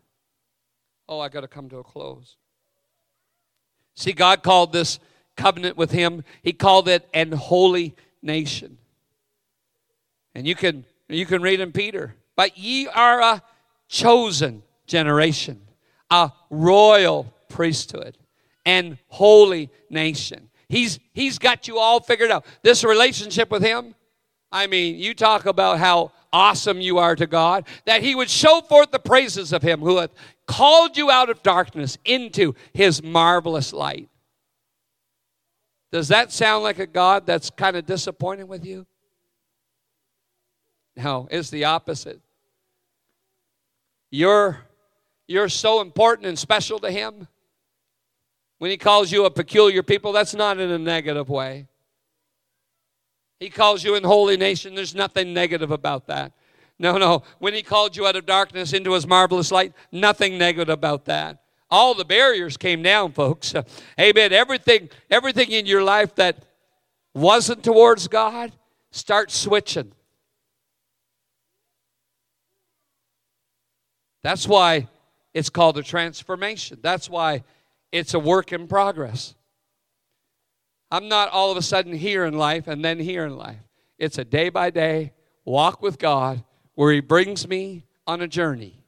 Oh, 1.08 1.20
I 1.20 1.30
got 1.30 1.42
to 1.42 1.48
come 1.48 1.70
to 1.70 1.78
a 1.78 1.84
close. 1.84 2.38
See, 3.96 4.14
God 4.14 4.44
called 4.44 4.72
this 4.72 5.00
covenant 5.36 5.76
with 5.76 5.92
Him, 5.92 6.24
He 6.44 6.54
called 6.54 6.88
it 6.88 7.08
an 7.14 7.32
holy 7.32 7.96
nation. 8.22 8.78
And 10.36 10.48
you 10.48 10.56
can 10.56 10.86
you 11.08 11.26
can 11.26 11.42
read 11.42 11.60
in 11.60 11.72
Peter, 11.72 12.16
but 12.36 12.58
ye 12.58 12.88
are 12.88 13.20
a 13.20 13.44
chosen 13.88 14.62
generation, 14.86 15.60
a 16.12 16.32
royal 16.52 17.34
priesthood, 17.50 18.18
and 18.70 18.98
holy 19.08 19.72
nation. 19.90 20.48
He's, 20.68 21.00
he's 21.14 21.40
got 21.40 21.68
you 21.68 21.80
all 21.80 22.00
figured 22.00 22.30
out. 22.30 22.46
This 22.62 22.84
relationship 22.84 23.50
with 23.50 23.64
Him, 23.64 23.96
I 24.52 24.68
mean, 24.68 25.00
you 25.00 25.16
talk 25.16 25.48
about 25.48 25.80
how 25.80 26.12
awesome 26.32 26.80
you 26.80 27.00
are 27.00 27.16
to 27.16 27.26
God, 27.26 27.66
that 27.86 28.04
He 28.04 28.14
would 28.14 28.30
show 28.30 28.62
forth 28.62 28.92
the 28.92 29.00
praises 29.00 29.52
of 29.54 29.64
Him 29.64 29.80
who 29.80 29.98
hath 29.98 30.12
called 30.46 30.98
you 30.98 31.10
out 31.10 31.32
of 31.32 31.42
darkness 31.42 31.98
into 32.06 32.54
His 32.72 33.02
marvelous 33.02 33.74
light. 33.74 34.08
Does 35.92 36.10
that 36.10 36.32
sound 36.32 36.64
like 36.64 36.78
a 36.78 36.86
God 36.86 37.26
that's 37.26 37.50
kind 37.50 37.76
of 37.76 37.88
disappointed 37.88 38.48
with 38.48 38.64
you? 38.64 38.86
No, 40.96 41.28
it's 41.32 41.50
the 41.50 41.66
opposite. 41.66 42.22
You're, 44.12 44.60
you're 45.28 45.50
so 45.50 45.82
important 45.82 46.28
and 46.28 46.38
special 46.38 46.78
to 46.80 46.92
Him 46.92 47.28
when 48.60 48.70
he 48.70 48.78
calls 48.78 49.12
you 49.12 49.26
a 49.26 49.32
peculiar 49.32 49.82
people, 49.82 50.12
that's 50.12 50.36
not 50.36 50.60
in 50.60 50.70
a 50.70 50.78
negative 50.78 51.30
way. 51.30 51.68
He 53.40 53.50
calls 53.50 53.84
you 53.84 53.96
in 53.96 54.04
holy 54.04 54.38
nation, 54.38 54.76
there's 54.76 54.94
nothing 54.94 55.34
negative 55.34 55.72
about 55.72 56.08
that. 56.08 56.34
No, 56.78 56.98
no. 56.98 57.24
When 57.40 57.54
he 57.54 57.62
called 57.62 57.96
you 57.96 58.06
out 58.06 58.16
of 58.16 58.26
darkness 58.26 58.74
into 58.74 58.94
his 58.94 59.08
marvelous 59.08 59.52
light, 59.52 59.74
nothing 59.92 60.38
negative 60.38 60.70
about 60.70 61.06
that. 61.06 61.42
All 61.72 61.94
the 61.94 62.06
barriers 62.06 62.58
came 62.58 62.82
down, 62.82 63.12
folks. 63.12 63.54
Amen. 64.00 64.34
Everything, 64.34 64.90
everything 65.10 65.52
in 65.52 65.66
your 65.66 65.84
life 65.84 66.16
that 66.16 66.44
wasn't 67.14 67.64
towards 67.64 68.08
God, 68.08 68.52
start 68.92 69.32
switching. 69.32 69.92
That's 74.24 74.48
why 74.48 74.88
it's 75.34 75.50
called 75.50 75.78
a 75.78 75.84
transformation. 75.84 76.80
That's 76.82 77.10
why 77.10 77.44
it's 77.92 78.14
a 78.14 78.20
work 78.20 78.52
in 78.54 78.68
progress. 78.68 79.36
I'm 80.92 81.08
not 81.08 81.30
all 81.30 81.52
of 81.52 81.58
a 81.58 81.62
sudden 81.62 81.94
here 81.94 82.26
in 82.26 82.38
life 82.38 82.68
and 82.68 82.84
then 82.84 83.00
here 83.00 83.26
in 83.26 83.38
life. 83.38 83.60
It's 83.98 84.18
a 84.18 84.26
day 84.26 84.50
by 84.50 84.70
day 84.70 85.14
walk 85.46 85.82
with 85.82 86.00
God 86.00 86.44
where 86.76 86.94
He 86.94 87.00
brings 87.00 87.48
me 87.48 87.86
on 88.08 88.22
a 88.22 88.28
journey. 88.28 88.84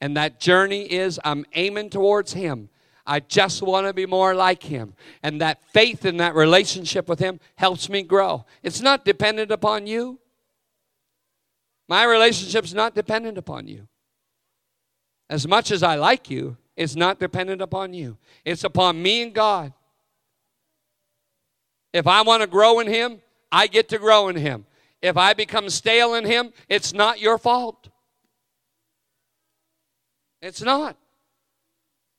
And 0.00 0.16
that 0.16 0.40
journey 0.40 0.82
is 0.82 1.20
I'm 1.24 1.44
aiming 1.54 1.90
towards 1.90 2.32
Him. 2.32 2.68
I 3.06 3.20
just 3.20 3.62
want 3.62 3.86
to 3.86 3.94
be 3.94 4.06
more 4.06 4.34
like 4.34 4.62
Him. 4.62 4.94
And 5.22 5.40
that 5.40 5.62
faith 5.72 6.04
in 6.04 6.16
that 6.16 6.34
relationship 6.34 7.08
with 7.08 7.18
Him 7.18 7.40
helps 7.54 7.88
me 7.88 8.02
grow. 8.02 8.44
It's 8.62 8.80
not 8.80 9.04
dependent 9.04 9.50
upon 9.50 9.86
you. 9.86 10.18
My 11.88 12.04
relationship's 12.04 12.74
not 12.74 12.94
dependent 12.94 13.38
upon 13.38 13.68
you. 13.68 13.86
As 15.30 15.46
much 15.46 15.70
as 15.70 15.82
I 15.82 15.96
like 15.96 16.30
you, 16.30 16.56
it's 16.76 16.94
not 16.94 17.18
dependent 17.18 17.62
upon 17.62 17.94
you, 17.94 18.18
it's 18.44 18.64
upon 18.64 19.02
me 19.02 19.22
and 19.22 19.34
God. 19.34 19.72
If 21.92 22.06
I 22.06 22.22
want 22.22 22.42
to 22.42 22.46
grow 22.46 22.80
in 22.80 22.86
Him, 22.86 23.22
I 23.50 23.66
get 23.66 23.88
to 23.88 23.98
grow 23.98 24.28
in 24.28 24.36
Him. 24.36 24.66
If 25.00 25.16
I 25.16 25.32
become 25.32 25.70
stale 25.70 26.14
in 26.14 26.24
Him, 26.24 26.52
it's 26.68 26.92
not 26.92 27.20
your 27.20 27.38
fault. 27.38 27.88
It's 30.42 30.62
not. 30.62 30.96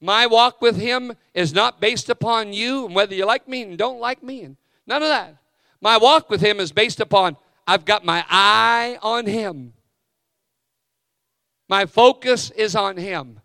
My 0.02 0.28
walk 0.28 0.62
with 0.62 0.78
Him 0.78 1.14
is 1.34 1.54
not 1.54 1.80
based 1.80 2.10
upon 2.10 2.54
you 2.54 2.86
and 2.86 2.96
whether 2.96 3.16
you 3.16 3.26
like 3.26 3.48
me 3.48 3.64
and 3.64 3.78
don't 3.78 4.00
like 4.00 4.22
me 4.24 4.44
and 4.44 4.58
none 4.86 5.02
of 5.02 5.10
that. 5.10 5.38
My 5.82 5.98
walk 5.98 6.30
with 6.30 6.42
Him 6.42 6.60
is 6.60 6.72
based 6.72 7.00
upon 7.00 7.38
I've 7.66 7.86
got 7.86 8.06
my 8.06 8.26
eye 8.30 8.98
on 9.02 9.26
Him. 9.26 9.74
My 11.68 11.86
focus 11.86 12.50
is 12.52 12.76
on 12.76 12.98
Him. 12.98 13.42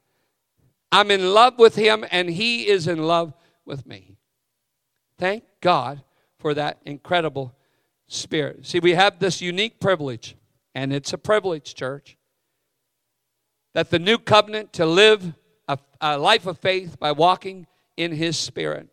I'm 0.92 1.10
in 1.10 1.32
love 1.32 1.58
with 1.58 1.74
him 1.74 2.04
and 2.10 2.28
he 2.28 2.68
is 2.68 2.86
in 2.86 3.02
love 3.02 3.32
with 3.64 3.86
me. 3.86 4.18
Thank 5.18 5.44
God 5.60 6.02
for 6.38 6.52
that 6.54 6.80
incredible 6.84 7.54
spirit. 8.08 8.66
See, 8.66 8.78
we 8.78 8.92
have 8.92 9.18
this 9.18 9.40
unique 9.40 9.80
privilege, 9.80 10.36
and 10.74 10.92
it's 10.92 11.12
a 11.12 11.18
privilege, 11.18 11.74
church, 11.74 12.18
that 13.72 13.90
the 13.90 13.98
new 13.98 14.18
covenant 14.18 14.72
to 14.74 14.84
live 14.84 15.32
a, 15.68 15.78
a 16.00 16.18
life 16.18 16.46
of 16.46 16.58
faith 16.58 16.98
by 16.98 17.12
walking 17.12 17.66
in 17.96 18.12
his 18.12 18.36
spirit. 18.36 18.88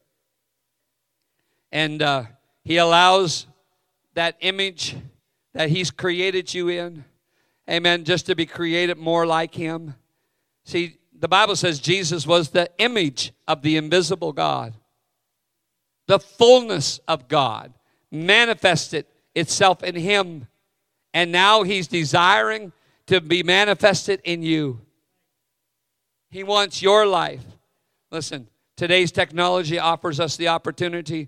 And 1.72 2.02
uh, 2.02 2.24
he 2.64 2.78
allows 2.78 3.48
that 4.14 4.38
image 4.40 4.96
that 5.54 5.70
he's 5.70 5.92
created 5.92 6.54
you 6.54 6.70
in, 6.70 7.04
amen, 7.70 8.04
just 8.04 8.28
to 8.28 8.36
be 8.36 8.46
created 8.46 8.98
more 8.98 9.26
like 9.26 9.54
him. 9.54 9.96
See, 10.64 10.99
the 11.20 11.28
Bible 11.28 11.56
says 11.56 11.80
Jesus 11.80 12.26
was 12.26 12.50
the 12.50 12.70
image 12.78 13.34
of 13.48 13.62
the 13.62 13.76
invisible 13.76 14.32
God. 14.32 14.74
The 16.08 16.20
fullness 16.20 17.00
of 17.08 17.28
God 17.28 17.74
manifested 18.10 19.06
itself 19.36 19.84
in 19.84 19.96
him. 19.96 20.48
And 21.14 21.32
now 21.32 21.64
he's 21.64 21.88
desiring 21.88 22.72
to 23.08 23.20
be 23.20 23.44
manifested 23.44 24.22
in 24.24 24.44
you. 24.44 24.82
He 26.30 26.44
wants 26.44 26.82
your 26.82 27.06
life. 27.06 27.44
Listen, 28.12 28.48
today's 28.78 29.12
technology 29.12 29.78
offers 29.78 30.20
us 30.20 30.38
the 30.38 30.48
opportunity 30.48 31.28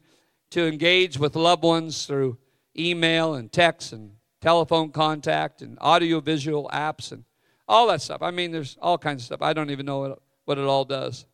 to 0.51 0.67
engage 0.67 1.17
with 1.17 1.35
loved 1.35 1.63
ones 1.63 2.05
through 2.05 2.37
email 2.77 3.33
and 3.33 3.51
text 3.51 3.91
and 3.91 4.11
telephone 4.41 4.89
contact 4.89 5.61
and 5.61 5.77
audiovisual 5.79 6.69
apps 6.73 7.11
and 7.11 7.23
all 7.71 7.87
that 7.87 8.01
stuff. 8.01 8.21
I 8.21 8.31
mean, 8.31 8.51
there's 8.51 8.77
all 8.81 8.97
kinds 8.97 9.21
of 9.21 9.25
stuff. 9.27 9.41
I 9.41 9.53
don't 9.53 9.69
even 9.69 9.85
know 9.85 9.99
what, 9.99 10.19
what 10.43 10.57
it 10.57 10.65
all 10.65 10.83
does. 10.83 11.25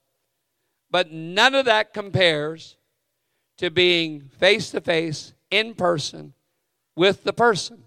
But 0.91 1.11
none 1.11 1.55
of 1.55 1.65
that 1.65 1.93
compares 1.93 2.77
to 3.57 3.71
being 3.71 4.29
face 4.37 4.69
to 4.69 4.79
face, 4.79 5.33
in 5.49 5.73
person, 5.73 6.33
with 6.95 7.23
the 7.23 7.33
person. 7.33 7.83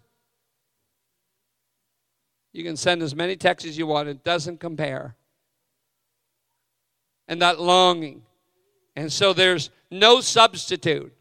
You 2.53 2.65
can 2.65 2.77
send 2.77 3.03
as 3.03 3.15
many 3.15 3.37
texts 3.37 3.69
as 3.69 3.79
you 3.79 3.87
want, 3.87 4.09
it 4.09 4.25
doesn't 4.25 4.59
compare. 4.59 5.15
And 7.29 7.41
that 7.43 7.61
longing. 7.61 8.23
And 8.97 9.13
so 9.13 9.33
there's 9.33 9.71
no 9.93 10.21
substitute, 10.21 11.15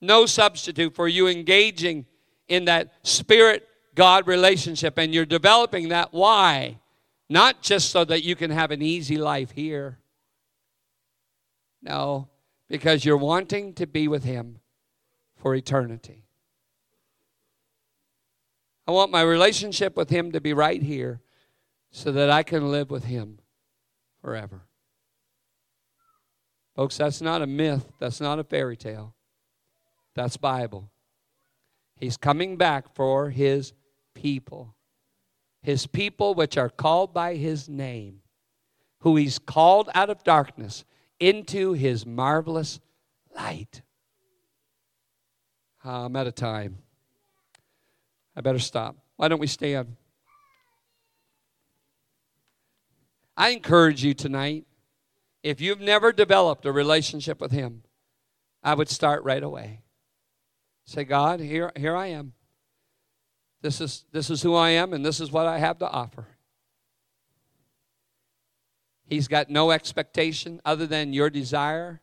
no 0.00 0.26
substitute 0.26 0.96
for 0.96 1.06
you 1.06 1.28
engaging 1.28 2.06
in 2.48 2.64
that 2.64 2.92
spirit 3.04 3.68
God 3.94 4.26
relationship, 4.26 4.98
and 4.98 5.14
you're 5.14 5.24
developing 5.24 5.88
that. 5.88 6.12
Why? 6.12 6.78
Not 7.28 7.62
just 7.62 7.90
so 7.90 8.04
that 8.04 8.22
you 8.22 8.36
can 8.36 8.50
have 8.50 8.70
an 8.70 8.82
easy 8.82 9.16
life 9.16 9.52
here. 9.52 9.98
No, 11.82 12.28
because 12.68 13.04
you're 13.04 13.16
wanting 13.16 13.74
to 13.74 13.86
be 13.86 14.08
with 14.08 14.24
Him 14.24 14.60
for 15.36 15.54
eternity. 15.54 16.24
I 18.86 18.92
want 18.92 19.10
my 19.10 19.22
relationship 19.22 19.96
with 19.96 20.10
Him 20.10 20.32
to 20.32 20.40
be 20.40 20.52
right 20.52 20.82
here 20.82 21.20
so 21.90 22.12
that 22.12 22.30
I 22.30 22.42
can 22.42 22.70
live 22.70 22.90
with 22.90 23.04
Him 23.04 23.38
forever. 24.20 24.62
Folks, 26.74 26.96
that's 26.96 27.20
not 27.20 27.40
a 27.40 27.46
myth, 27.46 27.92
that's 28.00 28.20
not 28.20 28.38
a 28.38 28.44
fairy 28.44 28.76
tale. 28.76 29.14
That's 30.14 30.36
Bible. 30.36 30.90
He's 31.96 32.16
coming 32.16 32.56
back 32.56 32.94
for 32.94 33.30
His 33.30 33.72
people. 34.24 34.74
His 35.60 35.86
people, 35.86 36.32
which 36.32 36.56
are 36.56 36.70
called 36.70 37.12
by 37.12 37.34
His 37.34 37.68
name, 37.68 38.20
who 39.00 39.16
He's 39.16 39.38
called 39.38 39.90
out 39.94 40.08
of 40.08 40.24
darkness 40.24 40.86
into 41.20 41.74
His 41.74 42.06
marvelous 42.06 42.80
light. 43.36 43.82
Uh, 45.84 46.06
I'm 46.06 46.16
out 46.16 46.26
of 46.26 46.34
time. 46.34 46.78
I 48.34 48.40
better 48.40 48.58
stop. 48.58 48.96
Why 49.16 49.28
don't 49.28 49.40
we 49.40 49.46
stand? 49.46 49.94
I 53.36 53.50
encourage 53.50 54.02
you 54.02 54.14
tonight, 54.14 54.64
if 55.42 55.60
you've 55.60 55.82
never 55.82 56.12
developed 56.12 56.64
a 56.64 56.72
relationship 56.72 57.42
with 57.42 57.52
Him, 57.52 57.82
I 58.62 58.72
would 58.72 58.88
start 58.88 59.22
right 59.22 59.42
away. 59.42 59.82
Say, 60.86 61.04
God, 61.04 61.40
here, 61.40 61.70
here 61.76 61.94
I 61.94 62.06
am. 62.06 62.32
This 63.64 63.80
is, 63.80 64.04
this 64.12 64.28
is 64.28 64.42
who 64.42 64.54
I 64.54 64.72
am, 64.72 64.92
and 64.92 65.02
this 65.02 65.20
is 65.20 65.32
what 65.32 65.46
I 65.46 65.58
have 65.58 65.78
to 65.78 65.88
offer. 65.88 66.26
He's 69.06 69.26
got 69.26 69.48
no 69.48 69.70
expectation 69.70 70.60
other 70.66 70.86
than 70.86 71.14
your 71.14 71.30
desire 71.30 72.02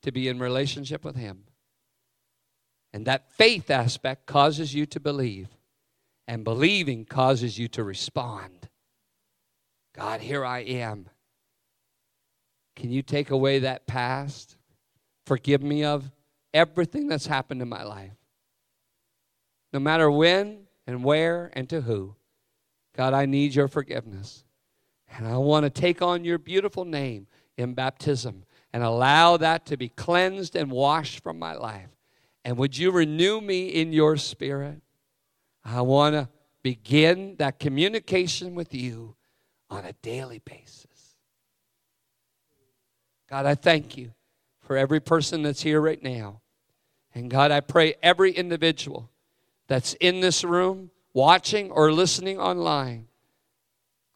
to 0.00 0.10
be 0.10 0.28
in 0.28 0.38
relationship 0.38 1.04
with 1.04 1.14
Him. 1.14 1.44
And 2.94 3.04
that 3.04 3.30
faith 3.30 3.70
aspect 3.70 4.24
causes 4.24 4.74
you 4.74 4.86
to 4.86 4.98
believe, 4.98 5.48
and 6.26 6.42
believing 6.42 7.04
causes 7.04 7.58
you 7.58 7.68
to 7.68 7.84
respond. 7.84 8.70
God, 9.94 10.22
here 10.22 10.42
I 10.42 10.60
am. 10.60 11.10
Can 12.76 12.90
you 12.90 13.02
take 13.02 13.30
away 13.30 13.58
that 13.58 13.86
past? 13.86 14.56
Forgive 15.26 15.62
me 15.62 15.84
of 15.84 16.10
everything 16.54 17.08
that's 17.08 17.26
happened 17.26 17.60
in 17.60 17.68
my 17.68 17.82
life. 17.82 18.16
No 19.70 19.80
matter 19.80 20.10
when 20.10 20.63
and 20.86 21.04
where 21.04 21.50
and 21.54 21.68
to 21.70 21.82
who, 21.82 22.16
God, 22.96 23.14
I 23.14 23.26
need 23.26 23.54
your 23.54 23.68
forgiveness. 23.68 24.44
And 25.16 25.26
I 25.26 25.36
want 25.36 25.64
to 25.64 25.70
take 25.70 26.02
on 26.02 26.24
your 26.24 26.38
beautiful 26.38 26.84
name 26.84 27.26
in 27.56 27.74
baptism 27.74 28.44
and 28.72 28.82
allow 28.82 29.36
that 29.36 29.66
to 29.66 29.76
be 29.76 29.88
cleansed 29.88 30.56
and 30.56 30.70
washed 30.70 31.22
from 31.22 31.38
my 31.38 31.54
life. 31.54 31.90
And 32.44 32.56
would 32.58 32.76
you 32.76 32.90
renew 32.90 33.40
me 33.40 33.68
in 33.68 33.92
your 33.92 34.16
spirit? 34.16 34.82
I 35.64 35.80
want 35.80 36.14
to 36.14 36.28
begin 36.62 37.36
that 37.36 37.58
communication 37.58 38.54
with 38.54 38.74
you 38.74 39.14
on 39.70 39.84
a 39.84 39.92
daily 40.02 40.40
basis. 40.40 41.16
God, 43.30 43.46
I 43.46 43.54
thank 43.54 43.96
you 43.96 44.12
for 44.60 44.76
every 44.76 45.00
person 45.00 45.42
that's 45.42 45.62
here 45.62 45.80
right 45.80 46.02
now. 46.02 46.40
And 47.14 47.30
God, 47.30 47.50
I 47.50 47.60
pray 47.60 47.94
every 48.02 48.32
individual 48.32 49.10
that's 49.66 49.94
in 49.94 50.20
this 50.20 50.44
room, 50.44 50.90
watching 51.12 51.70
or 51.70 51.92
listening 51.92 52.38
online. 52.38 53.06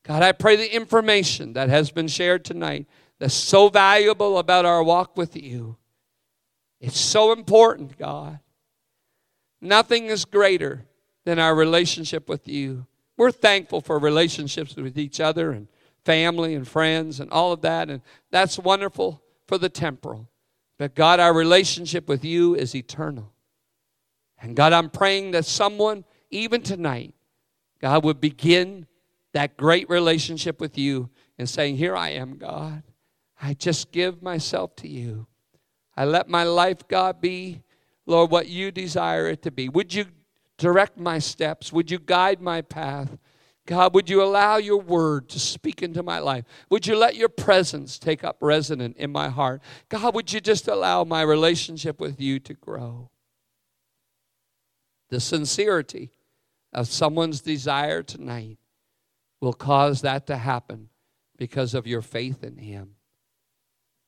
God, 0.04 0.22
I 0.22 0.32
pray 0.32 0.56
the 0.56 0.74
information 0.74 1.52
that 1.54 1.68
has 1.68 1.90
been 1.90 2.08
shared 2.08 2.44
tonight 2.44 2.86
that's 3.18 3.34
so 3.34 3.68
valuable 3.68 4.38
about 4.38 4.64
our 4.64 4.82
walk 4.82 5.16
with 5.16 5.36
you 5.36 5.76
it's 6.80 6.98
so 6.98 7.32
important, 7.32 7.98
God. 7.98 8.38
Nothing 9.60 10.06
is 10.06 10.24
greater 10.24 10.86
than 11.24 11.38
our 11.38 11.54
relationship 11.54 12.28
with 12.28 12.46
you. 12.46 12.86
We're 13.16 13.32
thankful 13.32 13.80
for 13.80 13.98
relationships 13.98 14.76
with 14.76 14.96
each 14.96 15.20
other 15.20 15.50
and 15.50 15.66
family 16.04 16.54
and 16.54 16.66
friends 16.66 17.18
and 17.18 17.30
all 17.30 17.52
of 17.52 17.62
that, 17.62 17.90
and 17.90 18.00
that's 18.30 18.58
wonderful 18.58 19.22
for 19.46 19.58
the 19.58 19.68
temporal. 19.68 20.30
But 20.78 20.94
God, 20.94 21.18
our 21.18 21.34
relationship 21.34 22.08
with 22.08 22.24
you 22.24 22.54
is 22.54 22.74
eternal. 22.74 23.32
And 24.40 24.54
God, 24.54 24.72
I'm 24.72 24.90
praying 24.90 25.32
that 25.32 25.44
someone, 25.44 26.04
even 26.30 26.62
tonight, 26.62 27.14
God 27.80 28.04
would 28.04 28.20
begin 28.20 28.86
that 29.32 29.56
great 29.56 29.88
relationship 29.88 30.60
with 30.60 30.78
you 30.78 31.10
and 31.38 31.48
saying, 31.48 31.76
Here 31.76 31.96
I 31.96 32.10
am, 32.10 32.36
God. 32.36 32.82
I 33.40 33.54
just 33.54 33.92
give 33.92 34.22
myself 34.22 34.74
to 34.76 34.88
you. 34.88 35.26
I 35.96 36.04
let 36.04 36.28
my 36.28 36.44
life, 36.44 36.86
God, 36.88 37.20
be, 37.20 37.62
Lord, 38.06 38.30
what 38.30 38.48
you 38.48 38.70
desire 38.70 39.28
it 39.28 39.42
to 39.42 39.50
be. 39.50 39.68
Would 39.68 39.94
you 39.94 40.06
direct 40.56 40.98
my 40.98 41.18
steps? 41.18 41.72
Would 41.72 41.90
you 41.90 41.98
guide 41.98 42.40
my 42.40 42.62
path? 42.62 43.16
God, 43.66 43.94
would 43.94 44.08
you 44.08 44.22
allow 44.22 44.56
your 44.56 44.80
word 44.80 45.28
to 45.28 45.38
speak 45.38 45.82
into 45.82 46.02
my 46.02 46.18
life? 46.20 46.44
Would 46.70 46.86
you 46.86 46.96
let 46.96 47.16
your 47.16 47.28
presence 47.28 47.98
take 47.98 48.24
up 48.24 48.38
residence 48.40 48.96
in 48.96 49.12
my 49.12 49.28
heart? 49.28 49.60
God, 49.88 50.14
would 50.14 50.32
you 50.32 50.40
just 50.40 50.68
allow 50.68 51.04
my 51.04 51.20
relationship 51.22 52.00
with 52.00 52.20
you 52.20 52.40
to 52.40 52.54
grow? 52.54 53.10
The 55.10 55.20
sincerity 55.20 56.10
of 56.72 56.88
someone's 56.88 57.40
desire 57.40 58.02
tonight 58.02 58.58
will 59.40 59.52
cause 59.52 60.02
that 60.02 60.26
to 60.26 60.36
happen 60.36 60.88
because 61.36 61.74
of 61.74 61.86
your 61.86 62.02
faith 62.02 62.42
in 62.44 62.56
Him. 62.56 62.96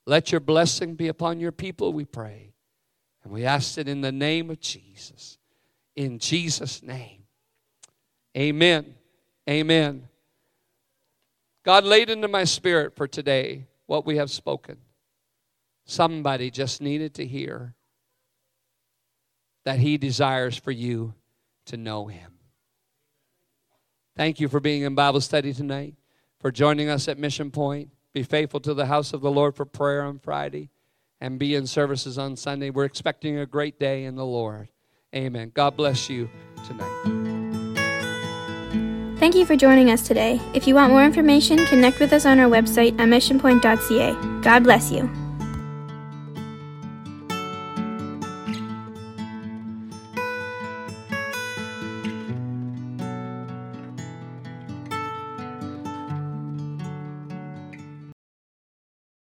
Let 0.06 0.32
your 0.32 0.40
blessing 0.40 0.94
be 0.94 1.08
upon 1.08 1.40
your 1.40 1.52
people, 1.52 1.92
we 1.92 2.04
pray. 2.04 2.52
And 3.22 3.32
we 3.32 3.44
ask 3.44 3.78
it 3.78 3.88
in 3.88 4.00
the 4.00 4.12
name 4.12 4.50
of 4.50 4.60
Jesus. 4.60 5.38
In 5.94 6.18
Jesus' 6.18 6.82
name. 6.82 7.24
Amen. 8.36 8.94
Amen. 9.48 10.08
God 11.64 11.84
laid 11.84 12.10
into 12.10 12.28
my 12.28 12.44
spirit 12.44 12.96
for 12.96 13.06
today 13.06 13.66
what 13.86 14.06
we 14.06 14.16
have 14.16 14.30
spoken. 14.30 14.78
Somebody 15.84 16.50
just 16.50 16.80
needed 16.80 17.14
to 17.14 17.26
hear 17.26 17.74
that 19.64 19.78
He 19.78 19.98
desires 19.98 20.56
for 20.56 20.70
you 20.70 21.14
to 21.66 21.76
know 21.76 22.06
Him. 22.06 22.32
Thank 24.16 24.40
you 24.40 24.48
for 24.48 24.60
being 24.60 24.82
in 24.82 24.94
Bible 24.94 25.20
study 25.20 25.54
tonight, 25.54 25.94
for 26.40 26.50
joining 26.50 26.88
us 26.88 27.08
at 27.08 27.18
Mission 27.18 27.50
Point. 27.50 27.90
Be 28.12 28.22
faithful 28.22 28.60
to 28.60 28.74
the 28.74 28.86
house 28.86 29.12
of 29.12 29.20
the 29.20 29.30
Lord 29.30 29.54
for 29.54 29.64
prayer 29.64 30.02
on 30.02 30.18
Friday 30.18 30.70
and 31.20 31.38
be 31.38 31.54
in 31.54 31.66
services 31.66 32.18
on 32.18 32.36
Sunday. 32.36 32.70
We're 32.70 32.84
expecting 32.84 33.38
a 33.38 33.46
great 33.46 33.78
day 33.78 34.04
in 34.04 34.16
the 34.16 34.26
Lord. 34.26 34.68
Amen. 35.14 35.52
God 35.54 35.76
bless 35.76 36.08
you 36.08 36.28
tonight. 36.66 37.30
Thank 39.18 39.34
you 39.34 39.44
for 39.44 39.54
joining 39.54 39.90
us 39.90 40.06
today. 40.06 40.40
If 40.54 40.66
you 40.66 40.74
want 40.74 40.92
more 40.92 41.04
information, 41.04 41.64
connect 41.66 42.00
with 42.00 42.12
us 42.12 42.24
on 42.24 42.38
our 42.38 42.48
website 42.48 42.98
at 42.98 43.08
missionpoint.ca. 43.08 44.40
God 44.40 44.64
bless 44.64 44.90
you. 44.90 45.29